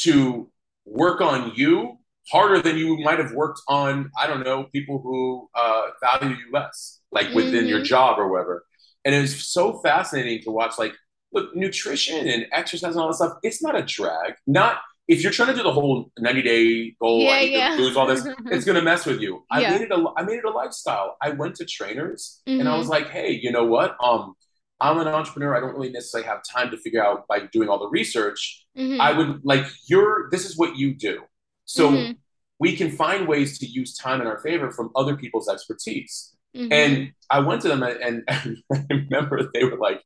to 0.00 0.50
work 0.86 1.20
on 1.20 1.52
you 1.54 1.98
harder 2.30 2.60
than 2.60 2.76
you 2.76 2.98
might 2.98 3.18
have 3.18 3.32
worked 3.32 3.60
on, 3.68 4.10
I 4.18 4.26
don't 4.26 4.42
know, 4.42 4.64
people 4.72 5.00
who 5.00 5.48
uh, 5.54 5.82
value 6.00 6.36
you 6.36 6.52
less, 6.52 7.00
like 7.12 7.32
within 7.34 7.60
mm-hmm. 7.60 7.68
your 7.68 7.82
job 7.82 8.18
or 8.18 8.30
whatever. 8.30 8.64
And 9.06 9.14
it 9.14 9.20
was 9.22 9.46
so 9.48 9.80
fascinating 9.80 10.42
to 10.42 10.50
watch, 10.50 10.78
like, 10.78 10.92
look, 11.32 11.56
nutrition 11.56 12.28
and 12.28 12.46
exercise 12.52 12.92
and 12.94 13.00
all 13.00 13.08
that 13.08 13.14
stuff, 13.14 13.38
it's 13.42 13.62
not 13.62 13.74
a 13.74 13.82
drag. 13.82 14.34
Not 14.46 14.80
if 15.08 15.22
you're 15.22 15.32
trying 15.32 15.48
to 15.48 15.54
do 15.54 15.62
the 15.62 15.72
whole 15.72 16.10
90 16.18 16.42
day 16.42 16.96
goal, 17.00 17.20
yeah, 17.20 17.30
I 17.30 17.40
yeah. 17.42 17.76
lose 17.78 17.96
all 17.96 18.06
this, 18.06 18.26
it's 18.46 18.64
gonna 18.64 18.82
mess 18.82 19.06
with 19.06 19.20
you. 19.20 19.44
I 19.50 19.60
yeah. 19.60 19.70
made 19.70 19.82
it 19.82 19.92
a 19.92 20.04
I 20.16 20.24
made 20.24 20.38
it 20.38 20.44
a 20.44 20.50
lifestyle. 20.50 21.16
I 21.22 21.30
went 21.30 21.54
to 21.56 21.64
trainers 21.64 22.42
mm-hmm. 22.46 22.60
and 22.60 22.68
I 22.68 22.76
was 22.76 22.86
mm-hmm. 22.86 23.04
like, 23.04 23.10
hey, 23.10 23.30
you 23.30 23.52
know 23.52 23.64
what? 23.64 23.96
Um, 24.02 24.34
I'm 24.80 24.98
an 24.98 25.08
entrepreneur. 25.08 25.56
I 25.56 25.60
don't 25.60 25.74
really 25.74 25.90
necessarily 25.90 26.28
have 26.28 26.40
time 26.42 26.70
to 26.70 26.76
figure 26.76 27.02
out 27.02 27.26
by 27.28 27.46
doing 27.52 27.68
all 27.68 27.78
the 27.78 27.88
research. 27.88 28.66
Mm-hmm. 28.76 29.00
I 29.00 29.12
would 29.12 29.40
like 29.44 29.66
you're 29.88 30.28
this 30.30 30.44
is 30.44 30.56
what 30.56 30.76
you 30.76 30.94
do. 30.94 31.22
So 31.64 31.90
mm-hmm. 31.90 32.12
we 32.58 32.76
can 32.76 32.90
find 32.90 33.28
ways 33.28 33.58
to 33.60 33.66
use 33.66 33.96
time 33.96 34.20
in 34.20 34.26
our 34.26 34.38
favor 34.40 34.70
from 34.72 34.90
other 34.96 35.16
people's 35.16 35.48
expertise. 35.48 36.35
Mm-hmm. 36.56 36.72
And 36.72 37.12
I 37.30 37.40
went 37.40 37.62
to 37.62 37.68
them 37.68 37.82
and, 37.82 38.24
and 38.28 38.58
I 38.72 38.84
remember 38.90 39.50
they 39.52 39.64
were 39.64 39.76
like, 39.76 40.02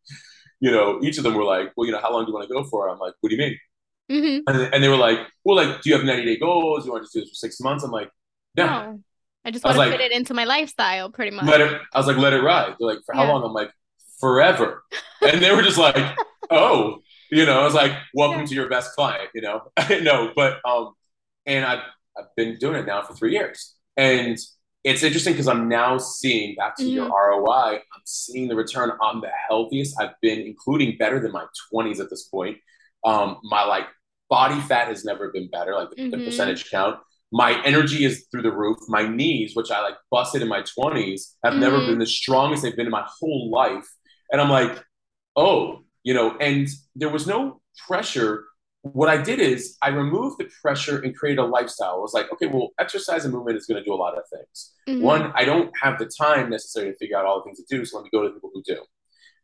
you 0.60 0.70
know, 0.70 1.00
each 1.02 1.16
of 1.18 1.24
them 1.24 1.34
were 1.34 1.44
like, 1.44 1.72
well, 1.76 1.86
you 1.86 1.92
know, 1.92 2.00
how 2.00 2.12
long 2.12 2.24
do 2.24 2.30
you 2.30 2.34
want 2.34 2.48
to 2.48 2.54
go 2.54 2.64
for? 2.64 2.88
I'm 2.88 2.98
like, 2.98 3.14
what 3.20 3.30
do 3.30 3.36
you 3.36 3.40
mean? 3.40 3.58
Mm-hmm. 4.10 4.40
And, 4.46 4.74
and, 4.74 4.84
they 4.84 4.88
were 4.88 4.96
like, 4.96 5.18
well, 5.44 5.56
like, 5.56 5.82
do 5.82 5.88
you 5.88 5.96
have 5.96 6.04
90 6.04 6.24
day 6.24 6.36
goals? 6.38 6.84
You 6.84 6.90
want 6.90 7.02
to 7.02 7.04
just 7.04 7.14
do 7.14 7.20
this 7.20 7.30
for 7.30 7.34
six 7.34 7.60
months? 7.60 7.84
I'm 7.84 7.92
like, 7.92 8.10
no. 8.56 8.66
no. 8.66 9.00
I 9.44 9.50
just 9.52 9.64
want 9.64 9.76
to 9.76 9.78
like, 9.78 9.92
fit 9.92 10.00
it 10.00 10.12
into 10.12 10.34
my 10.34 10.44
lifestyle 10.44 11.10
pretty 11.10 11.30
much. 11.30 11.46
Let 11.46 11.60
it, 11.60 11.80
I 11.94 11.98
was 11.98 12.06
like, 12.08 12.16
let 12.16 12.32
it 12.32 12.42
ride. 12.42 12.74
They're 12.78 12.88
like, 12.88 12.98
for 13.06 13.14
how 13.14 13.24
yeah. 13.24 13.32
long? 13.32 13.44
I'm 13.44 13.52
like, 13.52 13.70
forever. 14.18 14.84
and 15.22 15.40
they 15.40 15.54
were 15.54 15.62
just 15.62 15.78
like, 15.78 15.96
oh, 16.50 16.98
you 17.30 17.46
know, 17.46 17.60
I 17.60 17.64
was 17.64 17.74
like, 17.74 17.92
welcome 18.12 18.40
yeah. 18.40 18.46
to 18.46 18.54
your 18.54 18.68
best 18.68 18.94
client, 18.94 19.30
you 19.34 19.42
know? 19.42 19.62
no, 20.02 20.32
but, 20.34 20.58
um, 20.64 20.92
and 21.46 21.64
I've, 21.64 21.82
I've 22.18 22.34
been 22.36 22.56
doing 22.56 22.76
it 22.76 22.86
now 22.86 23.02
for 23.02 23.14
three 23.14 23.32
years. 23.32 23.74
And 23.96 24.36
it's 24.82 25.02
interesting 25.02 25.34
because 25.34 25.48
I'm 25.48 25.68
now 25.68 25.98
seeing 25.98 26.54
back 26.54 26.76
to 26.76 26.82
mm-hmm. 26.82 26.92
your 26.92 27.08
ROI, 27.08 27.76
I'm 27.76 28.02
seeing 28.04 28.48
the 28.48 28.56
return 28.56 28.90
on 29.00 29.20
the 29.20 29.30
healthiest 29.48 30.00
I've 30.00 30.18
been, 30.22 30.40
including 30.40 30.96
better 30.96 31.20
than 31.20 31.32
my 31.32 31.44
20s 31.72 32.00
at 32.00 32.08
this 32.08 32.24
point. 32.24 32.58
Um, 33.04 33.38
my 33.42 33.64
like 33.64 33.86
body 34.30 34.60
fat 34.60 34.88
has 34.88 35.04
never 35.04 35.30
been 35.30 35.48
better, 35.50 35.74
like 35.74 35.90
the, 35.90 35.96
mm-hmm. 35.96 36.18
the 36.18 36.24
percentage 36.24 36.70
count. 36.70 36.98
My 37.32 37.62
energy 37.64 38.04
is 38.04 38.26
through 38.30 38.42
the 38.42 38.52
roof. 38.52 38.78
My 38.88 39.06
knees, 39.06 39.54
which 39.54 39.70
I 39.70 39.80
like 39.82 39.94
busted 40.10 40.42
in 40.42 40.48
my 40.48 40.62
20s, 40.62 41.34
have 41.44 41.52
mm-hmm. 41.52 41.60
never 41.60 41.78
been 41.78 41.98
the 41.98 42.06
strongest 42.06 42.62
they've 42.62 42.76
been 42.76 42.86
in 42.86 42.92
my 42.92 43.06
whole 43.20 43.50
life. 43.50 43.86
And 44.32 44.40
I'm 44.40 44.50
like, 44.50 44.82
oh, 45.36 45.80
you 46.02 46.14
know, 46.14 46.36
and 46.38 46.68
there 46.96 47.10
was 47.10 47.26
no 47.26 47.60
pressure. 47.86 48.44
What 48.82 49.08
I 49.08 49.20
did 49.20 49.40
is 49.40 49.76
I 49.82 49.88
removed 49.88 50.38
the 50.38 50.50
pressure 50.62 51.00
and 51.00 51.14
created 51.14 51.40
a 51.40 51.44
lifestyle. 51.44 51.96
I 51.96 51.98
was 51.98 52.14
like, 52.14 52.32
okay, 52.32 52.46
well, 52.46 52.70
exercise 52.78 53.24
and 53.24 53.34
movement 53.34 53.58
is 53.58 53.66
going 53.66 53.82
to 53.82 53.84
do 53.84 53.92
a 53.92 53.96
lot 53.96 54.16
of 54.16 54.24
things. 54.32 54.72
Mm-hmm. 54.88 55.02
One, 55.02 55.32
I 55.34 55.44
don't 55.44 55.70
have 55.82 55.98
the 55.98 56.06
time 56.06 56.48
necessarily 56.48 56.92
to 56.92 56.98
figure 56.98 57.18
out 57.18 57.26
all 57.26 57.40
the 57.40 57.44
things 57.44 57.58
to 57.58 57.76
do, 57.76 57.84
so 57.84 57.98
let 57.98 58.04
me 58.04 58.10
go 58.10 58.22
to 58.22 58.30
people 58.30 58.50
who 58.54 58.62
do. 58.62 58.82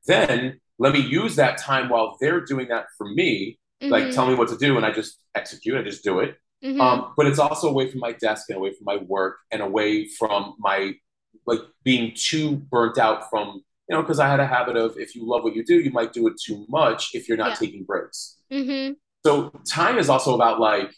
Then 0.07 0.61
let 0.78 0.93
me 0.93 1.01
use 1.01 1.37
that 1.37 1.59
time 1.59 1.89
while 1.91 2.16
they're 2.20 2.41
doing 2.41 2.68
that 2.68 2.87
for 2.97 3.09
me. 3.09 3.59
Mm-hmm. 3.82 3.93
Like, 3.93 4.11
tell 4.12 4.26
me 4.26 4.34
what 4.34 4.49
to 4.49 4.57
do, 4.57 4.76
and 4.76 4.87
I 4.87 4.91
just 4.91 5.18
execute. 5.34 5.76
I 5.76 5.82
just 5.82 6.03
do 6.03 6.20
it. 6.20 6.37
Mm-hmm. 6.64 6.80
Um, 6.80 7.12
but 7.16 7.26
it's 7.26 7.39
also 7.39 7.68
away 7.68 7.91
from 7.91 8.01
my 8.01 8.12
desk 8.12 8.47
and 8.49 8.57
away 8.57 8.70
from 8.70 8.84
my 8.84 8.97
work 8.97 9.37
and 9.51 9.61
away 9.61 10.09
from 10.09 10.55
my 10.59 10.95
like 11.47 11.61
being 11.84 12.12
too 12.16 12.57
burnt 12.57 12.97
out 12.97 13.28
from 13.28 13.62
you 13.89 13.95
know, 13.95 14.03
because 14.03 14.18
I 14.18 14.28
had 14.28 14.41
a 14.41 14.47
habit 14.47 14.76
of 14.76 14.99
if 14.99 15.14
you 15.14 15.28
love 15.28 15.45
what 15.45 15.55
you 15.55 15.64
do, 15.64 15.76
you 15.76 15.91
might 15.91 16.12
do 16.12 16.26
it 16.26 16.34
too 16.45 16.66
much 16.68 17.11
if 17.14 17.28
you're 17.28 17.37
not 17.37 17.51
yeah. 17.51 17.55
taking 17.55 17.84
breaks. 17.84 18.39
Mm-hmm. 19.27 19.57
So 19.57 19.61
time 19.70 19.99
is 19.99 20.09
also 20.09 20.35
about 20.35 20.61
like 20.61 20.91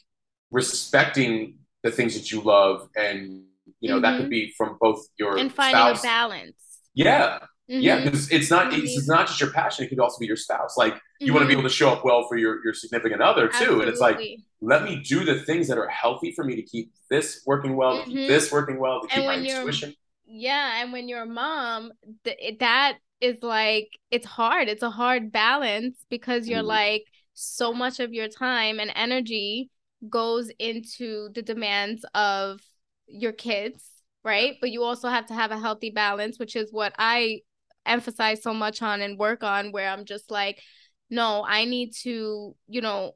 respecting 0.51 1.59
the 1.83 1.91
things 1.91 2.15
that 2.15 2.31
you 2.31 2.41
love, 2.41 2.89
and 2.97 3.45
you 3.81 3.89
know 3.89 3.97
mm-hmm. 3.97 4.03
that 4.03 4.17
could 4.17 4.25
mm-hmm. 4.25 4.31
be 4.31 4.55
from 4.57 4.77
both 4.81 5.07
your 5.19 5.39
and 5.39 5.53
finding 5.53 5.97
spouse. 5.97 6.01
a 6.01 6.07
balance. 6.07 6.81
Yeah, 6.95 7.39
mm-hmm. 7.71 7.81
yeah, 7.81 8.05
because 8.05 8.31
it's 8.31 8.51
not 8.51 8.73
it's 8.73 8.97
mm-hmm. 8.97 9.13
not 9.13 9.27
just 9.27 9.41
your 9.41 9.51
passion; 9.51 9.85
it 9.85 9.89
could 9.89 10.01
also 10.01 10.19
be 10.19 10.27
your 10.27 10.37
spouse. 10.37 10.77
Like 10.77 11.01
you 11.21 11.33
want 11.33 11.43
to 11.43 11.47
be 11.47 11.53
mm-hmm. 11.53 11.61
able 11.61 11.69
to 11.69 11.75
show 11.75 11.91
up 11.91 12.05
well 12.05 12.27
for 12.29 12.37
your 12.37 12.63
your 12.65 12.75
significant 12.75 13.23
other 13.23 13.49
too, 13.49 13.55
Absolutely. 13.55 13.81
and 13.83 13.91
it's 13.91 14.01
like 14.01 14.21
let 14.61 14.83
me 14.83 15.01
do 15.03 15.25
the 15.25 15.41
things 15.43 15.69
that 15.69 15.79
are 15.79 15.89
healthy 15.89 16.33
for 16.33 16.45
me 16.45 16.57
to 16.57 16.63
keep 16.63 16.93
this 17.11 17.43
working 17.47 17.77
well, 17.77 18.03
to 18.03 18.05
keep 18.05 18.29
this 18.29 18.51
working 18.51 18.79
well, 18.79 19.01
to 19.03 19.09
keep 19.09 19.25
my 19.25 19.37
intuition 19.37 19.95
yeah 20.31 20.83
and 20.83 20.93
when 20.93 21.09
you're 21.09 21.23
a 21.23 21.27
mom 21.27 21.91
th- 22.23 22.59
that 22.61 22.99
is 23.21 23.43
like 23.43 23.89
it's 24.11 24.27
hard 24.27 24.69
it's 24.69 24.83
a 24.83 24.91
hard 24.91 25.33
balance 25.33 26.05
because 26.11 26.47
you're 26.47 26.63
like 26.63 27.03
so 27.39 27.73
much 27.73 28.01
of 28.01 28.13
your 28.13 28.29
time 28.29 28.81
and 28.81 28.93
energy 28.95 29.71
goes 30.09 30.51
into 30.59 31.29
the 31.35 31.43
demands 31.43 32.05
of 32.15 32.61
your 33.07 33.33
kids 33.33 33.85
right? 34.25 34.57
But 34.61 34.71
you 34.71 34.83
also 34.83 35.09
have 35.09 35.27
to 35.27 35.35
have 35.35 35.53
a 35.53 35.59
healthy 35.59 35.91
balance 35.91 36.39
which 36.39 36.57
is 36.57 36.73
what 36.73 36.93
i 36.99 37.41
emphasize 37.87 38.43
so 38.43 38.53
much 38.53 38.83
on 38.83 39.01
and 39.01 39.19
work 39.19 39.43
on 39.43 39.73
where 39.73 39.89
i'm 39.89 40.05
just 40.05 40.31
like 40.31 40.61
no 41.09 41.43
i 41.49 41.65
need 41.65 41.95
to 41.95 42.55
you 42.69 42.81
know 42.83 43.13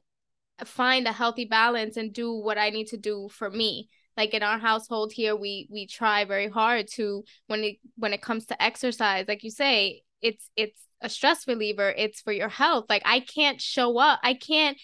find 0.65 1.07
a 1.07 1.11
healthy 1.11 1.45
balance 1.45 1.97
and 1.97 2.13
do 2.13 2.33
what 2.33 2.57
i 2.57 2.69
need 2.69 2.87
to 2.87 2.97
do 2.97 3.27
for 3.31 3.49
me. 3.49 3.89
Like 4.15 4.35
in 4.35 4.43
our 4.43 4.59
household 4.59 5.11
here 5.11 5.35
we 5.35 5.67
we 5.71 5.87
try 5.87 6.23
very 6.25 6.47
hard 6.47 6.87
to 6.93 7.23
when 7.47 7.63
it 7.63 7.77
when 7.95 8.13
it 8.13 8.21
comes 8.21 8.45
to 8.45 8.61
exercise 8.61 9.25
like 9.27 9.43
you 9.43 9.49
say 9.49 10.02
it's 10.23 10.49
it's 10.55 10.79
a 11.01 11.09
stress 11.09 11.47
reliever 11.47 11.93
it's 11.95 12.21
for 12.21 12.31
your 12.31 12.49
health 12.49 12.85
like 12.89 13.03
i 13.05 13.19
can't 13.19 13.61
show 13.61 13.99
up 13.99 14.19
i 14.23 14.33
can't 14.33 14.77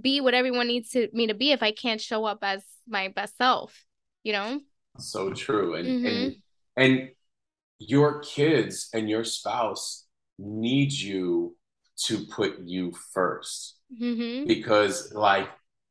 be 0.00 0.20
what 0.20 0.34
everyone 0.34 0.66
needs 0.66 0.90
to 0.90 1.08
me 1.12 1.26
to 1.26 1.34
be 1.34 1.52
if 1.52 1.62
i 1.62 1.72
can't 1.72 2.00
show 2.00 2.24
up 2.24 2.38
as 2.42 2.62
my 2.88 3.08
best 3.08 3.36
self 3.36 3.84
you 4.22 4.32
know 4.32 4.60
so 4.98 5.32
true 5.32 5.74
and 5.74 5.86
mm-hmm. 5.86 6.06
and 6.06 6.36
and 6.76 7.10
your 7.78 8.20
kids 8.20 8.88
and 8.94 9.10
your 9.10 9.24
spouse 9.24 10.06
need 10.38 10.92
you 10.92 11.56
to 11.96 12.24
put 12.26 12.58
you 12.64 12.92
1st 13.14 13.72
mm-hmm. 14.00 14.46
because 14.46 15.12
like 15.12 15.48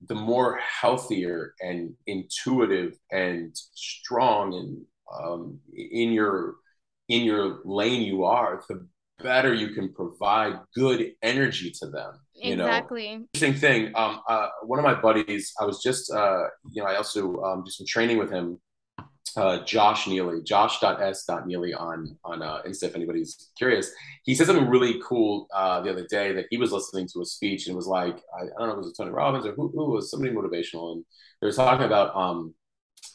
the 0.07 0.15
more 0.15 0.57
healthier 0.57 1.53
and 1.61 1.93
intuitive 2.07 2.97
and 3.11 3.55
strong 3.73 4.53
and 4.53 4.81
um, 5.13 5.59
in 5.73 6.11
your 6.11 6.55
in 7.09 7.23
your 7.23 7.59
lane 7.65 8.01
you 8.01 8.23
are, 8.23 8.63
the 8.67 8.87
better 9.23 9.53
you 9.53 9.69
can 9.69 9.93
provide 9.93 10.59
good 10.75 11.13
energy 11.23 11.71
to 11.79 11.87
them. 11.87 12.19
You 12.35 12.53
exactly. 12.53 13.07
know, 13.07 13.25
interesting 13.33 13.53
thing. 13.59 13.91
Um, 13.95 14.19
uh, 14.27 14.49
one 14.63 14.77
of 14.77 14.83
my 14.83 14.93
buddies, 14.93 15.53
I 15.59 15.65
was 15.65 15.81
just, 15.81 16.11
uh, 16.11 16.43
you 16.71 16.83
know, 16.83 16.89
I 16.89 16.97
also 16.97 17.41
um, 17.41 17.63
did 17.63 17.73
some 17.73 17.87
training 17.87 18.17
with 18.17 18.31
him 18.31 18.59
uh, 19.35 19.63
Josh 19.63 20.07
Neely, 20.07 20.43
josh.s.neely 20.43 21.73
on 21.73 22.17
on 22.23 22.41
uh, 22.41 22.61
Insta 22.67 22.83
if 22.83 22.95
anybody's 22.95 23.49
curious. 23.57 23.91
He 24.23 24.35
said 24.35 24.47
something 24.47 24.69
really 24.69 25.01
cool 25.03 25.47
uh, 25.53 25.81
the 25.81 25.89
other 25.89 26.05
day 26.09 26.33
that 26.33 26.45
he 26.49 26.57
was 26.57 26.71
listening 26.71 27.07
to 27.13 27.21
a 27.21 27.25
speech 27.25 27.67
and 27.67 27.75
was 27.75 27.87
like, 27.87 28.17
I, 28.37 28.43
I 28.43 28.59
don't 28.59 28.67
know 28.67 28.73
if 28.73 28.77
it 28.77 28.85
was 28.85 28.97
Tony 28.97 29.11
Robbins 29.11 29.45
or 29.45 29.53
who, 29.53 29.69
who 29.69 29.91
was 29.91 30.11
somebody 30.11 30.33
motivational, 30.33 30.93
and 30.93 31.05
they 31.41 31.47
were 31.47 31.53
talking 31.53 31.85
about 31.85 32.15
um, 32.15 32.53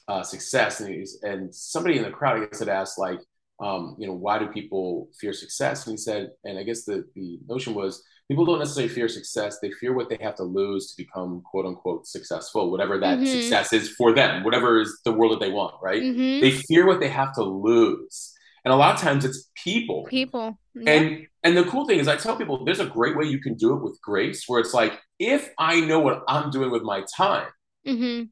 uh, 0.08 0.22
success, 0.22 0.80
and 0.80 0.92
he's, 0.92 1.20
and 1.22 1.54
somebody 1.54 1.98
in 1.98 2.02
the 2.02 2.10
crowd 2.10 2.42
I 2.42 2.46
guess 2.46 2.58
had 2.58 2.68
asked 2.68 2.98
like, 2.98 3.20
um, 3.60 3.96
you 3.98 4.06
know, 4.06 4.14
why 4.14 4.38
do 4.38 4.46
people 4.46 5.08
fear 5.18 5.32
success? 5.32 5.86
And 5.86 5.94
he 5.94 5.96
said, 5.96 6.30
and 6.44 6.58
I 6.58 6.62
guess 6.62 6.84
the 6.84 7.04
the 7.14 7.38
notion 7.48 7.74
was 7.74 8.02
people 8.28 8.44
don't 8.44 8.58
necessarily 8.58 8.92
fear 8.92 9.08
success. 9.08 9.58
They 9.60 9.70
fear 9.72 9.94
what 9.94 10.08
they 10.08 10.18
have 10.20 10.36
to 10.36 10.44
lose 10.44 10.88
to 10.90 11.02
become 11.02 11.42
quote 11.42 11.66
unquote 11.66 12.06
successful, 12.06 12.70
whatever 12.70 12.98
that 12.98 13.18
mm-hmm. 13.18 13.26
success 13.26 13.72
is 13.72 13.88
for 13.90 14.14
them, 14.14 14.44
whatever 14.44 14.80
is 14.80 15.00
the 15.04 15.12
world 15.12 15.32
that 15.32 15.40
they 15.44 15.50
want, 15.50 15.74
right? 15.82 16.02
Mm-hmm. 16.02 16.40
They 16.40 16.52
fear 16.52 16.86
what 16.86 17.00
they 17.00 17.08
have 17.08 17.34
to 17.34 17.42
lose. 17.42 18.34
And 18.64 18.72
a 18.72 18.76
lot 18.76 18.94
of 18.94 19.00
times 19.00 19.24
it's 19.24 19.50
people. 19.62 20.04
People. 20.04 20.58
And 20.86 21.26
and 21.42 21.56
the 21.56 21.64
cool 21.64 21.86
thing 21.86 21.98
is 21.98 22.08
I 22.08 22.16
tell 22.16 22.36
people 22.36 22.64
there's 22.64 22.80
a 22.80 22.86
great 22.86 23.16
way 23.16 23.24
you 23.24 23.40
can 23.40 23.54
do 23.54 23.74
it 23.74 23.82
with 23.82 23.98
grace 24.02 24.44
where 24.46 24.60
it's 24.60 24.74
like, 24.74 25.00
if 25.18 25.50
I 25.58 25.80
know 25.80 26.00
what 26.00 26.22
I'm 26.28 26.50
doing 26.50 26.70
with 26.70 26.82
my 26.82 27.04
time, 27.16 27.48
mm-hmm. 27.86 28.24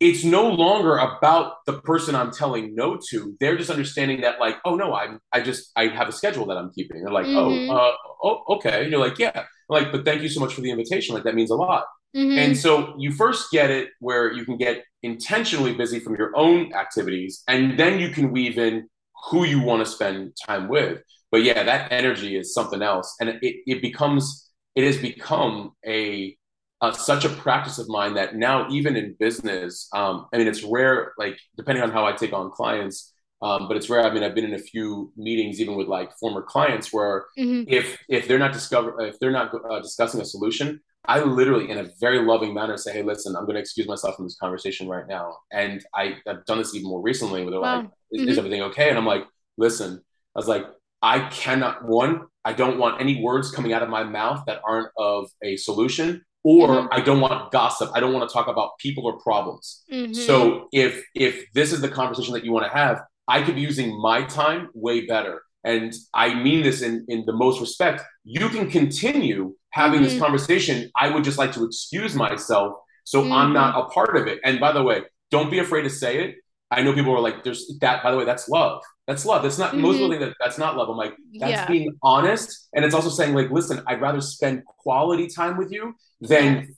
It's 0.00 0.22
no 0.22 0.48
longer 0.48 0.96
about 0.96 1.64
the 1.66 1.80
person 1.80 2.14
I'm 2.14 2.30
telling 2.30 2.74
no 2.74 2.98
to. 3.10 3.36
They're 3.40 3.56
just 3.56 3.70
understanding 3.70 4.20
that, 4.20 4.38
like, 4.38 4.56
oh 4.64 4.76
no, 4.76 4.94
I'm 4.94 5.20
I 5.32 5.40
just 5.40 5.72
I 5.76 5.88
have 5.88 6.08
a 6.08 6.12
schedule 6.12 6.46
that 6.46 6.56
I'm 6.56 6.70
keeping. 6.72 7.02
They're 7.02 7.12
like, 7.12 7.26
oh, 7.26 7.50
mm-hmm. 7.50 7.70
uh, 7.70 7.90
oh, 8.22 8.56
okay. 8.56 8.82
And 8.82 8.90
you're 8.90 9.00
like, 9.00 9.18
yeah. 9.18 9.32
I'm 9.34 9.44
like, 9.68 9.92
but 9.92 10.04
thank 10.04 10.22
you 10.22 10.28
so 10.28 10.40
much 10.40 10.54
for 10.54 10.60
the 10.60 10.70
invitation. 10.70 11.14
Like 11.14 11.24
that 11.24 11.34
means 11.34 11.50
a 11.50 11.56
lot. 11.56 11.84
Mm-hmm. 12.16 12.38
And 12.38 12.56
so 12.56 12.94
you 12.98 13.12
first 13.12 13.50
get 13.50 13.70
it 13.70 13.90
where 13.98 14.32
you 14.32 14.44
can 14.44 14.56
get 14.56 14.84
intentionally 15.02 15.74
busy 15.74 16.00
from 16.00 16.16
your 16.16 16.32
own 16.36 16.72
activities, 16.74 17.42
and 17.48 17.78
then 17.78 17.98
you 17.98 18.10
can 18.10 18.30
weave 18.30 18.56
in 18.56 18.88
who 19.30 19.44
you 19.44 19.60
want 19.60 19.84
to 19.84 19.90
spend 19.90 20.36
time 20.46 20.68
with. 20.68 21.02
But 21.30 21.42
yeah, 21.42 21.62
that 21.64 21.92
energy 21.92 22.36
is 22.36 22.54
something 22.54 22.82
else, 22.82 23.14
and 23.20 23.30
it 23.42 23.56
it 23.66 23.82
becomes 23.82 24.48
it 24.74 24.84
has 24.84 24.96
become 24.96 25.72
a 25.84 26.37
uh, 26.80 26.92
such 26.92 27.24
a 27.24 27.28
practice 27.28 27.78
of 27.78 27.88
mine 27.88 28.14
that 28.14 28.36
now 28.36 28.68
even 28.70 28.96
in 28.96 29.16
business, 29.18 29.88
um, 29.92 30.26
I 30.32 30.38
mean, 30.38 30.46
it's 30.46 30.62
rare. 30.62 31.12
Like 31.18 31.38
depending 31.56 31.82
on 31.82 31.90
how 31.90 32.06
I 32.06 32.12
take 32.12 32.32
on 32.32 32.50
clients, 32.50 33.12
um, 33.42 33.68
but 33.68 33.76
it's 33.76 33.88
rare. 33.88 34.02
I 34.02 34.12
mean, 34.12 34.22
I've 34.22 34.34
been 34.34 34.44
in 34.44 34.54
a 34.54 34.58
few 34.58 35.12
meetings, 35.16 35.60
even 35.60 35.76
with 35.76 35.88
like 35.88 36.12
former 36.18 36.42
clients, 36.42 36.92
where 36.92 37.26
mm-hmm. 37.38 37.64
if 37.68 37.98
if 38.08 38.28
they're 38.28 38.38
not 38.38 38.52
discover 38.52 39.00
if 39.00 39.18
they're 39.18 39.30
not 39.30 39.52
uh, 39.70 39.80
discussing 39.80 40.20
a 40.20 40.24
solution, 40.24 40.80
I 41.06 41.20
literally, 41.20 41.70
in 41.70 41.78
a 41.78 41.88
very 42.00 42.24
loving 42.24 42.52
manner, 42.52 42.76
say, 42.76 42.92
"Hey, 42.92 43.02
listen, 43.02 43.34
I'm 43.36 43.44
going 43.44 43.54
to 43.54 43.60
excuse 43.60 43.88
myself 43.88 44.16
from 44.16 44.26
this 44.26 44.36
conversation 44.36 44.88
right 44.88 45.06
now." 45.08 45.36
And 45.52 45.84
I, 45.94 46.16
have 46.26 46.44
done 46.46 46.58
this 46.58 46.74
even 46.74 46.88
more 46.88 47.00
recently, 47.00 47.42
where 47.42 47.50
they're 47.50 47.60
wow. 47.60 47.76
like, 47.76 47.90
is, 48.12 48.20
mm-hmm. 48.20 48.30
"Is 48.30 48.38
everything 48.38 48.62
okay?" 48.62 48.88
And 48.88 48.98
I'm 48.98 49.06
like, 49.06 49.24
"Listen," 49.56 50.02
I 50.36 50.38
was 50.38 50.48
like, 50.48 50.66
"I 51.00 51.20
cannot. 51.30 51.84
One, 51.84 52.26
I 52.44 52.52
don't 52.52 52.78
want 52.78 53.00
any 53.00 53.22
words 53.22 53.50
coming 53.50 53.72
out 53.72 53.82
of 53.82 53.88
my 53.88 54.04
mouth 54.04 54.44
that 54.46 54.60
aren't 54.66 54.88
of 54.98 55.30
a 55.42 55.56
solution, 55.56 56.24
or 56.44 56.68
mm-hmm. 56.68 56.86
I 56.92 57.00
don't 57.00 57.20
want 57.20 57.50
gossip. 57.52 57.90
I 57.94 58.00
don't 58.00 58.12
want 58.12 58.28
to 58.28 58.32
talk 58.32 58.48
about 58.48 58.78
people 58.78 59.06
or 59.06 59.18
problems. 59.20 59.82
Mm-hmm. 59.92 60.14
So 60.14 60.68
if 60.72 61.04
if 61.14 61.44
this 61.54 61.72
is 61.72 61.80
the 61.80 61.88
conversation 61.88 62.34
that 62.34 62.44
you 62.44 62.52
want 62.52 62.66
to 62.66 62.76
have, 62.76 63.02
I 63.26 63.42
could 63.42 63.54
be 63.54 63.60
using 63.60 64.00
my 64.00 64.22
time 64.24 64.68
way 64.74 65.06
better." 65.06 65.42
And 65.64 65.92
I 66.14 66.34
mean 66.34 66.62
this 66.62 66.82
in, 66.82 67.04
in 67.08 67.24
the 67.26 67.32
most 67.32 67.60
respect. 67.60 68.02
You 68.24 68.48
can 68.48 68.70
continue 68.70 69.54
having 69.70 70.00
mm-hmm. 70.00 70.08
this 70.08 70.18
conversation, 70.18 70.90
I 70.96 71.10
would 71.10 71.24
just 71.24 71.36
like 71.36 71.52
to 71.52 71.64
excuse 71.64 72.14
myself 72.14 72.74
so 73.04 73.22
mm-hmm. 73.22 73.32
I'm 73.32 73.52
not 73.54 73.78
a 73.78 73.88
part 73.88 74.16
of 74.18 74.26
it. 74.26 74.38
And 74.44 74.60
by 74.60 74.72
the 74.72 74.82
way, 74.82 75.02
don't 75.30 75.50
be 75.50 75.60
afraid 75.60 75.82
to 75.82 75.90
say 75.90 76.24
it. 76.24 76.36
I 76.70 76.82
know 76.82 76.92
people 76.92 77.14
are 77.14 77.20
like, 77.20 77.42
there's 77.42 77.72
that, 77.80 78.02
by 78.02 78.10
the 78.10 78.18
way, 78.18 78.26
that's 78.26 78.50
love. 78.50 78.82
That's 79.08 79.24
love. 79.24 79.42
That's 79.42 79.58
not, 79.58 79.72
mm-hmm. 79.72 79.80
most 79.80 79.94
people 79.94 80.10
think 80.10 80.20
that 80.20 80.34
that's 80.38 80.58
not 80.58 80.76
love. 80.76 80.90
I'm 80.90 80.96
like, 80.96 81.14
that's 81.40 81.50
yeah. 81.50 81.66
being 81.66 81.96
honest. 82.02 82.68
And 82.74 82.84
it's 82.84 82.94
also 82.94 83.08
saying, 83.08 83.34
like, 83.34 83.50
listen, 83.50 83.82
I'd 83.86 84.02
rather 84.02 84.20
spend 84.20 84.64
quality 84.66 85.26
time 85.26 85.56
with 85.56 85.72
you 85.72 85.94
than, 86.20 86.68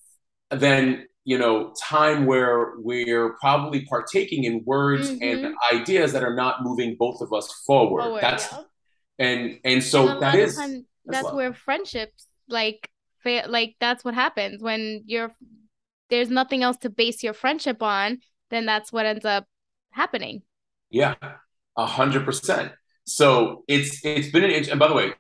yes. 0.51 0.61
than, 0.61 1.07
you 1.25 1.39
know, 1.39 1.75
time 1.83 2.27
where 2.27 2.75
we're 2.79 3.35
probably 3.41 3.85
partaking 3.85 4.45
in 4.45 4.63
words 4.65 5.09
and 5.09 5.21
mm-hmm. 5.21 5.77
ideas 5.77 6.13
that 6.13 6.23
are 6.23 6.35
not 6.35 6.63
moving 6.63 6.97
both 6.97 7.21
of 7.21 7.33
us 7.33 7.53
forward. 7.67 8.05
forward 8.05 8.23
that's, 8.23 8.49
yeah. 8.51 8.63
and, 9.19 9.59
and 9.65 9.83
so 9.83 10.09
and 10.09 10.23
that 10.23 10.37
is, 10.37 10.57
time, 10.57 10.87
that's, 11.05 11.25
that's 11.25 11.35
where 11.35 11.53
friendships 11.53 12.27
like 12.49 12.89
like 13.25 13.77
that's 13.81 14.05
what 14.05 14.15
happens 14.15 14.63
when 14.63 15.03
you're 15.07 15.31
there's 16.09 16.31
nothing 16.31 16.63
else 16.63 16.77
to 16.79 16.89
base 16.89 17.23
your 17.23 17.35
friendship 17.35 17.83
on 17.83 18.19
then 18.51 18.65
that's 18.67 18.93
what 18.93 19.05
ends 19.07 19.25
up 19.25 19.47
happening 19.91 20.43
yeah 20.91 21.15
hundred 21.87 22.25
percent 22.25 22.73
so 23.07 23.65
it's 23.69 24.05
it's 24.05 24.29
been 24.31 24.45
an 24.45 24.51
and 24.71 24.79
by 24.79 24.89
the 24.89 24.95
way 24.95 25.13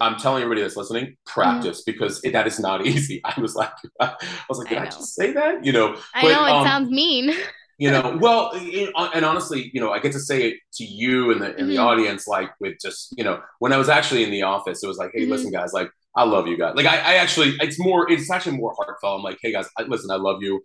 i'm 0.00 0.16
telling 0.16 0.42
everybody 0.42 0.62
that's 0.62 0.76
listening 0.76 1.16
practice 1.26 1.82
mm-hmm. 1.82 1.92
because 1.92 2.20
it, 2.24 2.32
that 2.32 2.46
is 2.46 2.58
not 2.58 2.84
easy 2.86 3.20
i 3.24 3.38
was 3.40 3.54
like 3.54 3.72
i 4.00 4.14
was 4.48 4.58
like 4.58 4.68
did 4.68 4.78
i, 4.78 4.82
I 4.82 4.86
just 4.86 5.14
say 5.14 5.32
that 5.32 5.64
you 5.64 5.72
know 5.72 5.96
i 6.14 6.22
but, 6.22 6.28
know 6.32 6.46
it 6.46 6.50
um, 6.50 6.66
sounds 6.66 6.90
mean 6.90 7.32
you 7.78 7.90
know 7.90 8.16
well 8.20 8.50
it, 8.54 8.90
and 9.14 9.24
honestly 9.24 9.70
you 9.74 9.80
know 9.80 9.92
i 9.92 9.98
get 9.98 10.12
to 10.12 10.20
say 10.20 10.48
it 10.48 10.58
to 10.74 10.84
you 10.84 11.30
and 11.30 11.42
the, 11.42 11.48
mm-hmm. 11.48 11.68
the 11.68 11.78
audience 11.78 12.26
like 12.26 12.50
with 12.58 12.76
just 12.80 13.14
you 13.18 13.24
know 13.24 13.40
when 13.58 13.72
i 13.72 13.76
was 13.76 13.88
actually 13.88 14.24
in 14.24 14.30
the 14.30 14.42
office 14.42 14.82
it 14.82 14.86
was 14.86 14.96
like 14.96 15.10
hey 15.12 15.22
mm-hmm. 15.22 15.32
listen 15.32 15.50
guys 15.50 15.72
like 15.72 15.90
I 16.16 16.24
love 16.24 16.46
you 16.46 16.56
guys. 16.56 16.74
Like 16.74 16.86
I, 16.86 16.96
I 16.96 17.14
actually, 17.16 17.54
it's 17.60 17.78
more, 17.78 18.10
it's 18.10 18.30
actually 18.30 18.56
more 18.56 18.74
heartfelt. 18.74 19.18
I'm 19.18 19.22
like, 19.22 19.38
hey 19.42 19.52
guys, 19.52 19.68
I, 19.78 19.82
listen, 19.82 20.10
I 20.10 20.16
love 20.16 20.42
you. 20.42 20.62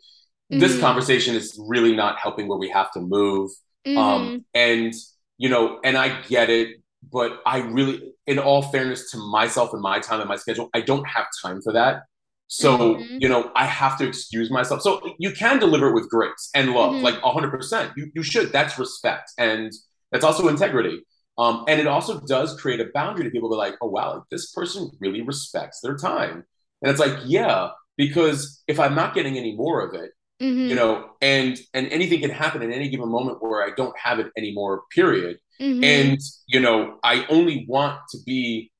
Mm-hmm. 0.51 0.59
This 0.59 0.79
conversation 0.79 1.35
is 1.35 1.59
really 1.67 1.93
not 1.93 2.17
helping 2.17 2.47
where 2.47 2.57
we 2.57 2.69
have 2.69 2.91
to 2.93 3.01
move. 3.01 3.51
Mm-hmm. 3.85 3.97
Um, 3.97 4.45
and 4.53 4.93
you 5.41 5.49
know, 5.49 5.79
and 5.83 5.97
I 5.97 6.21
get 6.21 6.51
it, 6.51 6.83
but 7.11 7.41
I 7.47 7.61
really, 7.61 8.13
in 8.27 8.37
all 8.37 8.61
fairness 8.61 9.09
to 9.09 9.17
myself 9.17 9.73
and 9.73 9.81
my 9.81 9.99
time 9.99 10.19
and 10.19 10.29
my 10.29 10.35
schedule, 10.35 10.69
I 10.75 10.81
don't 10.81 11.03
have 11.07 11.25
time 11.41 11.63
for 11.63 11.73
that. 11.73 12.03
So, 12.45 12.77
mm-hmm. 12.77 13.17
you 13.19 13.27
know, 13.27 13.51
I 13.55 13.65
have 13.65 13.97
to 13.97 14.07
excuse 14.07 14.51
myself. 14.51 14.83
So 14.83 15.01
you 15.17 15.31
can 15.31 15.57
deliver 15.57 15.87
it 15.89 15.95
with 15.95 16.11
grace 16.11 16.51
and 16.53 16.73
love, 16.73 16.93
mm-hmm. 16.93 17.03
like 17.03 17.19
hundred 17.21 17.49
percent. 17.49 17.91
You 17.97 18.11
you 18.13 18.21
should. 18.21 18.51
That's 18.51 18.77
respect. 18.77 19.31
And 19.39 19.71
that's 20.11 20.23
also 20.23 20.47
integrity. 20.47 20.99
Um, 21.39 21.65
and 21.67 21.79
it 21.79 21.87
also 21.87 22.19
does 22.19 22.59
create 22.61 22.79
a 22.79 22.91
boundary 22.93 23.23
to 23.23 23.31
people 23.31 23.49
be 23.49 23.55
like, 23.55 23.75
oh, 23.81 23.89
wow, 23.89 24.25
this 24.29 24.51
person 24.51 24.91
really 24.99 25.23
respects 25.23 25.79
their 25.81 25.95
time. 25.95 26.43
And 26.83 26.91
it's 26.91 26.99
like, 26.99 27.17
yeah, 27.25 27.69
because 27.97 28.61
if 28.67 28.79
I'm 28.79 28.93
not 28.93 29.15
getting 29.15 29.39
any 29.39 29.55
more 29.55 29.81
of 29.87 29.95
it, 29.95 30.11
mm-hmm. 30.41 30.69
you 30.69 30.75
know, 30.75 31.11
and 31.21 31.59
and 31.73 31.87
anything 31.89 32.21
can 32.21 32.29
happen 32.29 32.61
at 32.61 32.71
any 32.71 32.89
given 32.89 33.09
moment 33.09 33.41
where 33.41 33.63
I 33.63 33.71
don't 33.75 33.97
have 33.97 34.19
it 34.19 34.31
anymore, 34.37 34.83
period. 34.93 35.37
Mm-hmm. 35.61 35.83
And, 35.83 36.19
you 36.47 36.59
know, 36.59 36.97
I 37.03 37.25
only 37.29 37.65
want 37.67 37.99
to 38.09 38.17
be, 38.25 38.71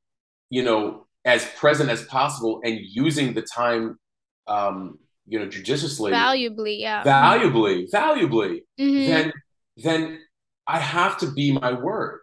you 0.50 0.64
know, 0.64 1.06
as 1.26 1.46
present 1.58 1.92
as 1.92 2.04
possible 2.06 2.62
and 2.64 2.80
using 2.82 3.34
the 3.34 3.44
time 3.44 4.00
um, 4.48 4.98
you 5.28 5.40
know, 5.40 5.48
judiciously. 5.48 6.12
Valuably, 6.12 6.80
yeah. 6.80 7.04
Valuably, 7.04 7.88
valuably, 7.92 8.64
mm-hmm. 8.80 9.08
then 9.08 9.34
then 9.78 10.20
I 10.68 10.80
have 10.80 11.18
to 11.20 11.32
be 11.32 11.52
my 11.52 11.74
word 11.74 12.22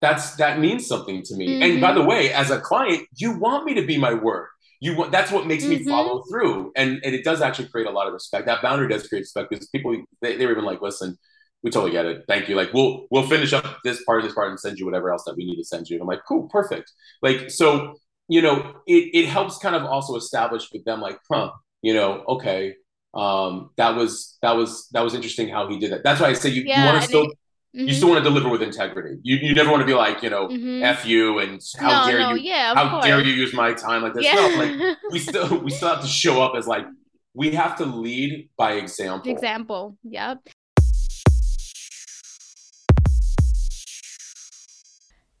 that's 0.00 0.36
that 0.36 0.58
means 0.58 0.86
something 0.86 1.22
to 1.22 1.36
me. 1.36 1.62
And 1.62 1.80
by 1.80 1.88
mm-hmm. 1.88 1.98
the 1.98 2.04
way, 2.04 2.32
as 2.32 2.50
a 2.50 2.60
client, 2.60 3.06
you 3.16 3.38
want 3.38 3.64
me 3.64 3.74
to 3.74 3.86
be 3.86 3.98
my 3.98 4.14
word. 4.14 4.48
You 4.80 4.96
want 4.96 5.12
that's 5.12 5.30
what 5.30 5.46
makes 5.46 5.64
mm-hmm. 5.64 5.84
me 5.84 5.90
follow 5.90 6.22
through. 6.22 6.72
And 6.74 7.00
and 7.04 7.14
it 7.14 7.22
does 7.24 7.42
actually 7.42 7.68
create 7.68 7.86
a 7.86 7.90
lot 7.90 8.06
of 8.06 8.12
respect. 8.12 8.46
That 8.46 8.62
boundary 8.62 8.88
does 8.88 9.06
create 9.06 9.20
respect 9.20 9.50
because 9.50 9.68
people 9.68 9.94
they, 10.22 10.36
they're 10.36 10.50
even 10.50 10.64
like, 10.64 10.80
listen, 10.80 11.18
we 11.62 11.70
totally 11.70 11.92
get 11.92 12.06
it. 12.06 12.24
Thank 12.26 12.48
you. 12.48 12.56
Like 12.56 12.72
we'll 12.72 13.06
we'll 13.10 13.26
finish 13.26 13.52
up 13.52 13.78
this 13.84 14.02
part, 14.04 14.20
of 14.20 14.24
this 14.24 14.34
part, 14.34 14.48
and 14.48 14.58
send 14.58 14.78
you 14.78 14.86
whatever 14.86 15.10
else 15.10 15.24
that 15.24 15.36
we 15.36 15.44
need 15.44 15.56
to 15.56 15.64
send 15.64 15.88
you. 15.88 15.96
And 15.96 16.02
I'm 16.02 16.08
like, 16.08 16.22
cool, 16.26 16.48
perfect. 16.48 16.90
Like 17.22 17.50
so, 17.50 17.96
you 18.28 18.40
know, 18.42 18.76
it 18.86 19.10
it 19.12 19.26
helps 19.26 19.58
kind 19.58 19.76
of 19.76 19.84
also 19.84 20.16
establish 20.16 20.68
with 20.72 20.84
them, 20.84 21.00
like, 21.00 21.18
huh, 21.30 21.50
you 21.82 21.94
know, 21.94 22.24
okay, 22.28 22.74
um, 23.14 23.70
that 23.76 23.94
was 23.96 24.38
that 24.42 24.56
was 24.56 24.88
that 24.92 25.02
was 25.02 25.14
interesting 25.14 25.48
how 25.48 25.68
he 25.68 25.78
did 25.78 25.92
that. 25.92 26.04
That's 26.04 26.20
why 26.20 26.28
I 26.28 26.32
say 26.32 26.50
you, 26.50 26.62
yeah, 26.62 26.80
you 26.80 26.92
want 26.92 27.02
to 27.02 27.08
still 27.08 27.24
it, 27.24 27.38
Mm-hmm. 27.76 27.86
You 27.86 27.94
still 27.94 28.08
want 28.08 28.24
to 28.24 28.28
deliver 28.28 28.48
with 28.48 28.62
integrity. 28.62 29.20
You, 29.22 29.36
you 29.36 29.54
never 29.54 29.70
want 29.70 29.80
to 29.80 29.86
be 29.86 29.94
like, 29.94 30.24
you 30.24 30.30
know, 30.30 30.48
mm-hmm. 30.48 30.82
f 30.82 31.06
you 31.06 31.38
and 31.38 31.60
how 31.78 32.04
no, 32.04 32.10
dare 32.10 32.18
no, 32.18 32.34
you, 32.34 32.50
yeah, 32.50 32.74
how 32.74 32.90
course. 32.90 33.04
dare 33.04 33.20
you 33.20 33.32
use 33.32 33.54
my 33.54 33.72
time 33.72 34.02
like 34.02 34.12
this? 34.12 34.24
Yeah. 34.24 34.34
No, 34.34 34.48
like 34.58 34.96
we 35.12 35.20
still 35.20 35.58
we 35.60 35.70
still 35.70 35.90
have 35.90 36.00
to 36.00 36.08
show 36.08 36.42
up 36.42 36.56
as 36.56 36.66
like 36.66 36.84
we 37.32 37.52
have 37.52 37.76
to 37.76 37.84
lead 37.84 38.48
by 38.56 38.72
example. 38.72 39.30
Example. 39.30 39.96
Yep. 40.02 40.48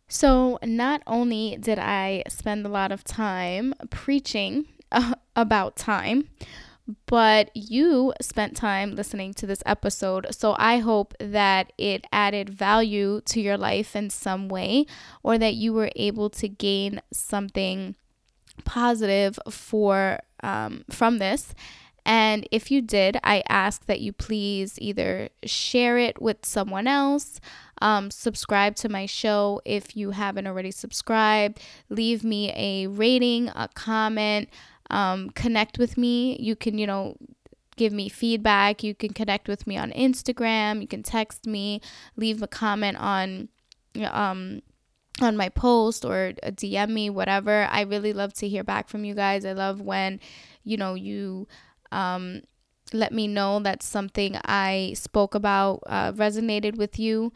So, 0.06 0.58
not 0.64 1.02
only 1.06 1.56
did 1.58 1.78
I 1.78 2.24
spend 2.28 2.66
a 2.66 2.68
lot 2.68 2.92
of 2.92 3.04
time 3.04 3.74
preaching 3.90 4.66
uh, 4.92 5.14
about 5.34 5.76
time, 5.76 6.28
but 7.06 7.50
you 7.54 8.12
spent 8.20 8.56
time 8.56 8.94
listening 8.94 9.34
to 9.34 9.46
this 9.46 9.62
episode. 9.66 10.26
So 10.30 10.54
I 10.58 10.78
hope 10.78 11.14
that 11.18 11.72
it 11.78 12.06
added 12.12 12.50
value 12.50 13.20
to 13.26 13.40
your 13.40 13.56
life 13.56 13.96
in 13.96 14.10
some 14.10 14.48
way 14.48 14.86
or 15.22 15.38
that 15.38 15.54
you 15.54 15.72
were 15.72 15.90
able 15.96 16.30
to 16.30 16.48
gain 16.48 17.00
something 17.12 17.94
positive 18.64 19.38
for 19.48 20.20
um, 20.42 20.84
from 20.90 21.18
this. 21.18 21.54
And 22.06 22.48
if 22.50 22.70
you 22.70 22.80
did, 22.80 23.18
I 23.22 23.42
ask 23.48 23.86
that 23.86 24.00
you 24.00 24.12
please 24.12 24.78
either 24.80 25.28
share 25.44 25.98
it 25.98 26.20
with 26.20 26.44
someone 26.44 26.86
else, 26.86 27.40
um, 27.82 28.10
subscribe 28.10 28.74
to 28.76 28.88
my 28.88 29.06
show 29.06 29.60
if 29.64 29.96
you 29.96 30.10
haven't 30.12 30.46
already 30.46 30.70
subscribed, 30.70 31.60
leave 31.88 32.24
me 32.24 32.52
a 32.56 32.86
rating, 32.86 33.48
a 33.48 33.68
comment 33.74 34.48
um, 34.90 35.30
connect 35.30 35.78
with 35.78 35.96
me. 35.96 36.36
You 36.40 36.56
can, 36.56 36.78
you 36.78 36.86
know, 36.86 37.16
give 37.76 37.92
me 37.92 38.08
feedback. 38.08 38.82
You 38.82 38.94
can 38.94 39.12
connect 39.12 39.48
with 39.48 39.66
me 39.66 39.76
on 39.76 39.90
Instagram. 39.92 40.80
You 40.80 40.88
can 40.88 41.02
text 41.02 41.46
me, 41.46 41.80
leave 42.16 42.42
a 42.42 42.46
comment 42.46 42.98
on 42.98 43.48
um, 44.10 44.60
on 45.20 45.36
my 45.36 45.48
post 45.48 46.04
or 46.04 46.32
DM 46.42 46.90
me, 46.90 47.10
whatever. 47.10 47.66
I 47.70 47.82
really 47.82 48.12
love 48.12 48.32
to 48.34 48.48
hear 48.48 48.64
back 48.64 48.88
from 48.88 49.04
you 49.04 49.14
guys. 49.14 49.44
I 49.44 49.52
love 49.52 49.80
when, 49.80 50.20
you 50.64 50.76
know, 50.76 50.94
you 50.94 51.46
um, 51.92 52.42
let 52.92 53.12
me 53.12 53.26
know 53.26 53.60
that 53.60 53.82
something 53.82 54.38
I 54.44 54.92
spoke 54.96 55.34
about 55.34 55.82
uh, 55.86 56.12
resonated 56.12 56.76
with 56.76 56.98
you. 56.98 57.32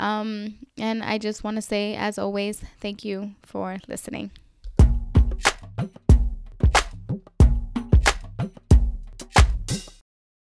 Um, 0.00 0.58
and 0.76 1.02
I 1.02 1.18
just 1.18 1.42
want 1.42 1.56
to 1.56 1.62
say, 1.62 1.94
as 1.94 2.18
always, 2.18 2.62
thank 2.80 3.04
you 3.04 3.32
for 3.42 3.78
listening. 3.88 4.30